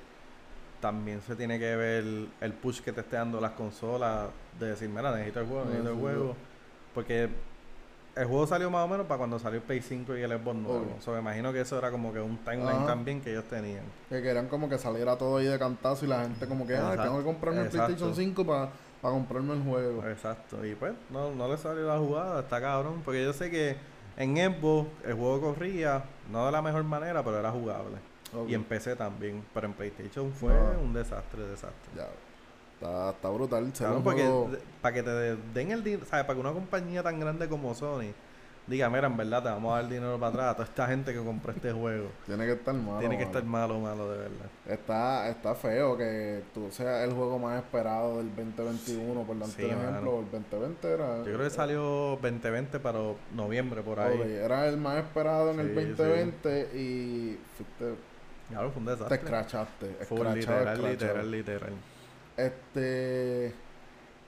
También 0.82 1.22
se 1.22 1.36
tiene 1.36 1.60
que 1.60 1.76
ver 1.76 2.04
el 2.42 2.54
push 2.54 2.82
que 2.82 2.92
te 2.92 3.02
esté 3.02 3.16
dando 3.16 3.40
las 3.40 3.52
consolas, 3.52 4.30
de 4.60 4.70
decir, 4.70 4.90
mira, 4.90 5.12
necesito 5.12 5.42
el 5.42 5.46
juego, 5.46 5.66
necesito 5.66 5.92
el 5.92 6.00
juego. 6.00 6.36
Porque 6.96 7.30
el 8.16 8.26
juego 8.28 8.46
salió 8.46 8.70
más 8.70 8.86
o 8.86 8.88
menos 8.88 9.08
para 9.08 9.18
cuando 9.18 9.40
salió 9.40 9.58
el 9.60 9.64
Play 9.64 9.82
5 9.82 10.16
y 10.18 10.22
el 10.22 10.32
Xbox 10.32 10.56
nuevo. 10.56 10.86
So, 11.00 11.12
me 11.14 11.20
imagino 11.20 11.52
que 11.52 11.62
eso 11.62 11.78
era 11.78 11.90
como 11.92 12.14
que 12.14 12.20
un 12.20 12.38
timeline 12.38 12.70
Ajá. 12.78 12.86
también 12.86 13.22
que 13.22 13.32
ellos 13.32 13.46
tenían. 13.46 13.84
Que 14.10 14.22
querían 14.22 14.48
como 14.48 14.70
que 14.70 14.78
saliera 14.78 15.18
todo 15.18 15.38
ahí 15.38 15.46
de 15.46 15.58
cantazo 15.58 16.06
y 16.06 16.08
la 16.08 16.22
gente 16.22 16.48
como 16.48 16.68
que, 16.68 16.76
ah, 16.76 16.96
tengo 17.02 17.18
que 17.18 17.24
comprarme 17.24 17.62
el. 17.62 17.70
PlayStation 17.70 18.14
5 18.16 18.46
para 18.46 18.70
comprarme 19.02 19.54
el 19.56 19.64
juego. 19.64 20.08
Exacto, 20.08 20.66
y 20.66 20.76
pues 20.76 20.94
no, 21.10 21.32
no 21.34 21.48
le 21.48 21.58
salió 21.58 21.88
la 21.88 21.98
jugada, 21.98 22.42
está 22.42 22.62
cabrón, 22.62 23.02
porque 23.04 23.24
yo 23.24 23.34
sé 23.34 23.50
que 23.50 23.76
en 24.18 24.36
Xbox 24.38 24.90
el 25.06 25.14
juego 25.16 25.42
corría, 25.42 26.04
no 26.32 26.46
de 26.46 26.52
la 26.52 26.62
mejor 26.62 26.84
manera, 26.84 27.24
pero 27.24 27.40
era 27.40 27.52
jugable. 27.52 27.98
Y 28.48 28.54
en 28.56 28.64
PC 28.64 28.96
también, 28.96 29.44
pero 29.54 29.68
en 29.68 29.74
PlayStation 29.74 30.32
fue 30.34 30.54
No. 30.54 30.82
un 30.84 30.94
desastre, 30.94 31.44
desastre. 31.44 31.92
Ya. 31.96 32.08
Está, 32.76 33.10
está 33.12 33.30
brutal. 33.30 33.72
Claro, 33.78 34.02
porque 34.04 34.22
juego- 34.24 34.52
para 34.82 34.94
que 34.94 35.04
te 35.04 35.12
den 35.54 35.72
el 35.72 35.84
dinero, 35.84 36.06
¿sabes? 36.06 36.26
Para 36.26 36.36
que 36.36 36.42
una 36.42 36.52
compañía 36.54 37.02
tan 37.04 37.20
grande 37.20 37.48
como 37.48 37.74
Sony 37.74 38.12
diga, 38.66 38.90
mira, 38.90 39.08
en 39.08 39.18
verdad 39.18 39.44
te 39.44 39.50
vamos 39.50 39.74
a 39.74 39.82
dar 39.82 39.90
dinero 39.90 40.18
para 40.18 40.30
atrás 40.30 40.46
a 40.48 40.54
toda 40.54 40.64
esta 40.66 40.88
gente 40.88 41.14
que 41.14 41.20
compró 41.24 41.52
este 41.52 41.72
juego. 41.74 42.08
Tiene 42.26 42.46
que 42.46 42.54
estar 42.54 42.74
malo. 42.74 43.00
Tiene 43.00 43.18
que 43.18 43.24
estar 43.24 43.44
malo, 43.44 43.80
malo, 43.80 44.10
de 44.10 44.18
verdad. 44.18 44.46
Está, 44.68 45.30
está 45.30 45.54
feo 45.56 45.98
que 45.98 46.44
tú 46.54 46.70
seas 46.72 47.04
el 47.08 47.14
juego 47.14 47.40
más 47.40 47.58
esperado 47.62 48.18
del 48.18 48.34
2021, 48.36 49.24
por 49.24 49.38
darte 49.40 49.54
Sí, 49.56 49.66
ejemplo. 49.66 50.20
El 50.20 50.32
2020 50.32 50.88
era. 50.94 51.18
Yo 51.20 51.24
creo 51.24 51.40
que 51.40 51.50
salió 51.50 51.82
2020 52.22 52.80
para 52.80 53.00
noviembre 53.36 53.82
por 53.82 54.00
ahí. 54.00 54.22
Era 54.32 54.68
el 54.68 54.78
más 54.78 54.98
esperado 54.98 55.52
en 55.52 55.60
el 55.60 55.68
Sí, 55.70 55.74
2020 55.76 56.70
y 56.74 57.40
fuiste- 57.58 57.96
Claro, 58.50 58.72
fue 58.72 58.82
un 58.82 59.08
te 59.08 59.16
escrachaste. 59.16 59.86
Fue 60.06 60.18
escrachado, 60.18 60.36
literal, 60.36 60.68
escrachado. 60.76 60.88
literal, 60.92 61.32
literal. 61.32 61.74
Este. 62.38 63.54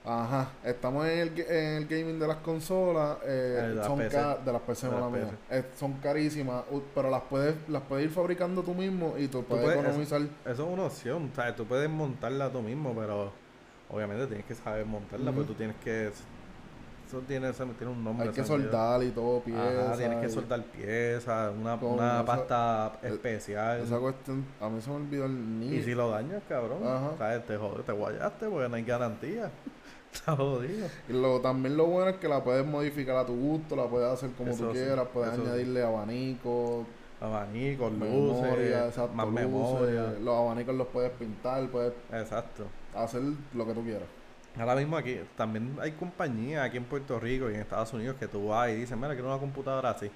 Ajá, 0.07 0.49
estamos 0.63 1.07
en 1.07 1.17
el, 1.17 1.39
en 1.49 1.65
el 1.77 1.87
gaming 1.87 2.19
de 2.19 2.27
las 2.27 2.37
consolas, 2.37 3.17
eh, 3.25 3.57
Eh, 3.59 3.67
de 3.69 3.73
las 3.75 3.87
PC. 3.89 4.17
de 4.45 4.51
las 4.53 4.61
PC, 4.61 4.85
De 4.85 4.91
las 4.91 5.01
mala 5.01 5.17
mía. 5.17 5.29
PC. 5.49 5.59
Eh, 5.59 5.65
son 5.79 5.93
carísimas, 5.93 6.63
pero 6.93 7.09
las 7.09 7.23
puedes, 7.23 7.55
las 7.67 7.81
puedes 7.81 8.05
ir 8.05 8.11
fabricando 8.11 8.61
tú 8.61 8.75
mismo 8.75 9.15
y 9.17 9.27
tú 9.27 9.43
puedes, 9.43 9.65
puedes- 9.65 9.79
economizar. 9.79 10.21
Eso 10.21 10.51
es 10.51 10.59
una 10.59 10.83
opción, 10.83 11.31
¿sabes? 11.35 11.55
Tú 11.55 11.65
puedes 11.65 11.89
montarla 11.89 12.51
tú 12.51 12.61
mismo, 12.61 12.93
pero 12.95 13.31
obviamente 13.89 14.27
tienes 14.27 14.45
que 14.45 14.53
saber 14.53 14.85
montarla, 14.85 15.31
Ujú. 15.31 15.39
porque 15.39 15.47
tú 15.53 15.57
tienes 15.57 15.75
que... 15.83 16.11
Eso 17.15 17.23
tiene, 17.25 17.49
eso 17.49 17.63
tiene 17.77 17.93
un 17.93 18.03
nombre. 18.03 18.27
Hay 18.27 18.33
que 18.33 18.43
soldar 18.43 19.01
y 19.01 19.11
todo, 19.11 19.39
piezas. 19.39 19.87
Ajá, 19.87 19.97
tienes 19.97 20.19
que 20.19 20.29
soltar 20.29 20.61
piezas, 20.65 21.53
una, 21.57 21.75
una 21.75 22.25
pasta 22.25 22.99
el- 23.01 23.13
especial. 23.13 23.79
Esa 23.79 23.99
cuestión, 23.99 24.45
a 24.59 24.67
mí 24.67 24.81
se 24.81 24.89
me 24.89 24.97
olvidó 24.97 25.25
el 25.25 25.59
ni. 25.61 25.67
Y 25.77 25.81
si 25.83 25.93
lo 25.95 26.09
dañas, 26.09 26.43
cabrón, 26.49 26.79
Ajá. 26.85 27.11
¿sabes? 27.17 27.45
Te 27.45 27.55
jodes, 27.55 27.85
te 27.85 27.93
guayaste 27.93 28.47
porque 28.49 28.67
no 28.67 28.75
hay 28.75 28.83
garantía. 28.83 29.49
Está 30.13 30.35
jodido. 30.35 30.87
Y 31.07 31.13
luego 31.13 31.39
también 31.39 31.77
lo 31.77 31.85
bueno 31.85 32.09
es 32.09 32.17
que 32.17 32.27
la 32.27 32.43
puedes 32.43 32.65
modificar 32.65 33.15
a 33.15 33.25
tu 33.25 33.33
gusto, 33.35 33.77
la 33.77 33.85
puedes 33.87 34.11
hacer 34.11 34.31
como 34.31 34.51
Eso 34.51 34.65
tú 34.67 34.73
sí, 34.73 34.79
quieras, 34.83 35.07
puedes 35.13 35.31
eso 35.33 35.41
sí. 35.43 35.47
añadirle 35.47 35.83
abanicos, 35.83 36.85
memoria, 37.21 38.07
luces, 38.09 38.87
exacto, 38.87 39.13
más 39.13 39.27
luces, 39.27 39.45
memoria. 39.45 40.13
Los 40.21 40.35
abanicos 40.37 40.75
los 40.75 40.87
puedes 40.87 41.11
pintar, 41.11 41.65
puedes 41.69 41.93
Exacto. 42.11 42.65
hacer 42.93 43.21
lo 43.53 43.65
que 43.65 43.73
tú 43.73 43.83
quieras. 43.83 44.07
Ahora 44.57 44.75
mismo 44.75 44.95
aquí 44.97 45.19
también 45.37 45.75
hay 45.81 45.91
compañías 45.93 46.65
aquí 46.65 46.77
en 46.77 46.85
Puerto 46.85 47.19
Rico 47.19 47.49
y 47.49 47.55
en 47.55 47.61
Estados 47.61 47.91
Unidos 47.93 48.15
que 48.19 48.27
tú 48.27 48.47
vas 48.47 48.69
y 48.69 48.75
dices, 48.75 48.95
mira, 48.95 49.09
quiero 49.13 49.27
una 49.27 49.37
computadora 49.39 49.89
así. 49.91 50.09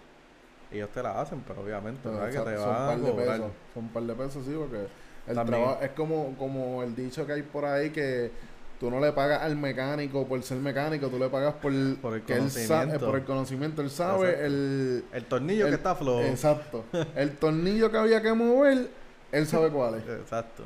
Y 0.72 0.76
ellos 0.76 0.90
te 0.92 1.02
la 1.04 1.20
hacen, 1.20 1.44
pero 1.48 1.62
obviamente, 1.62 2.00
Pero 2.04 2.20
que 2.26 2.32
te 2.52 2.58
son 2.58 2.70
un 2.70 2.76
van 2.76 2.88
par 2.88 3.00
de 3.00 3.12
pesos. 3.12 3.52
Son 3.74 3.84
un 3.84 3.90
par 3.90 4.04
de 4.04 4.14
pesos, 4.14 4.46
sí, 4.46 4.54
porque 4.58 4.88
el 5.28 5.36
También. 5.36 5.46
trabajo 5.62 5.82
es 5.84 5.90
como, 5.92 6.36
como 6.38 6.84
el 6.84 6.96
dicho 6.96 7.26
que 7.26 7.34
hay 7.34 7.42
por 7.42 7.66
ahí 7.66 7.90
que 7.90 8.32
tú 8.80 8.90
no 8.90 9.00
le 9.02 9.12
pagas 9.12 9.42
al 9.42 9.58
mecánico 9.58 10.26
por 10.26 10.42
ser 10.44 10.58
mecánico, 10.60 11.08
tú 11.10 11.20
le 11.20 11.28
pagas 11.28 11.56
por, 11.56 11.74
Por 12.02 12.14
el 12.14 12.22
que 12.22 12.34
él 12.36 12.50
sa- 12.50 12.68
conocimiento. 12.86 13.06
eh, 13.06 13.10
por 13.10 13.20
el 13.20 13.26
conocimiento. 13.26 13.82
Él 13.82 13.90
sabe 13.90 14.28
Exacto. 14.30 14.46
el, 14.46 15.04
El 15.12 15.26
tornillo 15.26 15.66
El- 15.66 15.72
que 15.72 15.76
está 15.76 15.96
flojo. 15.96 16.22
Exacto. 16.22 16.86
El 17.16 17.36
tornillo 17.38 17.92
que 17.92 17.98
había 17.98 18.22
que 18.22 18.32
mover, 18.34 18.90
él 19.34 19.48
sabe 19.48 19.70
cuál 19.70 19.96
es. 19.96 20.04
Exacto. 20.22 20.64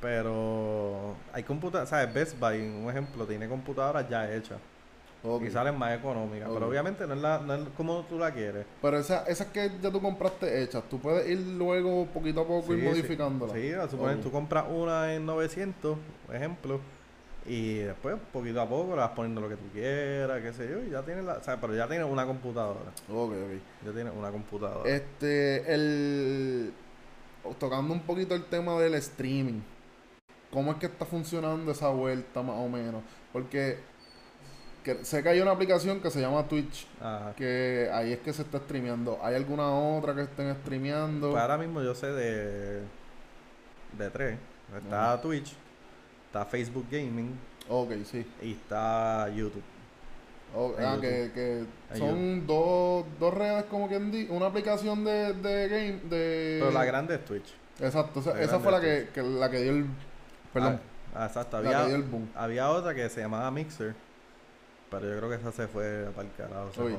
Pero 0.00 1.14
hay 1.32 1.42
computadoras, 1.42 1.88
¿sabes? 1.88 2.12
Best 2.12 2.38
Buy, 2.38 2.60
un 2.60 2.88
ejemplo, 2.90 3.26
tiene 3.26 3.48
computadoras 3.48 4.08
ya 4.08 4.30
hechas 4.32 4.58
Ok. 5.24 5.42
y 5.44 5.50
salen 5.50 5.76
más 5.78 5.98
económicas. 5.98 6.48
Pero 6.52 6.68
obviamente 6.68 7.06
no 7.06 7.14
es, 7.14 7.20
la, 7.20 7.38
no 7.38 7.54
es 7.54 7.62
como 7.76 8.02
tú 8.04 8.18
la 8.18 8.30
quieres. 8.32 8.66
Pero 8.82 8.98
esas 8.98 9.26
esas 9.28 9.48
que 9.48 9.70
ya 9.82 9.90
tú 9.90 10.00
compraste 10.00 10.62
hechas, 10.62 10.84
tú 10.90 10.98
puedes 11.00 11.28
ir 11.28 11.38
luego 11.38 12.06
poquito 12.06 12.42
a 12.42 12.46
poco 12.46 12.66
Sí, 12.68 12.72
ir 12.74 12.80
sí. 12.80 12.86
modificándolas. 12.86 13.56
Sí, 13.56 13.72
a 13.72 13.88
suponer, 13.88 14.16
Ok. 14.16 14.22
tú 14.22 14.30
compras 14.30 14.64
una 14.68 15.14
en 15.14 15.24
900, 15.26 15.96
ejemplo, 16.32 16.78
y 17.46 17.78
después, 17.78 18.16
poquito 18.32 18.60
a 18.60 18.68
poco, 18.68 18.90
le 18.90 18.96
vas 18.96 19.10
poniendo 19.12 19.40
lo 19.40 19.48
que 19.48 19.56
tú 19.56 19.64
quieras, 19.72 20.42
qué 20.42 20.52
sé 20.52 20.68
yo, 20.68 20.82
y 20.84 20.90
ya 20.90 21.02
tienes 21.02 21.24
la, 21.24 21.34
o 21.34 21.42
sea, 21.42 21.60
pero 21.60 21.74
ya 21.74 21.88
tienes 21.88 22.06
una 22.08 22.26
computadora. 22.26 22.90
Ok, 23.08 23.32
ok. 23.32 23.86
Ya 23.86 23.92
tienes 23.92 24.12
una 24.16 24.30
computadora. 24.30 24.88
Este, 24.90 25.72
el. 25.72 26.72
Tocando 27.58 27.94
un 27.94 28.00
poquito 28.00 28.34
el 28.34 28.44
tema 28.44 28.78
del 28.80 28.94
streaming. 28.94 29.60
¿Cómo 30.52 30.72
es 30.72 30.78
que 30.78 30.86
está 30.86 31.04
funcionando 31.04 31.70
esa 31.72 31.88
vuelta 31.88 32.42
más 32.42 32.56
o 32.56 32.68
menos? 32.68 33.02
Porque 33.32 33.78
que, 34.84 35.04
sé 35.04 35.22
que 35.22 35.28
hay 35.30 35.40
una 35.40 35.50
aplicación 35.50 36.00
que 36.00 36.10
se 36.10 36.20
llama 36.20 36.46
Twitch, 36.46 36.86
Ajá. 37.00 37.34
que 37.36 37.90
ahí 37.92 38.12
es 38.12 38.20
que 38.20 38.32
se 38.32 38.42
está 38.42 38.58
streameando. 38.58 39.18
¿Hay 39.22 39.34
alguna 39.34 39.68
otra 39.70 40.14
que 40.14 40.22
estén 40.22 40.54
streameando? 40.62 41.30
Pues 41.32 41.42
ahora 41.42 41.58
mismo 41.58 41.82
yo 41.82 41.94
sé 41.94 42.06
de, 42.12 42.82
de 43.98 44.10
tres. 44.12 44.38
Está 44.76 45.20
Twitch, 45.20 45.54
está 46.26 46.44
Facebook 46.44 46.86
Gaming 46.90 47.36
Ok, 47.68 47.92
sí. 48.04 48.24
y 48.42 48.52
está 48.52 49.28
YouTube. 49.34 49.62
O- 50.54 50.74
En 50.78 50.84
ah, 50.84 50.94
YouTube. 50.94 51.00
que, 51.02 51.30
que 51.92 51.98
son 51.98 52.46
dos, 52.46 53.04
dos 53.18 53.34
redes 53.34 53.64
como 53.64 53.88
quien 53.88 54.10
di, 54.12 54.26
una 54.30 54.46
aplicación 54.46 55.04
de, 55.04 55.32
de 55.34 55.68
game, 55.68 56.00
de... 56.08 56.58
Pero 56.60 56.70
la 56.70 56.84
grande 56.84 57.16
es 57.16 57.24
Twitch. 57.24 57.52
Exacto, 57.80 58.20
esa, 58.20 58.58
fue 58.60 58.72
la 58.72 58.80
que, 58.80 59.08
que 59.12 59.22
la 59.22 59.50
que 59.50 59.60
dio 59.62 59.72
el... 59.72 59.86
Perdón, 60.60 60.80
Ah, 61.14 61.22
ah, 61.22 61.26
exacto. 61.26 61.56
Había, 61.56 61.86
había 62.34 62.70
otra 62.70 62.94
que 62.94 63.08
se 63.08 63.20
llamaba 63.20 63.50
Mixer. 63.50 63.94
Pero 64.90 65.08
yo 65.08 65.16
creo 65.18 65.30
que 65.30 65.36
esa 65.36 65.52
se 65.52 65.66
fue 65.66 66.08
para 66.14 66.28
el 66.28 66.34
carajo, 66.34 66.70
se. 66.72 66.96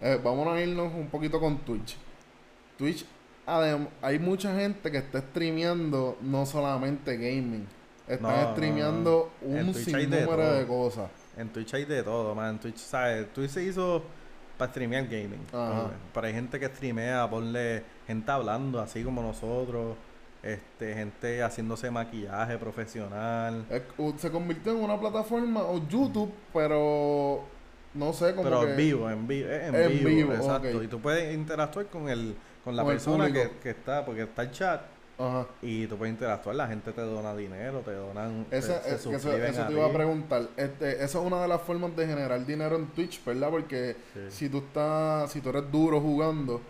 Eh, 0.00 0.20
vamos 0.22 0.46
a 0.48 0.60
irnos 0.60 0.92
un 0.92 1.06
poquito 1.08 1.38
con 1.40 1.58
Twitch. 1.58 1.96
Twitch, 2.76 3.06
hay 3.46 4.18
mucha 4.18 4.54
gente 4.58 4.90
que 4.90 4.98
está 4.98 5.20
streameando 5.20 6.18
no 6.22 6.44
solamente 6.44 7.16
gaming. 7.16 7.66
Están 8.08 8.42
No, 8.42 8.52
streameando 8.52 9.32
no. 9.40 9.48
Un 9.48 9.72
de 9.72 9.74
sinnúmero 9.74 10.36
de, 10.36 10.64
todo. 10.64 10.66
cosas. 10.84 11.10
En 11.36 11.48
Twitch 11.48 11.72
hay 11.74 11.84
de 11.84 12.02
todo, 12.02 12.34
man. 12.34 12.50
En 12.54 12.58
Twitch, 12.58 12.76
¿sabes? 12.78 13.32
Twitch 13.32 13.50
se 13.50 13.64
hizo 13.64 14.02
para 14.58 14.70
streamear 14.70 15.04
gaming. 15.04 15.40
Pero 16.12 16.26
hay 16.26 16.32
gente 16.34 16.60
que 16.60 16.66
streamea, 16.66 17.28
ponle 17.30 17.82
gente 18.06 18.30
hablando 18.30 18.80
así 18.80 19.02
como 19.02 19.22
nosotros. 19.22 19.96
Este, 20.44 20.92
gente 20.94 21.42
haciéndose 21.42 21.90
maquillaje 21.90 22.58
profesional. 22.58 23.64
Es- 23.70 23.82
u- 23.96 24.12
se 24.18 24.30
convirtió 24.30 24.72
en 24.72 24.78
una 24.84 25.00
plataforma 25.00 25.62
o 25.62 25.80
YouTube, 25.88 26.30
pero 26.52 27.42
no 27.94 28.12
sé, 28.12 28.32
como 28.34 28.42
Pero 28.44 28.60
que... 28.62 28.70
en 28.72 28.76
vivo, 28.76 29.10
en 29.10 29.26
vivo, 29.26 29.48
en, 29.48 29.74
En 29.74 29.88
vivo, 29.90 30.08
vivo, 30.10 30.34
exacto. 30.34 30.82
Y 30.82 30.88
tú 30.88 31.00
puedes 31.00 31.34
interactuar 31.34 31.86
con 31.86 32.08
el, 32.10 32.36
con 32.62 32.76
la 32.76 32.82
Con 32.82 32.92
persona 32.92 33.32
que, 33.32 33.52
que 33.62 33.70
está, 33.70 34.04
porque 34.04 34.22
está 34.24 34.42
el 34.42 34.50
chat 34.50 34.82
Ajá. 35.18 35.46
y 35.62 35.86
tú 35.86 35.96
puedes 35.96 36.12
interactuar, 36.12 36.56
la 36.56 36.66
gente 36.66 36.92
te 36.92 37.00
dona 37.00 37.34
dinero, 37.34 37.80
te 37.80 37.92
donan, 37.94 38.46
Esa- 38.50 38.82
se, 38.82 38.96
es- 38.96 39.02
que 39.06 39.14
eso, 39.16 39.32
eso 39.32 39.62
a 39.62 39.66
te 39.68 39.72
iba 39.72 39.86
a 39.86 39.92
preguntar. 39.92 40.42
Este, 40.58 40.92
esa 41.02 41.04
es 41.20 41.24
una 41.24 41.40
de 41.40 41.48
las 41.48 41.62
formas 41.62 41.96
de 41.96 42.06
generar 42.06 42.44
dinero 42.44 42.76
en 42.76 42.86
Twitch, 42.88 43.24
¿verdad? 43.24 43.48
Porque 43.48 43.96
Sí. 44.12 44.20
si 44.28 44.48
tú 44.50 44.58
estás, 44.58 45.32
si 45.32 45.40
tú 45.40 45.48
eres 45.48 45.70
duro 45.72 46.00
jugando 46.02 46.60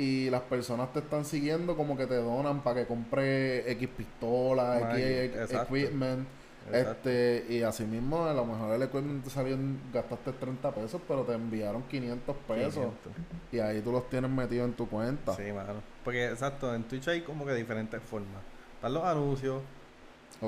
y 0.00 0.30
las 0.30 0.42
personas 0.42 0.92
te 0.92 1.00
están 1.00 1.24
siguiendo, 1.24 1.76
como 1.76 1.96
que 1.96 2.06
te 2.06 2.14
donan 2.16 2.62
para 2.62 2.80
que 2.80 2.86
compre 2.86 3.70
X 3.72 3.88
pistolas, 3.96 4.82
Ah, 4.82 4.98
X 4.98 5.36
exacto. 5.36 5.76
equipment. 5.76 6.26
Exacto. 6.72 7.08
Este, 7.10 7.46
y 7.54 7.62
así 7.62 7.84
mismo, 7.84 8.24
a 8.26 8.32
lo 8.34 8.44
mejor 8.44 8.74
el 8.74 8.82
equipment 8.82 9.24
te 9.24 9.30
salió 9.30 9.56
gastaste 9.92 10.32
30 10.32 10.70
pesos, 10.72 11.00
pero 11.08 11.22
te 11.22 11.32
enviaron 11.32 11.82
500 11.82 12.36
pesos. 12.46 12.74
500. 12.74 13.12
Y 13.52 13.58
ahí 13.58 13.80
tú 13.80 13.92
los 13.92 14.08
tienes 14.08 14.30
metidos 14.30 14.68
en 14.68 14.74
tu 14.74 14.88
cuenta. 14.88 15.34
Sí, 15.34 15.52
mano. 15.52 15.82
Porque, 16.04 16.26
exacto, 16.28 16.74
en 16.74 16.84
Twitch 16.84 17.08
hay 17.08 17.22
como 17.22 17.44
que 17.44 17.54
diferentes 17.54 18.00
formas. 18.02 18.42
Están 18.76 18.94
los 18.94 19.04
anuncios, 19.04 19.62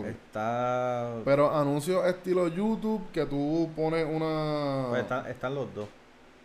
está... 0.04 1.14
Pero 1.24 1.54
anuncios 1.54 2.06
estilo 2.06 2.48
YouTube 2.48 3.02
que 3.12 3.26
tú 3.26 3.68
pones 3.76 4.06
una. 4.08 4.86
pues, 4.90 5.02
están, 5.02 5.26
están 5.26 5.54
los 5.54 5.74
dos. 5.74 5.88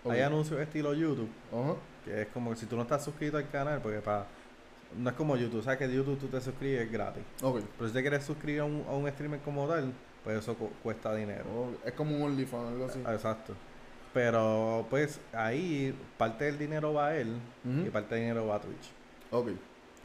Hay 0.09 0.21
anuncios 0.21 0.59
estilo 0.61 0.93
YouTube, 0.93 1.29
Ajá. 1.51 1.73
Que 2.07 2.21
es 2.21 2.27
como 2.29 2.49
que 2.51 2.55
si 2.57 2.65
tú 2.65 2.75
no 2.75 2.83
estás 2.83 3.03
suscrito 3.03 3.37
al 3.37 3.49
canal, 3.49 3.79
porque 3.81 3.99
para... 3.99 4.25
No 4.97 5.09
es 5.09 5.15
como 5.17 5.35
YouTube, 5.35 5.61
sabes 5.63 5.79
que 5.79 5.93
YouTube 5.93 6.17
tú 6.17 6.27
te 6.27 6.39
suscribes 6.39 6.89
gratis. 6.91 7.21
Ok. 7.43 7.59
Pero 7.77 7.87
si 7.89 7.93
te 7.93 8.01
quieres 8.01 8.23
suscribir 8.23 8.61
a 8.61 8.65
un, 8.65 8.85
a 8.87 8.93
un 8.93 9.07
streamer 9.09 9.41
como 9.41 9.67
tal, 9.67 9.91
pues 10.23 10.37
eso 10.39 10.55
cu- 10.55 10.71
cuesta 10.81 11.13
dinero. 11.13 11.43
Es 11.85 11.91
como 11.91 12.15
un 12.15 12.21
OnlyFans, 12.21 12.69
algo 12.69 12.85
así. 12.85 13.01
Ah, 13.05 13.13
Exacto. 13.13 13.53
Pero 14.13 14.85
pues 14.89 15.19
ahí 15.33 15.93
parte 16.17 16.45
del 16.45 16.57
dinero 16.57 16.93
va 16.93 17.07
a 17.07 17.17
él 17.17 17.35
y 17.65 17.89
parte 17.89 18.15
del 18.15 18.23
dinero 18.23 18.47
va 18.47 18.55
a 18.55 18.61
Twitch. 18.61 18.91
Ok. 19.31 19.49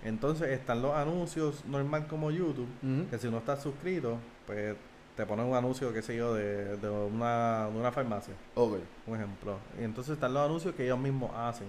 Entonces 0.05 0.49
están 0.51 0.83
los 0.83 0.93
anuncios 0.95 1.65
normal 1.65 2.07
como 2.09 2.31
YouTube, 2.33 2.67
que 3.09 3.19
si 3.19 3.31
no 3.31 3.39
estás 3.39 3.63
suscrito, 3.63 4.19
pues 4.47 4.75
te 5.17 5.25
ponen 5.25 5.47
un 5.47 5.55
anuncio, 5.55 5.93
qué 5.93 6.03
sé 6.03 6.17
yo, 6.17 6.35
de, 6.35 6.77
de, 6.77 6.91
una, 6.91 7.69
de 7.73 7.79
una 7.79 7.93
farmacia, 7.93 8.35
Ok. 8.57 8.79
un 9.07 9.17
ejemplo. 9.17 9.59
Y 9.81 9.85
entonces 9.85 10.15
están 10.15 10.35
los 10.35 10.45
anuncios 10.45 10.75
que 10.75 10.85
ellos 10.85 10.99
mismos 10.99 11.31
hacen. 11.37 11.69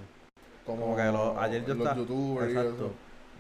Como, 0.66 0.82
Como 0.84 0.96
que 0.96 1.04
lo- 1.04 1.40
ayer 1.40 1.62
yo 1.66 1.74
los 1.74 1.78
estaba... 1.80 1.96
youtubers 1.98 2.48
y 2.54 2.58
Exacto. 2.58 2.92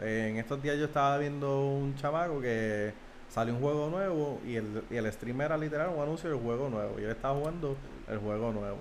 Eh, 0.01 0.27
en 0.31 0.37
estos 0.37 0.61
días 0.61 0.77
yo 0.77 0.85
estaba 0.85 1.17
viendo 1.17 1.67
un 1.67 1.95
chamaco 1.95 2.41
que 2.41 2.93
salió 3.29 3.53
un 3.53 3.61
juego 3.61 3.89
nuevo 3.89 4.39
y 4.45 4.55
el, 4.55 4.83
y 4.89 4.95
el 4.95 5.11
streamer 5.11 5.45
era 5.45 5.57
literal 5.57 5.91
un 5.95 6.01
anuncio 6.01 6.29
del 6.29 6.39
juego 6.39 6.69
nuevo. 6.69 6.99
Y 6.99 7.03
él 7.03 7.11
estaba 7.11 7.37
jugando 7.39 7.75
el 8.09 8.17
juego 8.19 8.51
nuevo. 8.51 8.77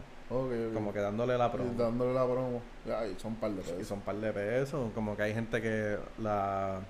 Como 0.72 0.92
que 0.94 0.98
dándole 1.00 1.36
la 1.36 1.48
Y 1.48 1.50
promo. 1.50 1.72
dándole 1.76 2.14
la 2.14 2.24
promo. 2.24 2.62
Ay, 2.98 3.14
son 3.18 3.32
un 3.32 3.36
par 3.38 3.50
de 3.50 3.60
Y 3.60 3.64
pesos. 3.64 3.86
son 3.86 3.98
un 3.98 4.04
par 4.04 4.16
de 4.16 4.32
pesos. 4.32 4.90
Como 4.94 5.14
que 5.16 5.22
hay 5.22 5.34
gente 5.34 5.60
que 5.60 5.98
la 6.18 6.80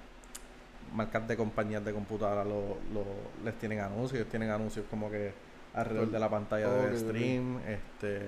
marcas 0.95 1.27
de 1.27 1.37
compañías 1.37 1.85
de 1.85 1.93
computadora 1.93 2.45
lo, 2.45 2.77
lo- 2.95 3.45
les 3.45 3.59
tienen 3.59 3.81
anuncios. 3.81 4.27
Tienen 4.29 4.51
anuncios 4.51 4.87
como 4.89 5.11
que 5.11 5.33
alrededor 5.75 6.11
de 6.11 6.19
la 6.21 6.31
pantalla 6.31 6.69
ok, 6.69 6.75
del 6.85 6.99
stream. 6.99 7.59
Este, 7.67 8.21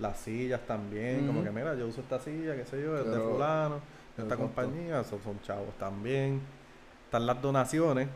las 0.00 0.18
sillas 0.18 0.60
también. 0.66 1.26
Como 1.26 1.42
que 1.42 1.50
mira, 1.50 1.74
yo 1.74 1.86
uso 1.86 2.00
esta 2.00 2.18
silla, 2.20 2.56
qué 2.56 2.64
sé 2.64 2.82
yo, 2.82 2.96
es 2.98 3.06
de 3.06 3.18
fulano. 3.18 3.80
de 4.16 4.22
Esta 4.22 4.36
compañía, 4.36 5.00
esos 5.00 5.22
son 5.22 5.40
chavos 5.42 5.74
también. 5.78 6.40
Están 7.06 7.26
las 7.26 7.40
donaciones. 7.40 8.08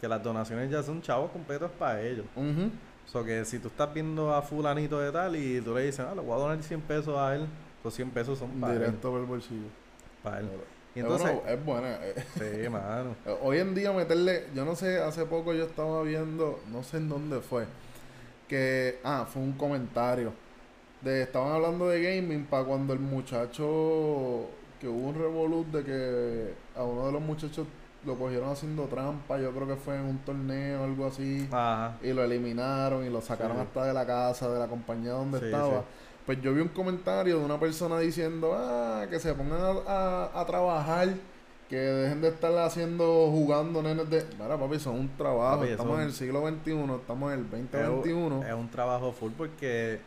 Que 0.00 0.08
las 0.08 0.22
donaciones 0.22 0.70
ya 0.70 0.82
son 0.82 1.00
chavos 1.00 1.30
completos 1.30 1.70
para 1.78 2.02
ellos. 2.02 2.26
O 2.36 3.08
sea, 3.08 3.22
que 3.24 3.44
si 3.44 3.58
tú 3.58 3.68
estás 3.68 3.92
viendo 3.94 4.34
a 4.34 4.42
fulanito 4.42 4.98
de 5.00 5.10
tal 5.12 5.36
y 5.36 5.60
tú 5.60 5.74
le 5.74 5.86
dices, 5.86 6.00
ah, 6.00 6.14
le 6.14 6.20
voy 6.20 6.32
a 6.34 6.36
donar 6.42 6.62
100 6.62 6.80
pesos 6.82 7.16
a 7.16 7.34
él, 7.34 7.46
esos 7.80 7.94
100 7.94 8.10
pesos 8.10 8.38
son 8.38 8.50
para 8.60 8.74
él. 8.74 8.78
Directo 8.80 9.10
por 9.10 9.20
el 9.20 9.26
bolsillo. 9.26 9.68
Para 10.22 10.40
él. 10.40 10.48
Y 10.94 10.98
Es 10.98 11.04
entonces, 11.04 11.32
bueno, 11.32 11.48
es 11.48 11.64
buena. 11.64 11.98
eh. 12.06 12.24
sí, 12.62 12.68
mano. 12.70 13.14
Hoy 13.42 13.58
en 13.58 13.74
día 13.74 13.92
meterle, 13.92 14.46
yo 14.54 14.64
no 14.64 14.74
sé, 14.74 14.98
hace 14.98 15.24
poco 15.24 15.54
yo 15.54 15.64
estaba 15.64 16.02
viendo, 16.02 16.60
no 16.70 16.82
sé 16.82 16.96
en 16.98 17.08
dónde 17.08 17.40
fue, 17.40 17.64
que, 18.48 18.98
ah, 19.04 19.26
fue 19.30 19.40
un 19.42 19.52
comentario. 19.52 20.32
De, 21.02 21.22
estaban 21.22 21.52
hablando 21.52 21.88
de 21.88 22.02
gaming 22.02 22.44
para 22.46 22.64
cuando 22.64 22.92
el 22.92 22.98
muchacho, 23.00 24.46
que 24.80 24.88
hubo 24.88 25.08
un 25.08 25.14
revolut 25.14 25.66
de 25.68 25.84
que 25.84 26.54
a 26.78 26.82
uno 26.84 27.06
de 27.06 27.12
los 27.12 27.22
muchachos 27.22 27.66
lo 28.04 28.14
cogieron 28.16 28.48
haciendo 28.50 28.84
trampa, 28.84 29.38
yo 29.38 29.50
creo 29.52 29.66
que 29.66 29.76
fue 29.76 29.96
en 29.96 30.02
un 30.04 30.18
torneo 30.18 30.82
o 30.82 30.84
algo 30.84 31.06
así, 31.06 31.48
Ajá. 31.50 31.96
y 32.02 32.12
lo 32.12 32.22
eliminaron 32.24 33.04
y 33.04 33.10
lo 33.10 33.20
sacaron 33.20 33.56
Sí. 33.56 33.62
hasta 33.62 33.84
de 33.86 33.92
la 33.94 34.06
casa, 34.06 34.48
de 34.48 34.58
la 34.58 34.68
compañía 34.68 35.12
donde 35.12 35.38
Sí, 35.40 35.44
estaba. 35.46 35.80
sí. 35.80 35.84
Pues 36.24 36.40
yo 36.42 36.52
vi 36.54 36.60
un 36.60 36.68
comentario 36.68 37.38
de 37.38 37.44
una 37.44 37.58
persona 37.60 37.98
diciendo, 38.00 38.54
ah, 38.56 39.06
que 39.10 39.18
se 39.20 39.32
pongan 39.34 39.60
a, 39.60 39.70
a- 39.86 40.40
a 40.40 40.46
trabajar, 40.46 41.08
que 41.68 41.76
dejen 41.76 42.20
de 42.20 42.28
estar 42.28 42.56
haciendo, 42.58 43.28
jugando 43.30 43.82
nenes 43.82 44.08
de... 44.08 44.24
Mira, 44.40 44.56
papi, 44.56 44.78
son 44.78 45.00
un 45.00 45.16
trabajo, 45.16 45.60
Papi, 45.60 45.70
estamos 45.72 45.98
en 45.98 46.04
el 46.06 46.12
siglo 46.12 46.46
XXI, 46.46 46.94
estamos 47.00 47.32
en 47.32 47.38
el 47.40 47.44
Es 47.46 47.50
2021. 47.72 48.38
un, 48.38 48.46
es 48.46 48.54
un 48.54 48.68
trabajo 48.70 49.10
full 49.12 49.32
porque 49.36 49.98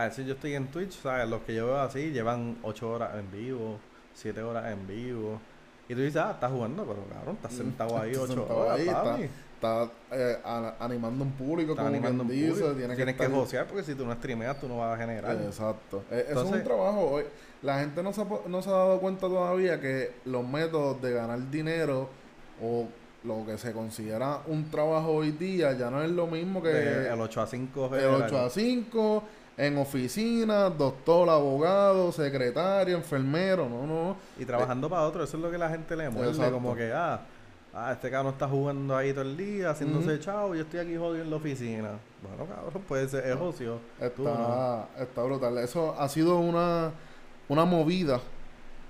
a 0.00 0.04
veces 0.04 0.26
yo 0.26 0.34
estoy 0.34 0.54
en 0.54 0.68
Twitch, 0.68 0.92
¿sabes? 1.02 1.28
Los 1.28 1.42
que 1.42 1.54
yo 1.54 1.66
veo 1.66 1.78
así 1.80 2.10
llevan 2.10 2.58
8 2.62 2.90
horas 2.90 3.10
en 3.16 3.30
vivo, 3.30 3.78
7 4.14 4.40
horas 4.42 4.72
en 4.72 4.86
vivo. 4.86 5.40
Y 5.88 5.94
tú 5.94 6.00
dices, 6.00 6.16
ah, 6.22 6.32
estás 6.32 6.52
jugando, 6.52 6.84
pero 6.84 7.02
cabrón, 7.12 7.36
estás 7.36 7.52
Mm, 7.52 7.56
sentado 7.56 7.98
ahí 7.98 8.10
estás 8.12 8.24
8 8.30 8.34
sentado 8.34 8.58
horas, 8.60 8.78
ahí, 8.78 8.86
papi. 8.86 9.28
Está 9.58 9.90
eh, 10.12 10.38
animando 10.78 11.24
un 11.24 11.32
público, 11.32 11.72
Estás 11.72 11.86
como 11.86 11.96
animando 11.96 12.22
un 12.22 12.28
dice, 12.28 12.48
público. 12.50 12.72
Tienes 12.74 12.96
que, 12.96 13.02
estar- 13.10 13.30
josear 13.32 13.66
porque 13.66 13.82
si 13.82 13.94
tú 13.96 14.06
no 14.06 14.14
streameas, 14.14 14.60
tú 14.60 14.68
no 14.68 14.78
vas 14.78 14.94
a 14.94 15.00
generar. 15.00 15.34
Exacto. 15.42 16.04
Eh, 16.12 16.26
eso 16.30 16.42
es 16.44 16.50
un 16.52 16.62
trabajo. 16.62 17.00
hoy 17.10 17.24
La 17.62 17.80
gente 17.80 18.00
no 18.04 18.12
se, 18.12 18.20
ha 18.20 18.26
no 18.46 18.62
se 18.62 18.68
ha 18.68 18.72
dado 18.74 19.00
cuenta 19.00 19.26
todavía 19.26 19.80
que 19.80 20.12
los 20.26 20.46
métodos 20.46 21.02
de 21.02 21.12
ganar 21.12 21.50
dinero 21.50 22.08
o 22.62 22.86
lo 23.24 23.44
que 23.44 23.58
se 23.58 23.72
considera 23.72 24.42
un 24.46 24.70
trabajo 24.70 25.10
hoy 25.10 25.32
día 25.32 25.72
ya 25.72 25.90
no 25.90 26.04
es 26.04 26.10
lo 26.10 26.28
mismo 26.28 26.62
que 26.62 27.08
el 27.08 27.20
8 27.20 27.40
a 27.40 27.46
5 27.48 27.88
de 27.88 28.06
8 28.06 28.38
a 28.38 28.48
5 28.50 29.22
en 29.58 29.76
oficina, 29.76 30.70
doctor, 30.70 31.28
abogado, 31.28 32.12
secretario, 32.12 32.96
enfermero, 32.96 33.68
no, 33.68 33.86
no. 33.86 34.16
Y 34.38 34.44
trabajando 34.44 34.88
para 34.88 35.02
otro, 35.02 35.24
eso 35.24 35.36
es 35.36 35.42
lo 35.42 35.50
que 35.50 35.58
la 35.58 35.68
gente 35.68 35.94
le 35.96 36.08
muerde. 36.08 36.30
Exacto. 36.30 36.54
Como 36.54 36.74
que, 36.76 36.92
ah, 36.92 37.20
ah, 37.74 37.92
este 37.92 38.08
cabrón 38.10 38.32
está 38.34 38.48
jugando 38.48 38.96
ahí 38.96 39.12
todo 39.12 39.22
el 39.22 39.36
día, 39.36 39.70
haciéndose 39.70 40.14
Ujú. 40.14 40.18
chavo, 40.22 40.54
yo 40.54 40.62
estoy 40.62 40.80
aquí 40.80 40.96
jodido 40.96 41.24
en 41.24 41.30
la 41.30 41.36
oficina. 41.36 41.90
Bueno, 42.22 42.46
cabrón, 42.54 42.82
puede 42.86 43.08
ser, 43.08 43.26
es 43.26 43.36
ocio. 43.36 43.78
Tú 44.16 44.22
no. 44.24 44.30
Está, 44.30 44.88
está 45.02 45.22
brutal. 45.24 45.58
Eso 45.58 45.94
ha 45.98 46.08
sido 46.08 46.38
una, 46.38 46.92
una 47.48 47.64
movida 47.64 48.20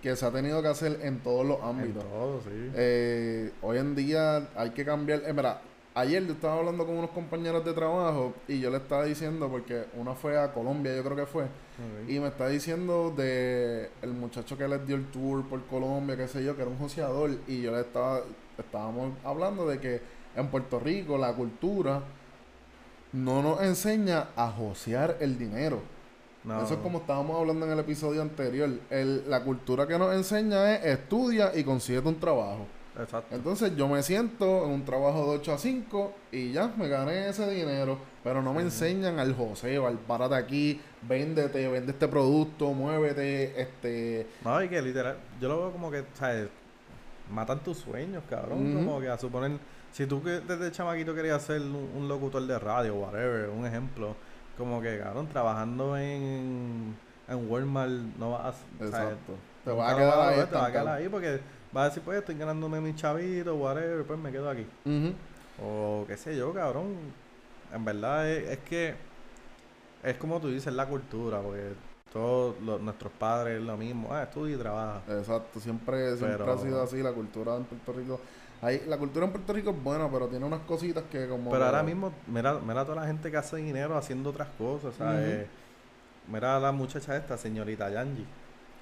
que 0.03 0.15
se 0.15 0.25
ha 0.27 0.31
tenido 0.31 0.61
que 0.63 0.69
hacer 0.69 1.01
en 1.03 1.19
todos 1.21 1.45
los 1.47 1.59
En 1.59 1.65
ámbitos. 1.65 2.05
todo, 2.05 2.41
sí. 2.43 2.71
Eh, 2.75 3.53
hoy 3.63 3.79
en 3.79 3.95
día 3.97 4.47
hay 4.55 4.71
que 4.71 4.85
cambiar. 4.85 5.23
En 5.25 5.35
verdad, 5.35 5.59
ayer 6.01 6.27
yo 6.27 6.33
estaba 6.35 6.59
hablando 6.59 6.85
con 6.87 6.97
unos 6.97 7.11
compañeros 7.11 7.65
de 7.65 7.73
trabajo 7.73 8.35
y 8.47 8.61
yo 8.61 8.71
le 8.71 8.77
estaba 8.79 9.05
diciendo, 9.05 9.49
porque 9.49 9.85
una 9.97 10.15
fue 10.15 10.39
a 10.39 10.53
Colombia, 10.53 10.95
yo 10.97 11.03
creo 11.05 11.17
que 11.17 11.27
fue, 11.27 11.45
y 12.09 12.19
me 12.21 12.29
está 12.29 12.49
diciendo 12.49 13.13
de 13.17 13.91
el 14.03 14.13
muchacho 14.13 14.57
que 14.59 14.67
les 14.69 14.87
dio 14.87 14.97
el 14.97 15.07
tour 15.11 15.45
por 15.49 15.65
Colombia, 15.67 16.17
qué 16.17 16.29
sé 16.29 16.45
yo, 16.45 16.55
que 16.57 16.63
era 16.63 16.71
un 16.71 16.79
joseador, 16.79 17.31
y 17.47 17.63
yo 17.63 17.73
le 17.73 17.81
estaba, 17.81 18.21
estábamos 18.59 19.13
hablando 19.25 19.67
de 19.67 19.79
que 19.81 20.01
en 20.37 20.49
Puerto 20.49 20.79
Rico 20.81 21.19
la 21.19 21.33
cultura 21.35 22.03
no 23.13 23.43
nos 23.43 23.63
enseña 23.63 24.29
a 24.37 24.51
josear 24.51 25.17
el 25.21 25.39
dinero. 25.39 25.81
No, 26.45 26.63
Eso 26.63 26.75
es 26.75 26.81
como 26.81 26.99
estábamos 26.99 27.39
hablando 27.39 27.67
en 27.67 27.73
el 27.73 27.79
episodio 27.81 28.23
anterior. 28.23 28.71
El- 28.91 29.29
la 29.29 29.43
cultura 29.43 29.87
que 29.87 29.99
nos 29.99 30.15
enseña 30.15 30.75
es 30.77 30.85
estudia 30.85 31.53
y 31.55 31.65
consíguete 31.65 32.09
un 32.09 32.21
trabajo. 32.21 32.67
Exacto. 32.99 33.35
Entonces 33.35 33.77
yo 33.77 33.89
me 33.89 34.03
siento 34.03 34.65
en 34.65 34.71
un 34.71 34.85
trabajo 34.85 35.31
de 35.31 35.39
8 35.39 35.53
a 35.53 35.59
5 35.59 36.13
y 36.33 36.53
ya 36.53 36.73
me 36.77 36.89
gané 36.89 37.29
ese 37.29 37.49
dinero, 37.51 37.99
pero 38.25 38.43
no 38.43 38.53
me 38.53 38.63
enseñan 38.63 39.19
al 39.19 39.35
joseo, 39.35 39.87
al 39.87 39.99
párate 39.99 40.35
aquí, 40.35 40.81
véndete, 41.03 41.69
vende 41.69 41.93
este 41.93 42.09
producto, 42.09 42.73
muévete, 42.73 43.61
este... 43.61 44.27
No, 44.45 44.63
y 44.63 44.69
que 44.69 44.83
literal, 44.83 45.17
yo 45.41 45.49
lo 45.49 45.59
veo 45.59 45.73
como 45.73 45.91
que, 45.91 46.05
¿sabes? 46.15 46.49
Matan 47.31 47.61
tus 47.61 47.79
sueños, 47.79 48.23
cabrón. 48.29 48.75
Como 48.75 49.01
que 49.01 49.09
a 49.09 49.19
suponer, 49.19 49.53
si 49.93 50.07
tú 50.07 50.23
que 50.23 50.41
desde 50.41 50.73
chamaquito 50.73 51.15
querías 51.15 51.43
ser 51.43 51.61
un, 51.61 51.91
un 51.97 52.09
locutor 52.09 52.47
de 52.47 52.59
radio, 52.59 52.95
whatever, 52.95 53.51
un 53.51 53.67
ejemplo, 53.67 54.17
como 54.57 54.81
que, 54.83 54.99
cabrón, 54.99 55.29
trabajando 55.29 55.97
en, 55.97 56.97
en 57.29 57.51
Walmart, 57.51 57.93
no 58.19 58.33
vas 58.33 58.57
a. 58.81 58.85
Exacto. 58.85 59.35
Te 59.65 59.71
vas 59.71 59.93
a 59.93 59.97
quedar 59.97 60.21
ahí 60.21 60.47
Te 60.47 60.55
vas 60.55 60.65
a 60.65 60.73
quedar 60.73 60.89
ahí 60.89 61.09
porque 61.09 61.41
vas 61.73 61.83
a 61.85 61.89
decir, 61.89 62.03
pues 62.03 62.19
estoy 62.19 62.37
ganándome 62.37 62.81
mis 62.81 62.97
chavitos, 62.97 63.57
whatever, 63.59 64.05
pues 64.05 64.19
me 64.19 64.31
quedo 64.33 64.49
aquí. 64.51 64.67
O 65.63 66.05
qué 66.07 66.17
sé 66.17 66.37
yo, 66.37 66.53
cabrón. 66.53 66.95
En 67.75 67.85
verdad 67.85 68.29
es, 68.31 68.49
es 68.51 68.59
que 68.59 68.95
es 70.03 70.17
como 70.17 70.41
tú 70.41 70.49
dices, 70.49 70.73
la 70.73 70.87
cultura, 70.87 71.41
porque 71.41 71.73
todos 72.13 72.59
los- 72.63 72.81
nuestros 72.81 73.13
padres 73.13 73.59
es 73.61 73.65
lo 73.67 73.77
mismo. 73.77 74.09
Ah, 74.13 74.23
estudia 74.23 74.55
y 74.55 74.59
trabaja. 74.59 75.03
Exacto, 75.09 75.61
siempre, 75.61 76.17
siempre 76.17 76.39
Pero- 76.39 76.53
ha 76.53 76.59
sido 76.59 76.83
así 76.83 77.03
la 77.03 77.13
cultura 77.13 77.57
en 77.57 77.65
Puerto 77.65 77.93
Rico. 77.93 78.21
Hay, 78.63 78.83
la 78.89 78.97
cultura 78.97 79.27
en 79.27 79.33
Puerto 79.33 79.53
Rico 79.53 79.71
es 79.71 79.83
buena, 79.85 80.11
pero 80.11 80.27
tiene 80.27 80.45
unas 80.45 80.61
cositas 80.61 81.05
que 81.11 81.29
como... 81.29 81.51
Pero 81.51 81.65
ahora 81.65 81.83
mismo, 81.83 82.13
mira, 82.27 82.59
mira 82.59 82.85
toda 82.85 83.03
la 83.03 83.07
gente 83.07 83.31
que 83.31 83.37
hace 83.37 83.57
dinero 83.59 83.97
haciendo 83.97 84.31
otras 84.31 84.49
cosas, 84.59 84.95
¿sabes? 84.97 85.47
Mira 86.27 86.59
la 86.59 86.73
muchacha 86.73 87.17
esta, 87.17 87.37
señorita 87.39 87.89
Yanji, 87.91 88.25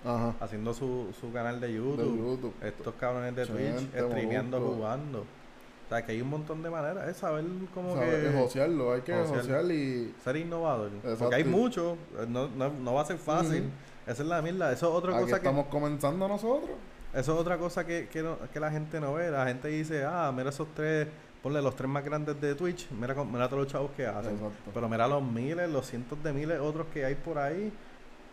Ajá. 0.05 0.35
haciendo 0.41 0.73
su, 0.75 1.09
su 1.21 1.33
canal 1.33 1.61
de 1.61 1.69
De 1.69 1.75
YouTube. 1.75 2.53
Estos 2.63 2.95
cabrones 2.95 3.35
de 3.35 3.45
Chente, 3.47 3.73
Twitch, 3.73 3.89
streameando, 4.07 4.59
Molusco. 4.59 4.77
jugando. 4.77 5.21
O 5.21 5.89
sea, 5.89 6.05
que 6.05 6.13
hay 6.13 6.21
un 6.21 6.31
montón 6.31 6.63
de 6.63 6.71
maneras, 6.71 7.09
es 7.09 7.17
saber 7.17 7.45
como 7.73 7.95
¿Sabes? 7.95 8.25
que... 8.33 8.37
Josearlo, 8.39 8.93
hay 8.93 9.03
que 9.03 9.15
josear. 9.15 9.65
y... 9.71 10.13
ser 10.25 10.37
innovador. 10.37 10.91
Exacto. 10.97 11.19
Porque 11.21 11.37
hay 11.37 11.45
mucho, 11.45 11.97
no, 12.29 12.49
no, 12.49 12.71
no 12.71 12.95
va 12.95 13.03
a 13.03 13.05
ser 13.05 13.19
fácil. 13.19 13.71
Esa 14.07 14.23
es 14.23 14.29
la 14.29 14.43
mierda. 14.43 14.73
Eso 14.73 14.89
es 14.91 14.95
otra 14.97 15.13
Aquí 15.13 15.23
cosa 15.25 15.41
que 15.41 15.47
estamos 15.49 15.67
comenzando 15.67 16.27
nosotros. 16.27 16.71
eso 17.15 17.35
es 17.35 17.39
otra 17.41 17.57
cosa 17.59 17.87
que, 17.87 18.09
que, 18.09 18.23
no- 18.23 18.37
que 18.53 18.59
la 18.61 18.71
gente 18.73 19.01
no 19.01 19.15
ve. 19.15 19.31
La 19.31 19.47
gente 19.47 19.69
dice, 19.69 20.05
ah, 20.05 20.33
mira 20.37 20.51
esos 20.51 20.67
tres, 20.75 21.07
ponle 21.41 21.63
los 21.63 21.77
tres 21.77 21.89
más 21.89 22.05
grandes 22.05 22.41
de 22.41 22.55
Twitch, 22.57 22.89
mira, 22.91 23.15
mira 23.25 23.49
todos 23.49 23.63
los 23.65 23.73
chavos 23.73 23.91
que 23.97 24.07
hacen. 24.07 24.33
Exacto. 24.35 24.71
Pero 24.75 24.89
mira 24.89 25.07
los 25.07 25.23
miles, 25.23 25.71
los 25.71 25.87
cientos 25.87 26.21
de 26.23 26.33
miles 26.33 26.59
otros 26.61 26.87
que 26.93 27.05
hay 27.05 27.15
por 27.15 27.39
ahí 27.39 27.73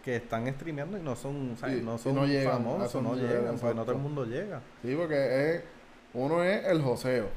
que 0.04 0.18
están 0.18 0.48
streameando 0.54 0.98
y 0.98 1.02
no 1.02 1.16
son, 1.16 1.56
¿sabes? 1.58 1.80
Y- 1.80 1.82
no 1.86 1.98
son 1.98 2.16
no 2.16 2.26
llegan 2.26 2.48
a 2.48 2.58
famosos, 2.58 3.02
no 3.04 3.16
llegan, 3.16 3.58
porque 3.58 3.76
no 3.76 3.84
todo 3.84 3.96
el 3.96 4.02
mundo 4.02 4.26
llega. 4.26 4.62
Sí, 4.82 4.94
porque 4.96 5.56
es, 5.56 5.64
uno 6.14 6.44
es 6.44 6.66
el 6.66 6.82
joseo 6.82 7.28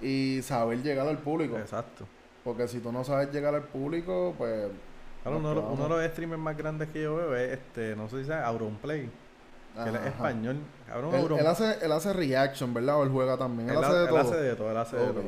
y 0.00 0.40
saber 0.42 0.82
llegar 0.82 1.06
al 1.08 1.18
público. 1.18 1.58
Exacto. 1.58 2.06
Porque 2.44 2.68
si 2.68 2.78
tú 2.78 2.92
no 2.92 3.02
sabes 3.02 3.32
llegar 3.32 3.54
al 3.54 3.64
público, 3.64 4.34
pues... 4.38 4.68
Claro, 5.24 5.38
uno, 5.38 5.50
uno 5.72 5.82
de 5.82 5.88
los 6.04 6.12
streamers 6.12 6.40
más 6.40 6.56
grandes 6.56 6.88
que 6.90 7.02
yo 7.02 7.16
veo 7.16 7.34
es 7.34 7.54
este, 7.54 7.96
no 7.96 8.08
sé 8.08 8.20
si 8.20 8.26
sabes, 8.28 8.44
Auronplay, 8.44 9.10
que 9.82 9.88
él 9.88 9.96
es 9.96 10.06
español. 10.06 10.58
Cabrón, 10.86 11.12
Él, 11.16 11.20
Auron- 11.22 11.38
él 11.40 11.46
hace, 11.48 11.84
él 11.84 11.90
hace 11.90 12.12
reaction, 12.12 12.72
¿verdad? 12.72 13.00
O 13.00 13.02
él 13.02 13.10
juega 13.10 13.36
también. 13.36 13.68
Él, 13.68 13.76
Él, 13.78 13.82
hace 13.84 13.96
ha- 13.96 14.00
de 14.02 14.06
todo. 14.06 14.18
hace 14.18 14.36
de 14.36 14.54
todo, 14.54 14.70
él 14.70 14.76
hace 14.76 14.96
de 14.96 15.06
todo. 15.08 15.22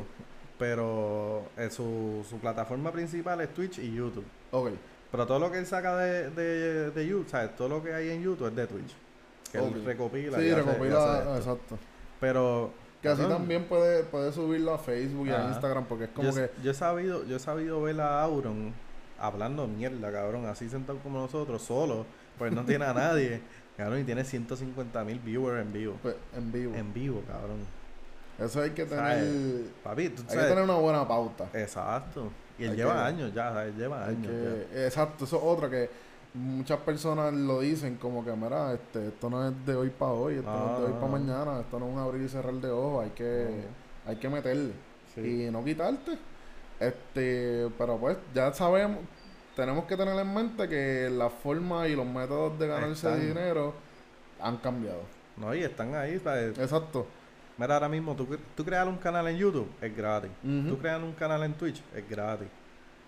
Pero 0.57 1.43
eh, 1.57 1.69
su, 1.69 2.25
su 2.29 2.37
plataforma 2.39 2.91
principal 2.91 3.41
es 3.41 3.53
Twitch 3.53 3.79
y 3.79 3.93
YouTube. 3.93 4.25
Ok. 4.51 4.69
Pero 5.11 5.25
todo 5.25 5.39
lo 5.39 5.51
que 5.51 5.57
él 5.59 5.65
saca 5.65 5.97
de, 5.97 6.29
de, 6.31 6.91
de 6.91 7.07
YouTube, 7.07 7.27
¿sabes? 7.29 7.55
Todo 7.55 7.67
lo 7.69 7.83
que 7.83 7.93
hay 7.93 8.09
en 8.09 8.21
YouTube 8.21 8.47
es 8.47 8.55
de 8.55 8.67
Twitch. 8.67 8.95
Que 9.51 9.57
él 9.57 9.83
recopila. 9.85 10.37
y 10.39 10.41
Sí, 10.43 10.49
hace- 10.49 10.49
y 10.49 10.51
hace 10.51 10.61
recopila, 10.71 11.17
esto. 11.19 11.35
exacto. 11.37 11.79
Pero. 12.19 12.71
Que 13.01 13.07
así 13.07 13.23
también 13.23 13.63
puede, 13.65 14.03
puede 14.03 14.31
subirlo 14.33 14.73
a 14.73 14.77
Facebook 14.77 15.27
y 15.27 15.31
a. 15.31 15.47
Instagram 15.47 15.85
porque 15.85 16.03
es 16.05 16.09
como 16.11 16.29
yo, 16.29 16.35
que... 16.35 16.51
yo 16.61 16.71
he 16.71 16.73
sabido, 16.73 17.25
yo 17.25 17.37
he 17.37 17.39
sabido 17.39 17.81
ver 17.81 17.99
a 18.01 18.21
Auron 18.21 18.73
hablando 19.19 19.67
mierda, 19.67 20.11
cabrón, 20.11 20.45
así 20.45 20.69
sentado 20.69 20.99
como 20.99 21.19
nosotros, 21.19 21.61
solo, 21.61 22.05
pues 22.37 22.51
no 22.53 22.63
tiene 22.65 22.85
a 22.85 22.93
nadie, 22.93 23.41
cabrón, 23.77 23.99
y 24.01 24.03
tiene 24.03 24.23
150 24.25 25.03
mil 25.05 25.19
viewers 25.19 25.61
en 25.61 25.73
vivo. 25.73 25.95
pues, 26.01 26.15
en 26.35 26.51
vivo. 26.51 26.75
En 26.75 26.93
vivo, 26.93 27.23
cabrón. 27.27 27.57
Eso 28.37 28.61
hay 28.61 28.69
que 28.71 28.85
tener... 28.85 29.03
¿Sabes? 29.05 29.65
Papi, 29.83 30.09
tú 30.09 30.23
Hay 30.29 30.37
que 30.37 30.43
tener 30.43 30.63
una 30.63 30.75
buena 30.75 31.05
pauta. 31.07 31.49
Exacto. 31.53 32.29
Y 32.59 32.63
él 32.65 32.71
Hay 32.71 32.75
lleva 32.77 32.93
que- 32.93 32.99
años 32.99 33.33
ya, 33.33 33.53
¿sabes? 33.53 33.75
lleva 33.75 34.05
años 34.05 34.27
que- 34.31 34.85
exacto, 34.85 35.23
eso 35.25 35.37
es 35.37 35.43
otra 35.43 35.69
que 35.69 35.89
muchas 36.33 36.79
personas 36.81 37.33
lo 37.33 37.61
dicen 37.61 37.95
como 37.95 38.23
que, 38.23 38.31
mira, 38.33 38.73
este, 38.73 39.07
esto 39.07 39.29
no 39.29 39.47
es 39.47 39.65
de 39.65 39.75
hoy 39.75 39.89
para 39.89 40.11
hoy, 40.11 40.35
esto 40.35 40.51
no, 40.51 40.57
No, 40.65 40.73
es 40.73 40.79
de 40.81 40.85
hoy 40.87 40.93
para 40.93 41.05
no. 41.05 41.07
mañana, 41.07 41.59
esto 41.61 41.79
no 41.79 41.87
es 41.87 41.93
un 41.93 41.99
abrir 41.99 42.21
y 42.23 42.29
cerrar 42.29 42.53
de 42.53 42.69
ojos, 42.69 43.05
hay 43.05 43.09
que, 43.11 43.47
No. 44.05 44.11
hay 44.11 44.15
que 44.17 44.29
meterle 44.29 44.73
Sí. 45.15 45.45
y 45.47 45.51
no 45.51 45.63
quitarte. 45.63 46.17
Este, 46.79 47.69
pero 47.77 47.97
pues 47.97 48.17
ya 48.33 48.53
sabemos, 48.53 48.99
tenemos 49.55 49.85
que 49.85 49.97
tener 49.97 50.17
en 50.17 50.33
mente 50.33 50.67
que 50.69 51.09
la 51.11 51.29
forma 51.29 51.87
y 51.87 51.95
los 51.95 52.05
métodos 52.05 52.57
de 52.59 52.67
ganarse 52.67 53.07
Están. 53.07 53.19
dinero 53.27 53.73
han 54.41 54.57
cambiado. 54.57 55.01
No, 55.35 55.53
y 55.53 55.63
están 55.63 55.93
ahí, 55.95 56.19
¿sabes? 56.19 56.57
Exacto. 56.59 57.05
Mira, 57.59 57.73
ahora 57.75 57.89
mismo, 57.89 58.15
tú, 58.15 58.25
tú 58.55 58.63
crear 58.63 58.87
un 58.87 58.97
canal 58.97 59.27
en 59.27 59.37
YouTube 59.37 59.67
es 59.81 59.95
gratis. 59.95 60.31
Tú 60.69 60.77
crear 60.79 61.03
un 61.03 61.11
canal 61.13 61.43
en 61.43 61.53
Twitch 61.53 61.81
es 61.93 62.09
gratis. 62.09 62.47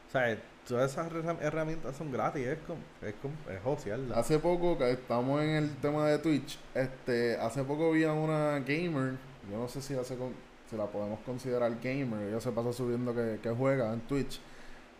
O 0.08 0.12
sea, 0.12 0.38
todas 0.68 0.91
esas 0.91 1.08
herra- 1.12 1.38
herramientas 1.41 1.95
son 1.95 2.12
gratis, 2.12 2.45
es 2.45 2.58
como, 2.68 2.80
es 3.02 3.14
como, 3.22 3.34
es 3.49 3.62
josearla. 3.64 4.16
Hace 4.20 4.39
poco, 4.39 4.78
que 4.78 4.91
estamos 4.91 5.41
en 5.41 5.49
el 5.52 5.76
tema 5.78 6.06
de 6.08 6.20
Twitch, 6.20 6.60
este, 6.76 7.38
hace 7.38 7.64
poco 7.64 7.91
vi 7.91 8.04
a 8.04 8.12
una 8.12 8.60
gamer, 8.60 9.14
yo 9.49 9.58
no 9.58 9.68
sé 9.70 9.82
si 9.82 9.93
hace 9.93 10.18
con, 10.18 10.34
si 10.70 10.76
la 10.76 10.86
podemos 10.86 11.20
considerar 11.22 11.72
gamer, 11.82 12.28
ella 12.28 12.41
se 12.41 12.52
pasa 12.52 12.74
subiendo 12.74 13.16
que, 13.16 13.39
que 13.41 13.49
juega 13.52 13.93
en 13.93 14.02
Twitch, 14.02 14.39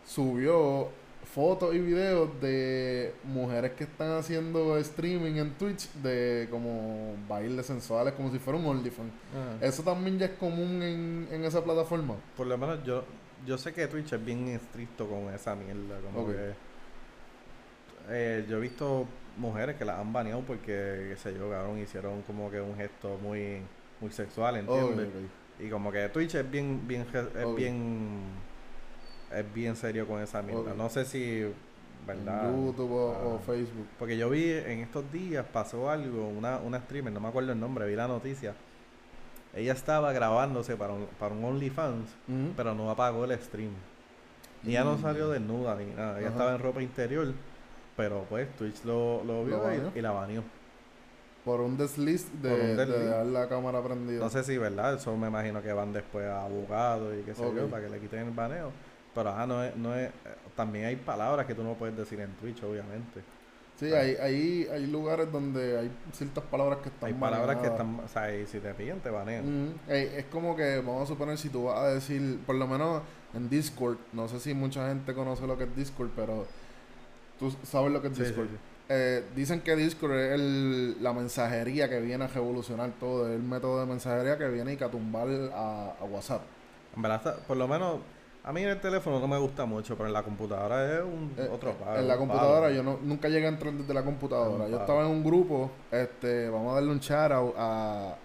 subió 0.06 0.88
fotos 1.24 1.74
y 1.74 1.78
videos 1.78 2.28
de 2.40 3.14
mujeres 3.24 3.72
que 3.72 3.84
están 3.84 4.10
haciendo 4.18 4.76
streaming 4.78 5.36
en 5.36 5.50
Twitch 5.54 5.90
de 5.94 6.48
como 6.50 7.14
bailes 7.28 7.66
sensuales, 7.66 8.12
como 8.14 8.30
si 8.30 8.38
fuera 8.38 8.58
un 8.58 8.66
OnlyFans. 8.66 9.12
¿Eso 9.60 9.82
también 9.82 10.18
ya 10.18 10.26
es 10.26 10.32
común 10.32 10.82
en, 10.82 11.28
en 11.30 11.44
esa 11.44 11.62
plataforma? 11.64 12.16
Por 12.36 12.46
lo 12.46 12.58
menos 12.58 12.82
yo, 12.84 13.04
yo 13.46 13.56
sé 13.56 13.72
que 13.72 13.86
Twitch 13.86 14.12
es 14.12 14.24
bien 14.24 14.48
estricto 14.48 15.08
con 15.08 15.32
esa 15.34 15.54
mierda. 15.54 16.00
Como 16.00 16.26
que. 16.26 16.54
eh, 18.10 18.44
yo 18.48 18.58
he 18.58 18.60
visto 18.60 19.06
mujeres 19.36 19.76
que 19.76 19.84
las 19.84 19.98
han 19.98 20.12
baneado 20.12 20.42
porque, 20.42 21.06
qué 21.10 21.16
sé 21.16 21.34
yo, 21.34 21.48
cabrón, 21.50 21.78
hicieron 21.78 22.22
como 22.22 22.50
que 22.50 22.60
un 22.60 22.76
gesto 22.76 23.18
muy, 23.22 23.62
muy 24.00 24.10
sexual, 24.10 24.56
¿entiendes? 24.56 25.08
Y 25.58 25.70
como 25.70 25.90
que 25.92 26.08
Twitch 26.08 26.34
es 26.34 26.50
bien, 26.50 26.86
bien, 26.86 27.06
es 27.12 27.54
bien, 27.54 28.18
es 29.34 29.54
bien 29.54 29.76
serio 29.76 30.06
con 30.06 30.20
esa 30.22 30.42
mierda. 30.42 30.74
No 30.74 30.88
sé 30.90 31.04
si, 31.04 31.44
¿verdad? 32.06 32.50
En 32.50 32.66
YouTube 32.66 32.92
o, 32.92 33.10
o 33.10 33.36
Ah. 33.36 33.40
Facebook. 33.46 33.86
Porque 33.98 34.16
yo 34.16 34.28
vi 34.30 34.50
en 34.50 34.80
estos 34.80 35.10
días, 35.12 35.44
pasó 35.52 35.90
algo, 35.90 36.28
una, 36.28 36.58
una 36.58 36.80
streamer, 36.80 37.12
no 37.12 37.20
me 37.20 37.28
acuerdo 37.28 37.52
el 37.52 37.60
nombre, 37.60 37.86
vi 37.86 37.94
la 37.96 38.08
noticia. 38.08 38.54
Ella 39.54 39.72
estaba 39.72 40.12
grabándose 40.12 40.76
para 40.76 40.94
un, 40.94 41.06
para 41.18 41.34
un 41.34 41.44
OnlyFans, 41.44 42.08
pero 42.56 42.74
no 42.74 42.90
apagó 42.90 43.24
el 43.26 43.38
stream. 43.40 43.72
Y 44.64 44.70
ella 44.70 44.84
no 44.84 44.94
Mm. 44.96 45.02
salió 45.02 45.28
desnuda 45.28 45.74
ni 45.76 45.86
nada, 45.86 46.18
ella 46.18 46.28
Ajá. 46.28 46.36
estaba 46.36 46.54
en 46.54 46.58
ropa 46.60 46.80
interior, 46.82 47.32
pero 47.96 48.24
pues 48.28 48.48
Twitch 48.56 48.84
lo, 48.84 49.22
lo 49.24 49.44
vio 49.44 49.58
y- 49.58 49.60
baneó? 49.60 49.92
y, 49.94 50.00
la 50.00 50.10
baneó. 50.12 50.42
Por 51.44 51.60
un 51.60 51.76
desliz 51.76 52.28
de, 52.40 52.76
dejar 52.76 53.26
la 53.26 53.48
cámara 53.48 53.82
prendida. 53.82 54.20
No 54.20 54.30
sé 54.30 54.44
si, 54.44 54.56
¿verdad? 54.56 54.94
Eso 54.94 55.16
me 55.16 55.26
imagino 55.26 55.60
que 55.60 55.72
van 55.72 55.92
después 55.92 56.24
a 56.26 56.44
abogados 56.44 57.12
y 57.20 57.24
qué 57.24 57.34
sé 57.34 57.42
yo, 57.42 57.64
Ok. 57.64 57.70
para 57.70 57.82
que 57.82 57.90
le 57.90 57.98
quiten 57.98 58.20
el 58.20 58.30
baneo. 58.30 58.70
Pero 59.14 59.30
ajá, 59.30 59.46
no 59.46 59.62
es, 59.62 59.76
no 59.76 59.94
es, 59.94 60.10
también 60.56 60.86
hay 60.86 60.96
palabras 60.96 61.46
que 61.46 61.54
tú 61.54 61.62
no 61.62 61.74
puedes 61.74 61.96
decir 61.96 62.20
en 62.20 62.30
Twitch, 62.36 62.62
obviamente. 62.62 63.22
Sí, 63.78 63.86
hay, 63.92 64.14
hay, 64.16 64.68
hay 64.72 64.86
lugares 64.86 65.30
donde 65.32 65.78
hay 65.78 65.90
ciertas 66.12 66.44
palabras 66.44 66.78
que 66.82 66.88
están 66.88 67.08
Hay 67.08 67.14
palabras 67.14 67.56
que 67.56 67.66
están, 67.66 68.00
o 68.04 68.08
sea, 68.08 68.34
y 68.34 68.46
si 68.46 68.60
te 68.60 68.72
pillan, 68.74 69.00
te 69.00 69.10
banean. 69.10 69.44
Ujú. 69.44 69.92
Ey, 69.92 70.10
es 70.16 70.24
como 70.26 70.54
que, 70.54 70.76
vamos 70.76 71.02
a 71.04 71.06
suponer, 71.06 71.36
si 71.36 71.48
tú 71.48 71.64
vas 71.64 71.78
a 71.80 71.88
decir, 71.88 72.38
por 72.46 72.54
lo 72.54 72.66
menos 72.66 73.02
en 73.34 73.48
Discord, 73.50 73.96
no 74.12 74.28
sé 74.28 74.38
si 74.40 74.54
mucha 74.54 74.88
gente 74.88 75.14
conoce 75.14 75.46
lo 75.46 75.58
que 75.58 75.64
es 75.64 75.74
Discord, 75.76 76.10
pero 76.14 76.46
tú 77.38 77.52
sabes 77.64 77.90
lo 77.92 78.00
que 78.00 78.08
es 78.08 78.16
Sí, 78.16 78.22
Discord. 78.22 78.48
sí. 78.48 78.56
Eh, 78.88 79.24
dicen 79.34 79.60
que 79.62 79.74
Discord 79.74 80.12
es 80.12 80.32
el- 80.40 81.02
la 81.02 81.12
mensajería 81.12 81.88
que 81.88 82.00
viene 82.00 82.24
a 82.24 82.28
revolucionar 82.28 82.90
todo, 83.00 83.26
es 83.28 83.34
el 83.34 83.42
método 83.42 83.80
de 83.80 83.86
mensajería 83.86 84.36
que 84.38 84.48
viene 84.48 84.74
y 84.74 84.76
que 84.76 84.84
a 84.84 84.90
tumbar 84.90 85.28
a, 85.54 85.94
a 86.00 86.04
WhatsApp. 86.04 86.42
En 86.94 87.02
verdad, 87.02 87.38
por 87.48 87.56
lo 87.56 87.66
menos, 87.66 88.00
a 88.44 88.52
mí 88.52 88.62
en 88.62 88.70
el 88.70 88.80
teléfono 88.80 89.20
no 89.20 89.28
me 89.28 89.38
gusta 89.38 89.64
mucho, 89.64 89.96
pero 89.96 90.08
en 90.08 90.12
la 90.12 90.22
computadora 90.22 90.98
es 90.98 91.04
un 91.04 91.32
Eh, 91.36 91.48
otro 91.52 91.70
eh, 91.70 91.76
palo, 91.78 92.00
en 92.00 92.08
la 92.08 92.16
computadora 92.16 92.62
palo. 92.62 92.74
yo 92.74 92.82
no, 92.82 92.98
nunca 93.02 93.28
llegué 93.28 93.46
a 93.46 93.50
entrar 93.50 93.72
desde 93.72 93.94
la 93.94 94.02
computadora. 94.04 94.68
Yo 94.68 94.78
estaba 94.80 95.02
en 95.02 95.10
un 95.10 95.22
grupo, 95.24 95.70
este, 95.90 96.48
vamos 96.48 96.72
a 96.72 96.74
darle 96.76 96.90
un 96.90 96.98
shout 97.00 97.32
out 97.32 97.54
a 97.56 98.16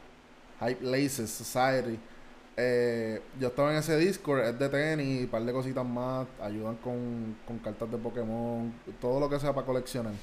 Hype 0.61 0.83
Laces 0.83 1.29
Society. 1.29 1.99
Eh, 2.59 3.21
yo 3.39 3.49
estaba 3.49 3.71
en 3.71 3.77
ese 3.77 3.95
Discord, 3.97 4.39
es 4.39 4.57
de 4.57 4.69
tenis, 4.69 5.23
un 5.25 5.29
par 5.29 5.43
de 5.43 5.53
cositas 5.53 5.85
más, 5.85 6.25
ayudan 6.41 6.75
con, 6.77 7.37
con 7.45 7.59
cartas 7.59 7.91
de 7.91 7.97
Pokémon, 7.97 8.73
todo 8.99 9.19
lo 9.19 9.29
que 9.29 9.39
sea 9.39 9.53
para 9.53 9.67
coleccionar. 9.67 10.13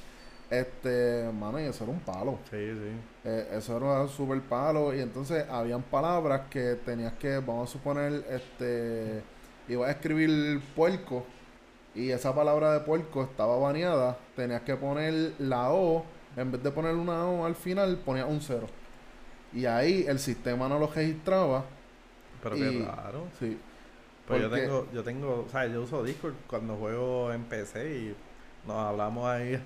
Este, 0.49 1.29
mano, 1.33 1.59
y 1.59 1.63
eso 1.63 1.85
era 1.85 1.93
un 1.93 2.01
palo. 2.01 2.37
Sí, 2.51 2.57
sí. 2.57 2.91
Eh, 3.23 3.47
eso 3.53 3.77
era 3.77 4.01
un 4.01 4.09
super 4.09 4.41
palo. 4.41 4.93
Y 4.93 4.99
entonces 4.99 5.45
habían 5.49 5.81
palabras 5.83 6.41
que 6.49 6.75
tenías 6.85 7.13
que, 7.13 7.37
vamos 7.37 7.69
a 7.69 7.71
suponer, 7.71 8.25
este, 8.29 9.23
ibas 9.67 9.89
a 9.89 9.91
escribir 9.91 10.61
puerco. 10.75 11.25
Y 11.93 12.09
esa 12.11 12.35
palabra 12.35 12.73
de 12.73 12.79
puerco 12.81 13.23
estaba 13.23 13.57
baneada. 13.57 14.17
Tenías 14.35 14.61
que 14.61 14.75
poner 14.75 15.33
la 15.39 15.71
O. 15.71 16.05
En 16.35 16.51
vez 16.51 16.61
de 16.61 16.71
poner 16.71 16.93
una 16.95 17.25
O 17.27 17.45
al 17.45 17.55
final, 17.55 17.97
ponías 17.97 18.27
un 18.27 18.41
cero. 18.41 18.67
Y 19.53 19.65
ahí 19.65 20.05
el 20.07 20.19
sistema 20.19 20.67
no 20.67 20.77
lo 20.79 20.87
registraba. 20.87 21.63
Pero 22.43 22.57
Y- 22.57 22.59
qué 22.59 22.85
raro. 22.85 23.27
Sí. 23.39 23.57
Pues 24.27 24.41
yo 24.41 24.49
tengo, 24.49 24.87
yo 24.91 25.03
tengo, 25.03 25.45
o 25.47 25.49
sea, 25.51 25.67
yo 25.67 25.83
uso 25.83 26.03
Discord 26.03 26.33
cuando 26.47 26.75
juego 26.75 27.31
en 27.31 27.43
PC 27.43 27.95
y 27.95 28.15
nos 28.67 28.75
hablamos 28.77 29.25
ahí. 29.27 29.61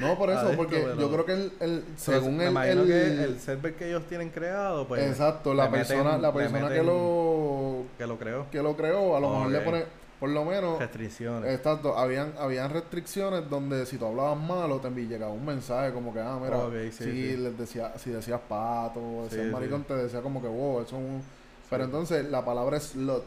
No, 0.00 0.18
por 0.18 0.30
eso, 0.30 0.52
porque 0.56 0.84
yo 0.98 1.10
creo 1.12 1.24
que 1.24 1.32
el, 1.32 1.52
el- 1.60 1.84
según 1.96 2.36
me 2.36 2.46
el, 2.48 2.56
el- 2.56 2.86
que 2.86 3.24
el 3.24 3.38
server 3.40 3.74
que 3.74 3.86
ellos 3.88 4.02
tienen 4.08 4.30
creado, 4.30 4.88
pues. 4.88 5.02
exacto, 5.08 5.54
la 5.54 5.66
meten- 5.68 5.70
persona, 5.86 6.18
la 6.18 6.32
persona 6.32 6.68
que 6.68 6.82
lo 6.82 7.84
Que 7.96 8.06
lo 8.06 8.18
creó. 8.18 8.46
que 8.50 8.62
lo 8.62 8.76
creó, 8.76 9.16
a 9.16 9.20
lo 9.20 9.30
mejor 9.30 9.50
le 9.52 9.60
pone, 9.60 9.84
por 10.18 10.30
lo 10.30 10.44
menos, 10.44 10.78
Restricciones. 10.80 11.54
exacto, 11.54 11.96
habían, 11.96 12.32
habían 12.38 12.70
restricciones 12.70 13.48
donde 13.48 13.86
si 13.86 13.96
tú 13.98 14.06
hablabas 14.06 14.36
malo 14.38 14.78
te 14.80 14.90
llegaba 14.90 15.32
un 15.32 15.44
mensaje 15.46 15.92
como 15.92 16.12
que, 16.12 16.18
ah, 16.20 16.38
mira, 16.42 16.58
sí, 16.90 17.04
si 17.04 17.04
sí. 17.04 17.36
les 17.36 17.56
decía, 17.56 17.92
si 17.96 18.10
decías 18.10 18.40
pato, 18.48 19.00
Sí, 19.00 19.36
decías 19.36 19.46
sí. 19.46 19.52
maricón, 19.52 19.84
te 19.84 19.94
decía 19.94 20.22
como 20.22 20.40
que, 20.42 20.48
wow, 20.48 20.78
eso 20.82 20.96
es 20.96 21.02
un... 21.02 21.22
Pero 21.70 21.84
entonces 21.84 22.24
la 22.30 22.44
palabra 22.44 22.80
slot, 22.80 23.24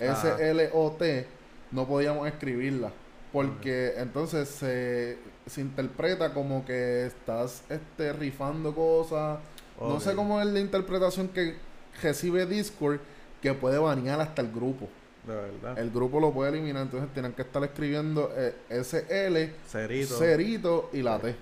Ajá. 0.00 0.36
S-L-O-T, 0.36 1.26
no 1.72 1.86
podíamos 1.86 2.26
escribirla. 2.26 2.90
Porque 3.32 3.92
entonces 3.98 4.48
se, 4.48 5.18
se 5.48 5.60
interpreta 5.60 6.32
como 6.32 6.64
que 6.64 7.06
estás 7.06 7.62
este, 7.68 8.12
rifando 8.12 8.74
cosas. 8.74 9.38
No 9.80 10.00
sé 10.00 10.14
cómo 10.14 10.40
es 10.40 10.46
la 10.46 10.60
interpretación 10.60 11.28
que 11.28 11.56
recibe 12.02 12.46
Discord 12.46 13.00
que 13.40 13.54
puede 13.54 13.78
banear 13.78 14.20
hasta 14.20 14.42
el 14.42 14.52
grupo. 14.52 14.88
De 15.26 15.34
verdad. 15.34 15.78
El 15.78 15.90
grupo 15.90 16.20
lo 16.20 16.32
puede 16.32 16.50
eliminar, 16.50 16.82
entonces 16.82 17.12
tienen 17.12 17.32
que 17.32 17.42
estar 17.42 17.62
escribiendo 17.62 18.32
eh, 18.34 18.54
SL, 18.70 19.68
Cerito. 19.68 20.16
cerito 20.16 20.90
y 20.92 21.02
la 21.02 21.18
T. 21.18 21.36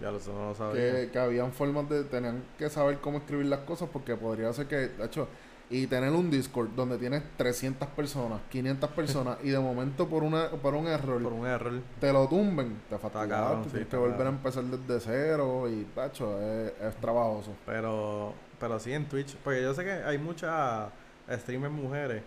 Ya 0.00 0.10
lo, 0.10 0.18
no 0.18 0.48
lo 0.48 0.54
sabía. 0.54 0.92
Que, 0.92 1.10
que 1.10 1.18
habían 1.18 1.52
formas 1.52 1.88
de, 1.88 2.04
tenían 2.04 2.42
que 2.58 2.68
saber 2.68 2.98
cómo 2.98 3.18
escribir 3.18 3.46
las 3.46 3.60
cosas 3.60 3.88
porque 3.92 4.16
podría 4.16 4.52
ser 4.52 4.66
que, 4.66 4.76
de 4.76 5.04
hecho, 5.04 5.28
y 5.68 5.86
tener 5.88 6.12
un 6.12 6.30
Discord 6.30 6.70
donde 6.70 6.96
tienes 6.96 7.22
300 7.36 7.88
personas, 7.88 8.40
500 8.50 8.90
personas 8.90 9.38
y 9.42 9.50
de 9.50 9.58
momento 9.58 10.08
por 10.08 10.22
una 10.22 10.48
por 10.50 10.74
un 10.74 10.86
error 10.86 11.20
Por 11.22 11.32
un 11.32 11.46
error. 11.46 11.80
te 12.00 12.12
lo 12.12 12.28
tumben, 12.28 12.80
te 12.88 12.96
cabrón, 12.96 13.10
fastidias, 13.10 13.64
sí, 13.64 13.70
tienes 13.70 13.88
que 13.88 13.96
volver 13.96 14.26
a 14.26 14.30
empezar 14.30 14.64
desde 14.64 15.00
cero 15.00 15.68
y, 15.68 15.84
tacho, 15.94 16.40
es, 16.40 16.72
es 16.80 16.96
trabajoso. 16.96 17.52
Pero, 17.64 18.32
pero 18.60 18.78
sí 18.78 18.92
en 18.92 19.06
Twitch. 19.06 19.34
Porque 19.36 19.62
yo 19.62 19.74
sé 19.74 19.84
que 19.84 19.92
hay 19.92 20.18
muchas 20.18 20.90
streamers 21.30 21.72
mujeres. 21.72 22.22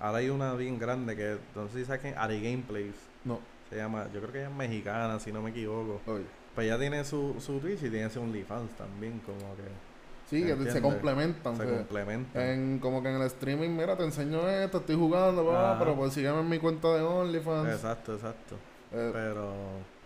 Ahora 0.00 0.18
hay 0.18 0.30
una 0.30 0.54
bien 0.54 0.78
grande 0.78 1.14
que, 1.14 1.36
no 1.54 1.68
sé 1.68 1.80
si 1.80 1.84
saquen 1.84 2.14
Ari 2.16 2.40
Gameplays. 2.42 2.96
No, 3.24 3.40
Se 3.68 3.76
llama, 3.76 4.06
yo 4.12 4.20
creo 4.20 4.32
que 4.32 4.38
ella 4.40 4.48
es 4.48 4.54
mexicana, 4.54 5.20
si 5.20 5.30
no 5.30 5.42
me 5.42 5.50
equivoco. 5.50 6.00
oye. 6.06 6.24
Pues 6.54 6.66
ella 6.66 6.78
tiene 6.78 7.04
su, 7.04 7.36
su 7.38 7.60
Twitch 7.60 7.82
y 7.84 7.90
tiene 7.90 8.10
su 8.10 8.20
OnlyFans 8.20 8.72
también, 8.72 9.20
como 9.20 9.38
que 9.56 9.62
Sí, 10.32 10.44
que 10.44 10.70
se 10.70 10.80
complementan. 10.80 11.56
se 11.56 11.64
complementan. 11.64 12.42
En, 12.42 12.78
como 12.78 13.02
que 13.02 13.08
en 13.10 13.16
el 13.16 13.22
streaming, 13.26 13.70
mira, 13.70 13.96
te 13.96 14.04
enseño 14.04 14.48
esto, 14.48 14.78
estoy 14.78 14.96
jugando, 14.96 15.44
pero 15.78 15.94
pues 15.94 16.12
sígueme 16.14 16.40
en 16.40 16.48
mi 16.48 16.58
cuenta 16.58 16.88
de 16.94 17.02
OnlyFans. 17.02 17.68
Exacto, 17.74 18.14
exacto. 18.14 18.54
Eh, 18.94 19.10
Pero 19.12 19.52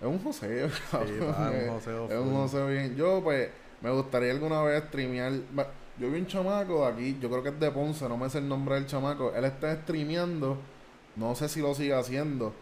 es 0.01 0.07
un 0.07 0.19
joseo, 0.23 0.69
cabrón. 0.91 1.13
un 1.21 1.55
es- 1.55 1.71
joseo 1.71 2.07
es 2.11 2.19
un 2.19 2.35
joseo 2.35 2.67
bien. 2.69 2.97
Yo, 2.97 3.21
pues, 3.23 3.49
me 3.81 3.91
gustaría 3.91 4.31
alguna 4.33 4.63
vez 4.63 4.85
streamear. 4.85 5.33
Yo 5.99 6.11
vi 6.11 6.19
un 6.21 6.27
chamaco 6.27 6.87
de 6.87 6.93
aquí, 6.93 7.19
yo 7.21 7.31
creo 7.31 7.43
que 7.43 7.49
es 7.49 7.59
de 7.61 7.71
Ponce, 7.71 8.09
no 8.09 8.17
me 8.17 8.29
sé 8.29 8.39
el 8.39 8.49
nombre 8.49 8.75
del 8.75 8.87
chamaco. 8.87 9.33
Él 9.35 9.45
está 9.45 9.75
streameando, 9.83 10.59
no 11.17 11.35
sé 11.35 11.49
si 11.49 11.61
lo 11.61 11.75
sigue 11.75 11.95
haciendo. 11.95 12.53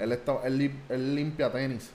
Él, 0.00 0.12
está, 0.12 0.36
él, 0.44 0.72
él 0.88 1.14
limpia 1.14 1.50
tenis. 1.52 1.90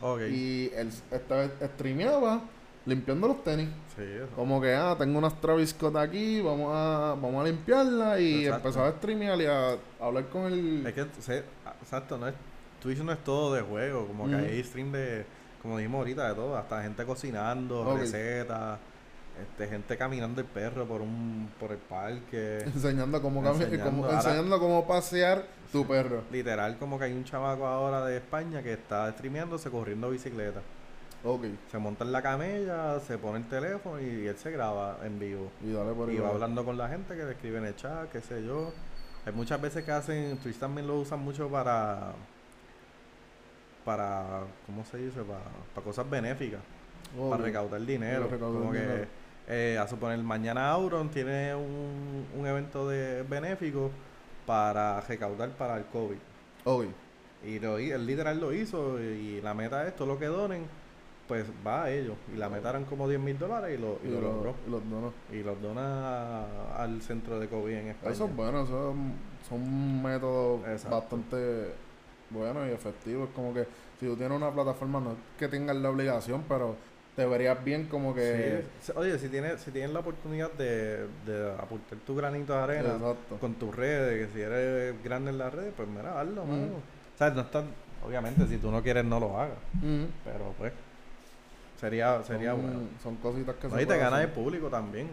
ok. 0.00 0.20
Y 0.30 0.70
él 0.74 0.90
vez 1.10 1.50
streameaba 1.74 2.42
limpiando 2.86 3.28
los 3.28 3.42
tenis. 3.44 3.68
sí, 3.96 4.02
eso. 4.02 4.28
Como 4.34 4.60
que, 4.60 4.74
ah, 4.74 4.94
tengo 4.98 5.18
unas 5.18 5.40
Travis 5.40 5.70
Scott 5.70 5.96
aquí, 5.96 6.40
vamos 6.40 6.70
a, 6.74 7.16
vamos 7.20 7.44
a 7.44 7.48
limpiarla 7.48 8.20
y 8.20 8.44
Exacto. 8.46 8.56
empezaba 8.68 8.88
a 8.88 8.92
streamear 8.92 9.40
y 9.40 9.46
a 9.46 9.76
hablar 10.00 10.26
con 10.28 10.44
el... 10.46 10.86
Es 10.86 10.94
que, 10.94 11.06
se- 11.20 11.44
exacto, 11.82 12.16
no 12.16 12.28
es, 12.28 12.34
Twitch 12.80 12.98
no 12.98 13.12
es 13.12 13.18
todo 13.24 13.52
de 13.54 13.62
juego, 13.62 14.06
como 14.06 14.28
que 14.28 14.34
hay 14.36 14.62
stream 14.62 14.92
de, 14.92 15.24
como 15.62 15.76
dijimos 15.78 15.98
ahorita, 15.98 16.28
de 16.28 16.34
todo, 16.34 16.56
hasta 16.56 16.82
gente 16.82 17.04
cocinando, 17.04 17.96
recetas, 17.98 18.78
este, 19.42 19.66
gente 19.68 19.96
caminando 19.98 20.40
el 20.40 20.46
perro 20.46 20.86
por 20.86 21.00
un, 21.02 21.50
por 21.58 21.72
el 21.72 21.78
parque, 21.78 22.60
enseñando 22.66 23.20
cómo, 23.20 23.44
Enseñando. 23.46 23.84
cómo- 23.84 24.08
enseñando 24.10 24.58
cómo 24.60 24.86
pasear 24.86 25.44
tu 25.72 25.84
perro. 25.86 26.22
literal 26.30 26.78
como 26.78 26.98
que 26.98 27.06
hay 27.06 27.12
un 27.12 27.24
chamaco 27.24 27.66
ahora 27.66 28.04
de 28.06 28.18
España 28.18 28.62
que 28.62 28.74
está 28.74 29.10
streameándose 29.12 29.68
corriendo 29.70 30.08
bicicleta, 30.10 30.60
Ok, 31.28 31.44
se 31.72 31.78
monta 31.78 32.04
en 32.04 32.12
la 32.12 32.22
camella, 32.22 33.00
se 33.00 33.18
pone 33.18 33.38
el 33.38 33.48
teléfono 33.48 34.00
y 34.00 34.28
él 34.28 34.36
se 34.36 34.50
graba 34.52 34.98
en 35.02 35.18
vivo. 35.18 35.50
y 35.60 35.72
dale 35.72 35.92
por 35.92 36.08
ahí. 36.08 36.16
Y 36.16 36.18
va 36.20 36.28
hablando 36.28 36.64
con 36.64 36.78
la 36.78 36.88
gente 36.88 37.16
que 37.16 37.24
le 37.24 37.32
escribe 37.32 37.58
en 37.58 37.64
el 37.64 37.74
chat, 37.74 38.08
qué 38.12 38.20
sé 38.20 38.44
yo. 38.44 38.72
Hay 39.24 39.32
muchas 39.32 39.60
veces 39.60 39.84
que 39.84 39.90
hacen, 39.90 40.36
Twitch 40.38 40.56
también 40.58 40.86
lo 40.86 41.00
usan 41.00 41.18
mucho 41.18 41.48
para, 41.48 42.12
para, 43.84 44.44
¿cómo 44.66 44.84
se 44.84 44.98
dice? 44.98 45.20
Para, 45.22 45.40
para 45.74 45.84
cosas 45.84 46.08
benéficas, 46.08 46.60
para 47.28 47.42
recaudar 47.42 47.80
dinero. 47.80 48.28
Recaudar 48.30 48.60
Como 48.60 48.72
dinero. 48.72 49.06
que, 49.48 49.72
eh, 49.74 49.78
a 49.78 49.88
suponer, 49.88 50.18
mañana 50.18 50.70
Auron 50.70 51.08
tiene 51.08 51.56
un, 51.56 52.24
un 52.38 52.46
evento 52.46 52.88
de 52.88 53.24
benéfico 53.24 53.90
para 54.46 55.00
recaudar 55.00 55.50
para 55.50 55.76
el 55.76 55.86
COVID. 55.86 56.18
Ok. 56.64 56.84
Y 57.44 57.58
lo, 57.58 57.78
él 57.78 58.06
literal 58.06 58.40
lo 58.40 58.52
hizo 58.52 59.00
y 59.00 59.40
la 59.40 59.54
meta 59.54 59.86
es 59.88 59.96
todo 59.96 60.06
lo 60.06 60.18
que 60.20 60.26
donen, 60.26 60.66
pues 61.28 61.44
va 61.66 61.84
a 61.84 61.90
ellos. 61.90 62.14
Y 62.32 62.36
la 62.36 62.48
meta 62.48 62.70
eran 62.70 62.84
como 62.84 63.08
10 63.08 63.20
mil 63.20 63.38
dólares 63.38 63.78
y 63.78 63.80
lo, 63.80 63.98
y 64.04 64.08
Y 64.08 64.10
lo 64.12 64.20
lo- 64.20 64.32
logró. 64.34 64.54
y 64.66 64.70
los 64.70 64.90
donos. 64.90 65.12
Y 65.32 65.42
los 65.42 65.60
dona 65.62 66.44
al 66.76 67.00
centro 67.02 67.38
de 67.40 67.48
COVID 67.48 67.72
en 67.72 67.88
España. 67.88 68.12
Eso 68.12 68.26
es 68.26 68.36
bueno, 68.36 68.62
eso 68.62 68.90
es- 68.92 69.48
son 69.48 70.02
métodos 70.02 70.60
Exacto. 70.68 70.96
bastante 70.96 71.36
buenos 72.30 72.68
y 72.68 72.72
efectivos. 72.72 73.28
como 73.34 73.54
que 73.54 73.66
si 74.00 74.06
tú 74.06 74.16
tienes 74.16 74.36
una 74.36 74.50
plataforma, 74.50 75.00
no 75.00 75.10
es 75.12 75.16
que 75.38 75.48
tengas 75.48 75.76
la 75.76 75.90
obligación, 75.90 76.44
pero 76.48 76.76
te 77.14 77.24
verías 77.24 77.62
bien 77.64 77.86
como 77.86 78.14
que. 78.14 78.62
Sí. 78.82 78.92
Oye, 78.94 79.18
si 79.18 79.28
tienes, 79.28 79.60
si 79.62 79.70
tienes 79.70 79.90
la 79.92 80.00
oportunidad 80.00 80.52
de, 80.52 81.06
de 81.24 81.52
aportar 81.58 81.98
tu 82.06 82.14
granito 82.14 82.52
de 82.52 82.58
arena 82.58 82.94
Exacto. 82.96 83.36
con 83.40 83.54
tus 83.54 83.74
redes, 83.74 84.26
que 84.28 84.34
si 84.34 84.40
eres 84.42 85.02
grande 85.02 85.30
en 85.30 85.38
las 85.38 85.52
redes, 85.54 85.72
pues 85.76 85.88
mira, 85.88 86.20
hazlo, 86.20 86.44
mano. 86.44 86.66
O 87.14 87.18
sea, 87.18 87.30
no 87.30 87.40
está, 87.40 87.62
obviamente, 88.06 88.46
si 88.46 88.58
tú 88.58 88.70
no 88.70 88.82
quieres, 88.82 89.04
no 89.06 89.18
lo 89.18 89.38
hagas. 89.40 89.56
Ujú. 89.78 90.06
Pero 90.24 90.52
pues, 90.58 90.72
sería, 91.80 92.22
sería 92.22 92.52
son, 92.52 92.62
bueno. 92.62 92.80
son 93.02 93.16
cositas 93.16 93.54
que 93.56 93.68
No, 93.68 93.80
y 93.80 93.86
te 93.86 93.96
ganas 93.98 94.20
el 94.22 94.30
público 94.30 94.68
también. 94.68 95.08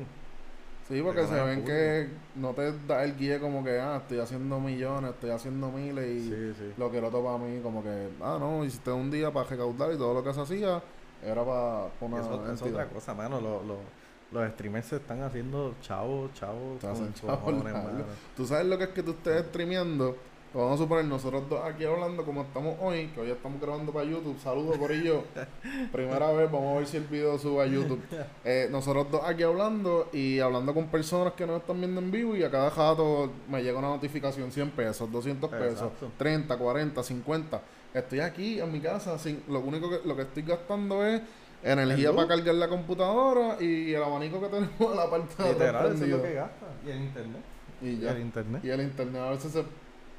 Sí, 0.88 1.01
porque 1.01 1.26
se 1.26 1.41
ven 1.41 1.64
que 1.64 2.09
no 2.36 2.51
te 2.51 2.74
da 2.88 3.03
el 3.05 3.16
guía 3.16 3.39
como 3.39 3.64
que, 3.64 3.80
ah, 3.80 3.97
estoy 4.01 4.20
haciendo 4.20 4.59
millones, 4.59 5.11
estoy 5.11 5.30
haciendo 5.30 5.72
miles 5.72 6.05
y 6.05 6.30
Sí, 6.30 6.53
sí. 6.59 6.74
lo 6.78 6.91
todo 7.09 7.24
para 7.24 7.38
mí, 7.38 7.61
como 7.61 7.82
que, 7.82 8.09
ah, 8.22 8.38
no, 8.39 8.66
hiciste 8.66 8.91
un 8.91 9.09
día 9.09 9.32
para 9.32 9.47
recaudar 9.49 9.93
y 9.93 9.97
todo 9.97 10.14
lo 10.14 10.24
que 10.24 10.34
se 10.34 10.41
hacía 10.41 10.82
era 11.24 11.43
para 11.45 11.88
una 12.01 12.20
Eso 12.20 12.34
es 12.53 12.61
otra 12.61 12.86
cosa, 12.88 13.14
mano. 13.14 13.39
Lo- 13.39 13.64
lo- 13.64 14.03
los 14.34 14.51
streamers 14.53 14.88
se 14.88 14.95
están 14.97 15.22
haciendo 15.22 15.76
chavos, 15.82 16.34
chavos. 16.34 16.82
Se 16.82 16.88
con 16.88 16.95
hacen 16.95 17.14
chavos 17.14 17.39
mano. 17.74 18.03
Tú 18.36 18.45
sabes 18.45 18.66
lo 18.66 18.78
que 18.78 18.84
es 18.86 18.89
que 18.89 19.03
tú 19.03 19.11
estés 19.11 19.45
streameando. 19.45 20.18
Vamos 20.53 20.79
a 20.79 20.83
suponer 20.83 21.05
nosotros 21.05 21.49
dos 21.49 21.59
aquí 21.65 21.83
hablando 21.83 22.23
como 22.23 22.43
estamos 22.43 22.75
hoy, 22.79 23.07
que 23.07 23.21
hoy 23.21 23.31
estamos 23.31 23.59
grabando 23.59 23.91
para 23.91 24.05
YouTube. 24.05 24.37
Saludos 24.39 24.77
por 24.77 24.91
ello. 24.91 25.23
Primera 25.91 26.31
vez, 26.31 26.51
vamos 26.51 26.75
a 26.75 26.77
ver 26.77 26.87
si 26.87 26.97
el 26.97 27.05
video 27.05 27.39
sube 27.39 27.63
a 27.63 27.65
YouTube. 27.65 27.99
Eh, 28.45 28.67
nosotros 28.69 29.09
dos 29.09 29.21
aquí 29.25 29.41
hablando 29.41 30.09
y 30.13 30.39
hablando 30.39 30.75
con 30.75 30.89
personas 30.89 31.33
que 31.33 31.47
nos 31.47 31.59
están 31.61 31.79
viendo 31.79 31.99
en 31.99 32.11
vivo 32.11 32.35
y 32.35 32.43
a 32.43 32.51
cada 32.51 32.69
rato 32.69 33.31
me 33.49 33.63
llega 33.63 33.79
una 33.79 33.87
notificación 33.87 34.51
100 34.51 34.69
pesos, 34.71 35.11
200 35.11 35.49
pesos, 35.49 35.71
Exacto. 35.71 36.11
30, 36.19 36.55
40, 36.55 37.01
50. 37.01 37.61
Estoy 37.95 38.19
aquí 38.19 38.59
en 38.59 38.71
mi 38.71 38.79
casa, 38.79 39.17
sin, 39.17 39.41
lo 39.47 39.59
único 39.59 39.89
que 39.89 40.07
lo 40.07 40.15
que 40.15 40.21
estoy 40.21 40.43
gastando 40.43 41.03
es 41.03 41.19
energía 41.63 42.13
para 42.13 42.27
cargar 42.27 42.53
la 42.53 42.67
computadora 42.67 43.57
y 43.59 43.91
el 43.91 44.03
abanico 44.03 44.39
que 44.39 44.47
tenemos 44.49 44.91
a 44.91 44.95
la 44.95 45.09
parte 45.09 45.41
de 45.41 45.53
Literal, 45.53 45.95
eso 45.95 46.03
es 46.03 46.09
lo 46.11 46.21
que 46.21 46.33
gasta. 46.35 46.67
Y 46.85 46.91
el 46.91 47.01
internet. 47.01 47.41
Y 47.81 47.87
Y 47.89 47.97
ya. 47.97 48.11
el 48.11 48.21
internet. 48.21 48.63
Y 48.63 48.69
el 48.69 48.81
internet 48.81 49.21
a 49.21 49.29
veces 49.31 49.51
se, 49.51 49.63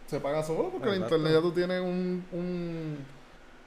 se 0.07 0.21
paga 0.21 0.43
solo 0.43 0.71
porque 0.71 0.89
el 0.89 0.95
Exacto. 0.95 1.17
internet 1.17 1.37
ya 1.37 1.43
tú 1.43 1.53
tienes 1.53 1.81
un, 1.81 2.25
un, 2.33 2.99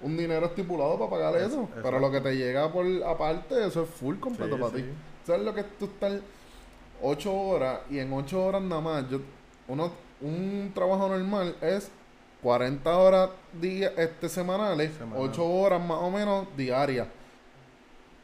un 0.01 0.17
dinero 0.17 0.45
estipulado 0.45 0.97
para 0.97 1.09
pagar 1.09 1.35
Es- 1.37 1.47
eso. 1.51 1.61
exacto. 1.63 1.81
Pero 1.83 1.99
lo 1.99 2.11
que 2.11 2.21
te 2.21 2.35
llega 2.35 2.71
por 2.71 2.85
aparte, 3.05 3.65
eso 3.65 3.83
es 3.83 3.89
full 3.89 4.17
completo 4.19 4.55
Sí, 4.55 4.61
para 4.61 4.75
sí. 4.75 4.83
ti. 4.83 4.89
¿Sabes 5.25 5.41
lo 5.41 5.53
que 5.53 5.61
es 5.61 5.77
tú 5.77 5.85
estar 5.85 6.11
8 7.01 7.33
horas 7.33 7.79
y 7.89 7.99
en 7.99 8.13
8 8.13 8.45
horas 8.45 8.61
nada 8.61 8.81
más? 8.81 9.09
Yo, 9.09 9.19
uno, 9.67 9.91
un 10.21 10.71
trabajo 10.73 11.09
normal 11.09 11.55
es 11.61 11.89
40 12.41 12.97
horas 12.97 13.29
día, 13.59 13.91
este, 13.97 14.29
semanales, 14.29 14.93
Semanal. 14.93 15.29
8 15.29 15.43
horas 15.45 15.81
más 15.85 15.97
o 15.99 16.09
menos 16.11 16.47
diarias. 16.55 17.07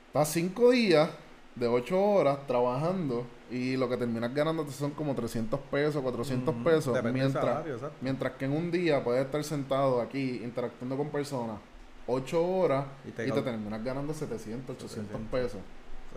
Estás 0.07 0.29
5 0.29 0.69
días 0.71 1.09
de 1.55 1.67
8 1.67 1.99
horas 1.99 2.37
trabajando 2.47 3.25
y 3.51 3.77
lo 3.77 3.87
que 3.89 3.97
terminas 3.97 4.33
ganando 4.33 4.65
son 4.71 4.91
como 4.91 5.13
300 5.15 5.59
pesos, 5.71 6.01
400 6.01 6.55
Ujú. 6.55 6.63
pesos. 6.63 6.93
Depende 6.93 7.19
Mientras, 7.19 7.43
salario, 7.45 7.77
mientras 8.01 8.33
que 8.33 8.45
en 8.45 8.53
un 8.53 8.71
día 8.71 9.03
puedes 9.03 9.25
estar 9.25 9.43
sentado 9.43 10.01
aquí 10.01 10.41
interactuando 10.43 10.97
con 10.97 11.09
personas 11.09 11.57
8 12.07 12.43
horas 12.45 12.85
Y 13.05 13.09
y 13.09 13.11
te 13.31 13.41
terminas 13.41 13.83
ganando 13.83 14.13
700, 14.13 14.75
800 14.75 14.89
700. 15.11 15.31
pesos. 15.31 15.59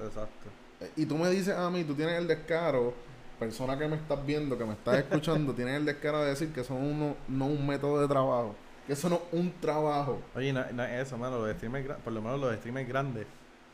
Exacto. 0.04 0.48
Y 0.96 1.06
tú 1.06 1.16
me 1.16 1.30
dices 1.30 1.54
a 1.56 1.70
mí, 1.70 1.84
tú 1.84 1.94
tienes 1.94 2.18
el 2.18 2.26
descaro, 2.26 2.92
persona 3.38 3.78
que 3.78 3.88
me 3.88 3.96
estás 3.96 4.24
viendo, 4.26 4.58
que 4.58 4.64
me 4.64 4.72
estás 4.72 4.98
escuchando, 4.98 5.52
tienes 5.54 5.76
el 5.76 5.84
descaro 5.84 6.22
de 6.22 6.30
decir 6.30 6.52
que 6.52 6.60
eso 6.60 6.74
uno, 6.74 7.16
no 7.28 7.46
un 7.46 7.66
método 7.66 8.00
de 8.00 8.08
trabajo, 8.08 8.54
que 8.86 8.92
eso 8.92 9.08
no 9.08 9.16
es 9.16 9.22
un 9.32 9.52
trabajo. 9.60 10.20
Oye, 10.34 10.52
no, 10.52 10.64
no 10.72 10.84
es 10.84 11.06
eso, 11.06 11.16
mano. 11.16 11.38
Los 11.38 11.54
streamers, 11.56 11.96
por 12.04 12.12
lo 12.12 12.20
menos 12.20 12.40
los 12.40 12.54
streamers 12.56 12.88
grandes. 12.88 13.26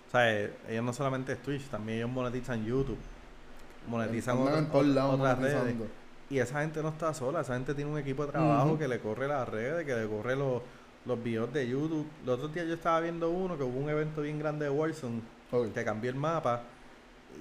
O 0.09 0.11
sea, 0.12 0.32
eh, 0.32 0.53
ellos 0.68 0.84
no 0.84 0.92
solamente 0.92 1.32
es 1.32 1.42
Twitch, 1.42 1.68
también 1.68 1.98
ellos 1.98 2.11
monetizan 2.11 2.64
YouTube. 2.64 2.98
Monetizan 3.89 4.39
otras- 4.39 4.70
todos 4.70 4.87
lados 4.87 5.14
otras 5.14 5.39
redes. 5.39 5.74
Y 6.30 6.39
esa 6.39 6.61
gente 6.61 6.83
no 6.83 6.89
está 6.91 7.12
sola, 7.12 7.41
esa 7.43 7.55
gente 7.55 7.74
tiene 7.74 7.91
un 7.91 7.99
equipo 7.99 8.24
de 8.24 8.33
trabajo 8.33 8.78
que 8.78 8.89
le 8.89 8.99
corre 9.01 9.28
las 9.28 9.47
redes, 9.49 9.85
que 9.85 9.95
le 9.95 10.07
corre 10.07 10.35
los, 10.37 10.62
los 11.05 11.22
videos 11.22 11.53
de 11.53 11.68
YouTube. 11.68 12.07
Los 12.24 12.37
otros 12.39 12.55
días 12.55 12.66
yo 12.66 12.74
estaba 12.74 13.01
viendo 13.01 13.28
uno 13.30 13.57
que 13.59 13.64
hubo 13.64 13.78
un 13.78 13.91
evento 13.91 14.22
bien 14.22 14.39
grande 14.39 14.64
de 14.66 14.70
Warzone 14.70 15.20
Ok. 15.51 15.72
que 15.74 15.85
cambió 15.85 16.11
el 16.11 16.16
mapa. 16.16 16.62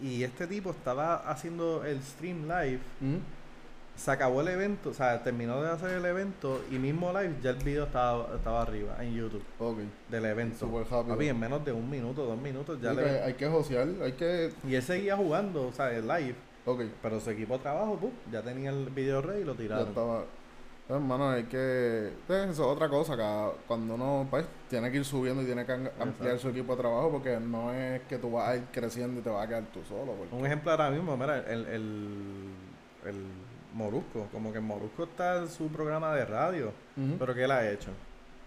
Y 0.02 0.24
este 0.24 0.48
tipo 0.48 0.72
estaba 0.72 1.16
haciendo 1.30 1.86
el 1.86 2.02
stream 2.02 2.44
live. 2.48 2.80
Se 4.02 4.10
acabó 4.10 4.42
el 4.42 4.48
evento, 4.48 4.90
o 4.90 4.94
sea, 4.96 5.22
terminó 5.22 5.62
de 5.62 5.70
hacer 5.70 5.92
el 5.92 6.06
evento 6.06 6.60
y 6.72 6.76
mismo 6.80 7.12
live 7.14 7.36
ya 7.44 7.52
el 7.52 7.58
video 7.58 7.84
estaba, 7.84 8.34
estaba 8.36 8.64
arriba 8.64 8.96
en 9.00 9.14
YouTube 9.14 9.44
Ok. 9.60 9.78
del 10.10 10.26
evento. 10.26 10.58
Súper 10.58 10.88
rápido. 10.90 11.14
Papi, 11.16 11.28
en 11.30 11.40
menos 11.40 11.64
de 11.64 11.72
un 11.72 11.88
minuto, 11.88 12.26
dos 12.26 12.38
minutos 12.42 12.82
ya 12.82 12.92
Sí, 12.92 12.96
le... 12.96 13.04
que 13.04 13.10
hay 13.22 13.34
que 13.36 13.48
josear, 13.48 13.88
hay 14.04 14.14
que... 14.14 14.52
Y 14.68 14.74
él 14.74 14.82
seguía 14.82 15.16
jugando, 15.16 15.68
o 15.68 15.72
sea, 15.72 15.92
el 15.92 16.08
live. 16.08 16.34
Ok, 16.66 16.82
Pero 17.02 17.20
su 17.20 17.30
equipo 17.30 17.54
de 17.58 17.60
trabajo, 17.60 17.96
¡pum! 17.98 18.10
ya 18.32 18.42
tenía 18.42 18.72
el 18.72 18.90
video 18.90 19.22
ready 19.22 19.42
y 19.42 19.44
lo 19.46 19.54
ya 19.54 19.58
tiraron. 19.60 19.88
estaba... 19.90 20.24
Hermano, 20.90 21.30
hay 21.30 21.44
que... 21.44 22.12
pues, 22.26 22.50
Eso 22.50 22.52
es 22.52 22.60
otra 22.76 22.90
cosa, 22.90 23.16
que 23.16 23.58
cuando 23.68 23.94
uno 23.94 24.26
pues, 24.32 24.46
tiene 24.68 24.90
que 24.92 24.98
ir 24.98 25.06
subiendo 25.06 25.44
y 25.44 25.46
tiene 25.46 25.64
que 25.64 25.74
am- 25.74 25.90
ampliar 26.00 26.40
su 26.40 26.50
equipo 26.50 26.76
de 26.76 26.82
trabajo 26.82 27.12
porque 27.12 27.40
no 27.40 27.72
es 27.72 28.02
que 28.10 28.18
tú 28.18 28.32
vas 28.32 28.50
a 28.50 28.56
ir 28.56 28.64
creciendo 28.72 29.20
y 29.20 29.24
te 29.24 29.30
vas 29.30 29.46
a 29.46 29.48
quedar 29.48 29.64
tú 29.72 29.80
solo. 29.88 30.14
porque- 30.14 30.36
Un 30.36 30.44
ejemplo 30.46 30.72
ahora 30.72 30.90
mismo, 30.90 31.16
mira, 31.16 31.38
el, 31.48 31.66
el, 31.68 32.48
Morusco, 33.74 34.28
como 34.32 34.52
que 34.52 34.60
Morusco 34.60 35.04
está 35.06 35.38
en 35.40 35.48
su 35.50 35.68
programa 35.70 36.14
de 36.14 36.26
radio, 36.26 36.72
pero 37.18 37.34
¿qué 37.34 37.44
él 37.46 37.52
ha 37.52 37.70
hecho? 37.70 37.90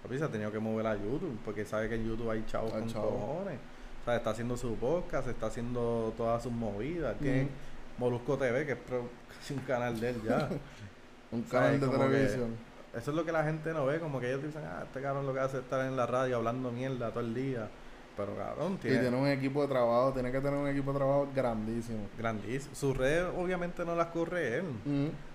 Papi, 0.03 0.19
se 0.19 0.25
ha 0.25 0.29
tenido 0.29 0.53
que 0.53 0.59
mover 0.59 0.87
a 0.87 0.95
YouTube, 0.95 1.39
porque 1.45 1.65
sabe 1.65 1.89
que 1.89 1.95
en 1.95 2.07
YouTube 2.07 2.31
hay 2.31 2.45
chavos 2.47 2.73
con 2.73 2.87
chavos. 2.89 3.13
cojones. 3.13 3.59
O 4.03 4.05
sea, 4.05 4.17
está 4.17 4.31
haciendo 4.31 4.57
su 4.57 4.75
podcast, 4.77 5.29
está 5.29 5.47
haciendo 5.47 6.13
todas 6.17 6.43
sus 6.43 6.53
movidas. 6.53 7.17
Tiene 7.19 7.43
Ujú. 7.45 7.51
Molusco 7.99 8.37
TV, 8.37 8.67
que 8.67 8.73
es 8.73 8.79
pro- 8.79 9.09
casi 9.39 9.55
un 9.55 9.61
canal 9.61 9.99
de 9.99 10.11
él 10.11 10.21
ya. 10.27 10.49
Un 11.33 11.43
canal 11.43 11.81
de 11.81 11.89
televisión. 11.89 12.55
Eso 12.95 13.11
es 13.11 13.17
lo 13.17 13.25
que 13.25 13.33
la 13.33 13.43
gente 13.43 13.73
no 13.73 13.87
ve, 13.87 13.99
como 13.99 14.21
que 14.21 14.29
ellos 14.29 14.45
dicen, 14.45 14.63
ah, 14.67 14.83
este 14.85 15.01
cabrón 15.01 15.27
lo 15.27 15.33
que 15.35 15.41
hace 15.41 15.57
es 15.57 15.65
estar 15.65 15.85
en 15.85 15.97
la 15.97 16.07
radio 16.07 16.37
hablando 16.37 16.71
mierda 16.71 17.11
todo 17.11 17.21
el 17.21 17.35
día. 17.35 17.69
Pero 18.17 18.37
cabrón, 18.37 18.75
Y 18.75 18.77
tiene, 18.79 18.99
tiene 19.01 19.17
un 19.17 19.27
equipo 19.29 19.63
de 19.63 19.69
trabajo, 19.69 20.13
tiene 20.13 20.31
que 20.31 20.41
tener 20.41 20.59
un 20.59 20.69
equipo 20.69 20.93
de 20.93 20.99
trabajo 20.99 21.29
grandísimo. 21.35 22.07
grandísimo. 22.17 22.75
Sus 22.75 22.97
redes 22.97 23.27
obviamente 23.37 23.85
no 23.85 23.97
las 23.97 24.07
corre 24.09 24.59
él. 24.59 24.65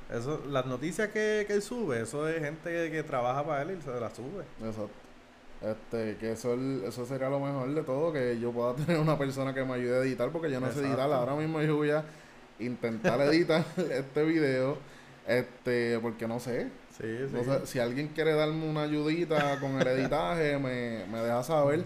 Eso, 0.09 0.41
las 0.49 0.65
noticias 0.65 1.09
que, 1.09 1.43
que 1.45 1.53
él 1.53 1.61
sube, 1.61 2.01
eso 2.01 2.27
es 2.27 2.39
gente 2.41 2.69
que, 2.69 2.89
que 2.91 3.03
trabaja 3.03 3.45
para 3.45 3.61
él 3.63 3.77
y 3.77 3.82
se 3.82 3.99
las 3.99 4.13
sube. 4.15 4.43
Exacto. 4.63 4.89
Este, 5.61 6.15
que 6.17 6.32
eso, 6.32 6.53
el- 6.53 6.84
eso 6.88 7.05
sería 7.05 7.30
lo 7.30 7.39
mejor 7.41 7.73
de 7.73 7.84
todo, 7.84 8.13
que 8.13 8.39
yo 8.39 8.51
pueda 8.51 8.73
tener 8.86 8.97
una 8.99 9.17
persona 9.17 9.53
que 9.53 9.63
me 9.65 9.73
ayude 9.73 9.97
a 9.97 10.01
editar, 10.01 10.30
porque 10.32 10.49
yo 10.49 10.59
no 10.61 10.71
sé 10.71 10.80
editar. 10.80 11.11
Ahora 11.11 11.36
mismo 11.36 11.61
yo 11.61 11.75
voy 11.75 11.89
a 11.91 12.03
intentar 12.59 13.19
editar 13.21 13.65
este 13.91 14.23
video, 14.23 14.77
este, 15.27 15.99
porque 16.01 16.27
no 16.27 16.39
sé. 16.39 16.69
Sí, 16.97 17.05
sí. 17.27 17.34
No 17.34 17.43
sé, 17.43 17.65
si 17.67 17.80
alguien 17.80 18.07
quiere 18.09 18.34
darme 18.34 18.67
una 18.69 18.84
ayudita 18.84 19.59
con 19.59 19.80
el 19.80 19.88
editaje, 19.88 20.57
me, 20.57 21.05
me 21.11 21.19
deja 21.19 21.43
saber. 21.43 21.84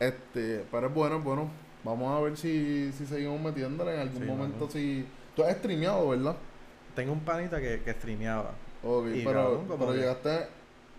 Este, 0.00 0.64
pero 0.70 0.86
es 0.88 0.94
bueno, 0.94 1.16
es 1.18 1.24
bueno. 1.24 1.50
Vamos 1.84 2.10
a 2.16 2.20
ver 2.22 2.36
si, 2.36 2.90
si 2.92 3.06
seguimos 3.06 3.40
metiéndole 3.40 3.94
en 3.94 4.00
algún 4.00 4.22
Sí, 4.22 4.26
momento. 4.26 4.68
Si 4.70 5.06
tú 5.36 5.44
has 5.44 5.56
streameado, 5.58 6.08
¿verdad? 6.08 6.36
Tengo 6.94 7.12
un 7.12 7.20
panita 7.20 7.60
que, 7.60 7.80
que 7.82 7.92
streameaba. 7.92 8.50
Ok, 8.82 9.06
Y 9.14 9.24
pero, 9.24 9.62
pero 9.78 9.94
llegaste. 9.94 10.46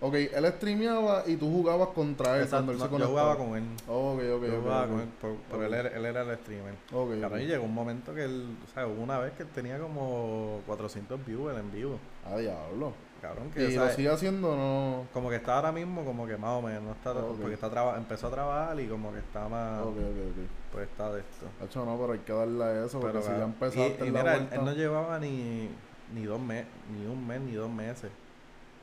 Ok, 0.04 0.16
él 0.16 0.46
streameaba 0.58 1.24
y 1.28 1.36
tú 1.36 1.48
jugabas 1.52 1.90
contra 1.90 2.38
él 2.38 2.44
Exacto, 2.44 2.66
cuando 2.68 2.86
él 2.86 2.92
se 2.92 2.98
yo 3.00 3.08
jugaba 3.08 3.38
con 3.38 3.56
él. 3.56 3.64
Ok, 3.88 4.18
ok, 4.18 4.22
yo 4.24 4.36
ok, 4.38 4.62
jugaba 4.64 4.84
ok. 4.86 4.90
con 4.90 5.00
él, 5.02 5.08
por- 5.22 5.36
pero 5.52 5.66
él, 5.66 5.74
era, 5.76 5.90
él 5.90 6.06
era 6.08 6.22
el 6.24 6.38
streamer. 6.40 6.74
Ok, 6.92 7.12
ok. 7.24 7.40
y 7.40 7.46
llegó 7.46 7.64
un 7.66 7.74
momento 7.74 8.14
que 8.16 8.24
él, 8.24 8.58
o 8.68 8.74
sea, 8.74 8.88
hubo 8.88 9.02
una 9.04 9.20
vez 9.20 9.34
que 9.34 9.44
él 9.44 9.50
tenía 9.54 9.78
como 9.78 10.62
400 10.66 11.24
views 11.24 11.56
en 11.56 11.72
vivo. 11.72 12.00
Ah, 12.26 12.38
diablo. 12.38 12.94
Cabrón, 13.22 13.52
que 13.52 13.70
Y 13.70 13.76
lo 13.76 13.88
sigue 13.90 14.10
haciendo, 14.10 14.56
no. 14.56 15.06
como 15.14 15.30
que 15.30 15.36
está 15.36 15.58
ahora 15.58 15.72
mismo 15.72 16.04
como 16.04 16.26
que 16.26 16.38
más 16.38 16.52
o 16.58 16.62
menos, 16.64 16.82
no 16.82 16.92
está, 16.94 17.12
Ok. 17.12 17.38
porque 17.40 17.54
está 17.54 17.70
traba- 17.70 17.96
empezó 17.98 18.28
a 18.28 18.32
trabajar 18.32 18.80
y 18.80 18.88
como 18.88 19.14
que 19.14 19.20
está 19.20 19.48
más, 19.48 19.82
Ok, 19.84 19.90
ok, 19.90 19.96
ok. 19.98 20.50
pues 20.72 20.90
está 20.90 21.12
de 21.14 21.20
esto. 21.20 21.46
Hacho, 21.64 21.86
no, 21.86 21.98
pero 22.00 22.14
hay 22.14 22.20
que 22.20 22.34
darle 22.34 22.64
a 22.64 22.86
eso, 22.86 23.00
porque 23.00 23.20
Pero, 23.20 23.32
si 23.32 23.38
ya 23.40 23.44
empezaste 23.44 24.06
y, 24.06 24.08
y 24.08 24.12
la 24.12 24.20
mira, 24.24 24.36
él, 24.38 24.48
él 24.52 24.66
no 24.66 24.74
llevaba 24.74 25.20
ni, 25.20 25.70
ni 26.16 26.24
dos 26.24 26.42
meses, 26.42 26.66
ni 26.92 27.06
un 27.06 27.28
mes, 27.28 27.42
ni 27.42 27.52
dos 27.54 27.70
meses. 27.70 28.10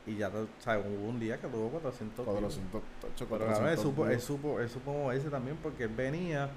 Y 0.07 0.15
ya, 0.15 0.29
o 0.29 0.47
sea, 0.63 0.79
hubo 0.79 1.09
un 1.09 1.19
día 1.19 1.37
que 1.37 1.47
tuvo 1.47 1.67
400 1.69 2.25
views. 2.25 2.39
400, 2.39 2.81
tacho, 3.01 3.25
Pero 3.29 3.45
cabrón, 3.45 3.67
él 3.67 3.75
400 3.75 3.83
supo, 3.83 4.07
él 4.07 4.21
supo, 4.21 4.59
él 4.61 4.69
supo 4.69 4.93
moverse 4.93 5.29
también 5.29 5.57
porque 5.61 5.83
él 5.83 5.89
venía, 5.95 6.49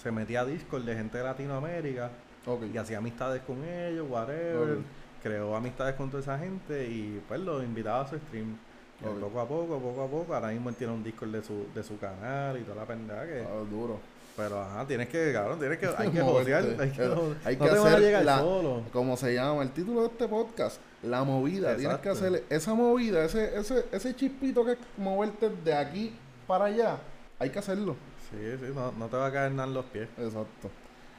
se 0.00 0.12
metía 0.12 0.42
a 0.42 0.44
Discord 0.44 0.84
de 0.84 0.94
gente 0.94 1.18
de 1.18 1.24
Latinoamérica 1.24 2.10
Ok. 2.46 2.62
y 2.72 2.78
hacía 2.78 2.98
amistades 2.98 3.42
con 3.42 3.64
ellos, 3.64 4.06
whatever. 4.08 4.78
Ok. 4.78 4.84
Creó 5.22 5.54
amistades 5.54 5.94
con 5.96 6.10
toda 6.10 6.22
esa 6.22 6.38
gente 6.38 6.86
y 6.88 7.22
pues 7.28 7.40
los 7.40 7.62
invitaba 7.62 8.02
a 8.02 8.08
su 8.08 8.16
stream. 8.16 8.56
Que 8.98 9.06
Poco 9.06 9.40
a 9.40 9.48
poco, 9.48 9.78
poco 9.78 10.02
a 10.04 10.06
poco. 10.08 10.34
Ahora 10.34 10.48
mismo 10.48 10.68
él 10.68 10.74
tiene 10.76 10.92
un 10.92 11.02
Discord 11.02 11.30
de 11.30 11.42
su, 11.42 11.66
de 11.74 11.82
su 11.82 11.98
canal 11.98 12.58
y 12.58 12.62
toda 12.62 12.76
la 12.76 12.84
pendeja 12.84 13.24
que... 13.26 13.42
Ah, 13.42 13.64
duro. 13.70 13.98
Pero 14.36 14.60
ajá, 14.60 14.86
tienes 14.86 15.08
que, 15.08 15.32
cabrón, 15.32 15.58
tienes 15.58 15.78
que, 15.78 15.86
hay 15.96 16.10
que 16.10 16.20
josear, 16.22 16.64
hay 16.78 16.90
que, 16.90 17.02
hay 17.44 17.56
no 17.56 17.64
que 17.64 17.70
te 17.70 17.78
a 17.78 17.82
hacer 17.86 18.00
llegar 18.00 18.24
la- 18.24 18.38
solo. 18.38 18.82
Como 18.92 19.16
se 19.16 19.34
llama 19.34 19.62
el 19.62 19.70
título 19.70 20.02
de 20.02 20.06
este 20.08 20.28
podcast, 20.28 20.80
la 21.02 21.24
movida. 21.24 21.76
Tienes 21.76 21.98
que 21.98 22.08
hacer 22.10 22.44
esa 22.48 22.74
movida, 22.74 23.24
ese, 23.24 23.58
ese, 23.58 23.84
ese 23.90 24.14
chispito 24.14 24.64
que 24.64 24.72
es 24.72 24.78
moverte 24.96 25.50
de 25.64 25.74
aquí 25.74 26.14
para 26.46 26.66
allá. 26.66 26.96
Hay 27.38 27.50
que 27.50 27.58
hacerlo. 27.58 27.96
Sí, 28.30 28.36
sí, 28.60 28.72
no, 28.74 28.92
no 28.92 29.06
te 29.08 29.16
va 29.16 29.26
a 29.26 29.32
caer 29.32 29.52
nada 29.52 29.66
en 29.68 29.74
los 29.74 29.84
pies. 29.86 30.08
Exacto. 30.18 30.70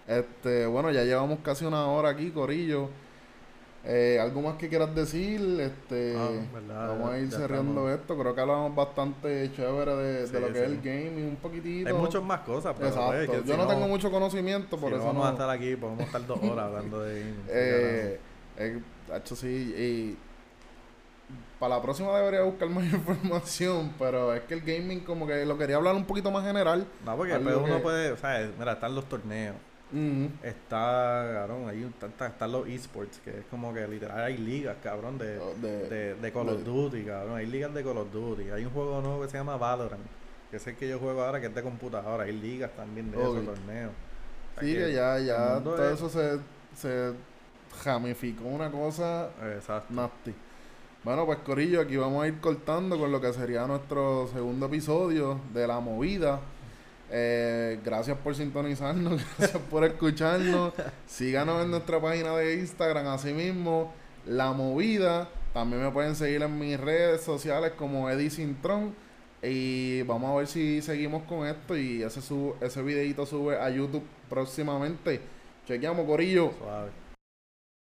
Este, 0.07 0.65
bueno, 0.65 0.91
ya 0.91 1.03
llevamos 1.03 1.39
casi 1.43 1.65
una 1.65 1.85
hora 1.87 2.09
aquí, 2.09 2.31
Corillo. 2.31 2.89
Eh, 3.83 4.19
¿Algo 4.21 4.41
más 4.43 4.57
que 4.57 4.69
quieras 4.69 4.93
decir? 4.93 5.41
Este, 5.59 6.13
Ah, 6.15 6.29
verdad, 6.53 6.87
vamos 6.89 7.09
a 7.11 7.17
ir 7.17 7.31
cerrando 7.31 7.89
estamos. 7.89 7.91
esto. 7.99 8.17
Creo 8.19 8.35
que 8.35 8.41
hablamos 8.41 8.75
bastante 8.75 9.51
chévere 9.55 9.95
de, 9.95 10.27
Sí, 10.27 10.33
de 10.33 10.39
lo 10.39 10.47
que 10.53 10.59
es 10.59 10.65
el 10.65 10.81
gaming, 10.81 11.25
un 11.29 11.35
poquitito. 11.37 11.89
Hay 11.89 11.95
muchas 11.95 12.21
más 12.21 12.41
cosas, 12.41 12.75
pero 12.77 12.89
Exacto. 12.89 13.11
pues, 13.11 13.29
que 13.41 13.47
Yo 13.47 13.53
si 13.55 13.59
no 13.59 13.67
tengo 13.67 13.87
mucho 13.87 14.11
conocimiento, 14.11 14.77
por 14.77 14.89
si 14.89 14.95
no 14.95 14.97
eso 14.97 15.07
vamos 15.07 15.23
no. 15.23 15.29
a 15.29 15.31
estar 15.31 15.49
aquí, 15.49 15.75
podemos 15.75 16.01
estar 16.05 16.27
dos 16.27 16.39
horas 16.43 16.65
hablando 16.65 17.01
de 17.01 17.19
gaming. 17.21 17.35
Sí, 17.45 17.49
Eh, 17.53 18.19
eh, 18.57 18.81
sí, 19.23 19.47
y 19.75 20.17
para 21.59 21.77
la 21.77 21.81
próxima 21.81 22.15
debería 22.17 22.41
buscar 22.43 22.69
más 22.69 22.83
información, 22.93 23.93
pero 23.97 24.33
es 24.35 24.41
que 24.41 24.53
el 24.53 24.61
gaming 24.61 24.99
como 24.99 25.25
que 25.25 25.43
lo 25.45 25.57
quería 25.57 25.77
hablar 25.77 25.95
un 25.95 26.05
poquito 26.05 26.29
más 26.29 26.43
general. 26.45 26.85
no, 27.03 27.17
porque 27.17 27.33
después 27.33 27.55
uno 27.55 27.77
que- 27.77 27.81
puede, 27.81 28.11
o 28.11 28.17
sea, 28.17 28.47
mira, 28.59 28.73
están 28.73 28.93
los 28.93 29.05
torneos, 29.05 29.55
Está, 30.43 31.29
cabrón, 31.33 31.67
hay 31.69 31.83
un, 31.83 31.93
está- 31.99 32.27
están 32.27 32.51
los 32.51 32.67
esports, 32.67 33.19
que 33.23 33.29
es 33.39 33.45
como 33.49 33.73
que 33.73 33.87
literal 33.87 34.21
hay 34.23 34.37
ligas, 34.37 34.77
cabrón, 34.81 35.17
de, 35.17 35.37
De- 35.61 35.89
de, 35.89 36.15
de 36.15 36.31
Call 36.31 36.49
of 36.49 36.57
de- 36.59 36.63
Duty, 36.63 37.03
cabrón, 37.03 37.35
hay 37.37 37.45
ligas 37.45 37.73
de 37.73 37.83
Call 37.83 37.97
of 37.97 38.11
Duty, 38.11 38.49
hay 38.51 38.65
un 38.65 38.71
juego 38.71 39.01
nuevo 39.01 39.21
que 39.21 39.27
se 39.29 39.37
llama 39.37 39.57
Valorant, 39.57 40.01
que 40.49 40.57
es 40.57 40.67
el 40.67 40.75
que 40.75 40.87
yo 40.89 40.99
juego 40.99 41.21
ahora, 41.23 41.39
que 41.41 41.47
es 41.47 41.55
de 41.55 41.61
computadora, 41.61 42.23
hay 42.23 42.31
ligas 42.33 42.71
también 42.75 43.11
de 43.11 43.17
Ok. 43.17 43.37
esos 43.37 43.45
torneos. 43.55 43.91
O 43.91 44.59
sea 44.59 44.63
Sí, 44.67 44.73
que 44.75 44.93
ya, 44.93 45.19
ya 45.19 45.59
todo 45.63 45.85
es- 45.89 45.93
eso 45.95 46.09
se, 46.09 46.39
se 46.75 47.13
ramificó 47.85 48.45
una 48.45 48.69
cosa 48.71 49.29
Exacto. 49.55 49.93
nasty. 49.93 50.33
Bueno, 51.03 51.25
pues 51.25 51.39
Corillo, 51.39 51.81
aquí 51.81 51.97
vamos 51.97 52.23
a 52.23 52.27
ir 52.27 52.39
cortando 52.39 52.97
con 52.99 53.11
lo 53.11 53.19
que 53.19 53.33
sería 53.33 53.65
nuestro 53.65 54.27
segundo 54.31 54.67
episodio 54.67 55.39
de 55.53 55.65
La 55.67 55.79
Movida. 55.79 56.39
Eh, 57.13 57.79
gracias 57.83 58.17
por 58.17 58.33
sintonizarnos, 58.33 59.21
gracias 59.37 59.61
por 59.69 59.83
escucharnos. 59.83 60.73
Síganos 61.05 61.63
en 61.63 61.71
nuestra 61.71 61.99
página 61.99 62.35
de 62.37 62.55
Instagram, 62.55 63.07
así 63.07 63.33
mismo, 63.33 63.93
La 64.25 64.53
Movida. 64.53 65.29
También 65.53 65.83
me 65.83 65.91
pueden 65.91 66.15
seguir 66.15 66.41
en 66.41 66.57
mis 66.57 66.79
redes 66.79 67.21
sociales 67.21 67.73
como 67.77 68.09
Eddie 68.09 68.29
Sintron. 68.29 68.95
Y 69.43 70.03
vamos 70.03 70.31
a 70.31 70.35
ver 70.35 70.47
si 70.47 70.81
seguimos 70.81 71.23
con 71.23 71.45
esto. 71.45 71.75
Y 71.75 72.03
ese, 72.03 72.21
sub, 72.21 72.55
ese 72.61 72.81
videito 72.81 73.25
sube 73.25 73.59
a 73.59 73.69
YouTube 73.69 74.03
próximamente. 74.29 75.19
Chequeamos, 75.65 76.05
Corillo. 76.05 76.53
Suave. 76.57 77.10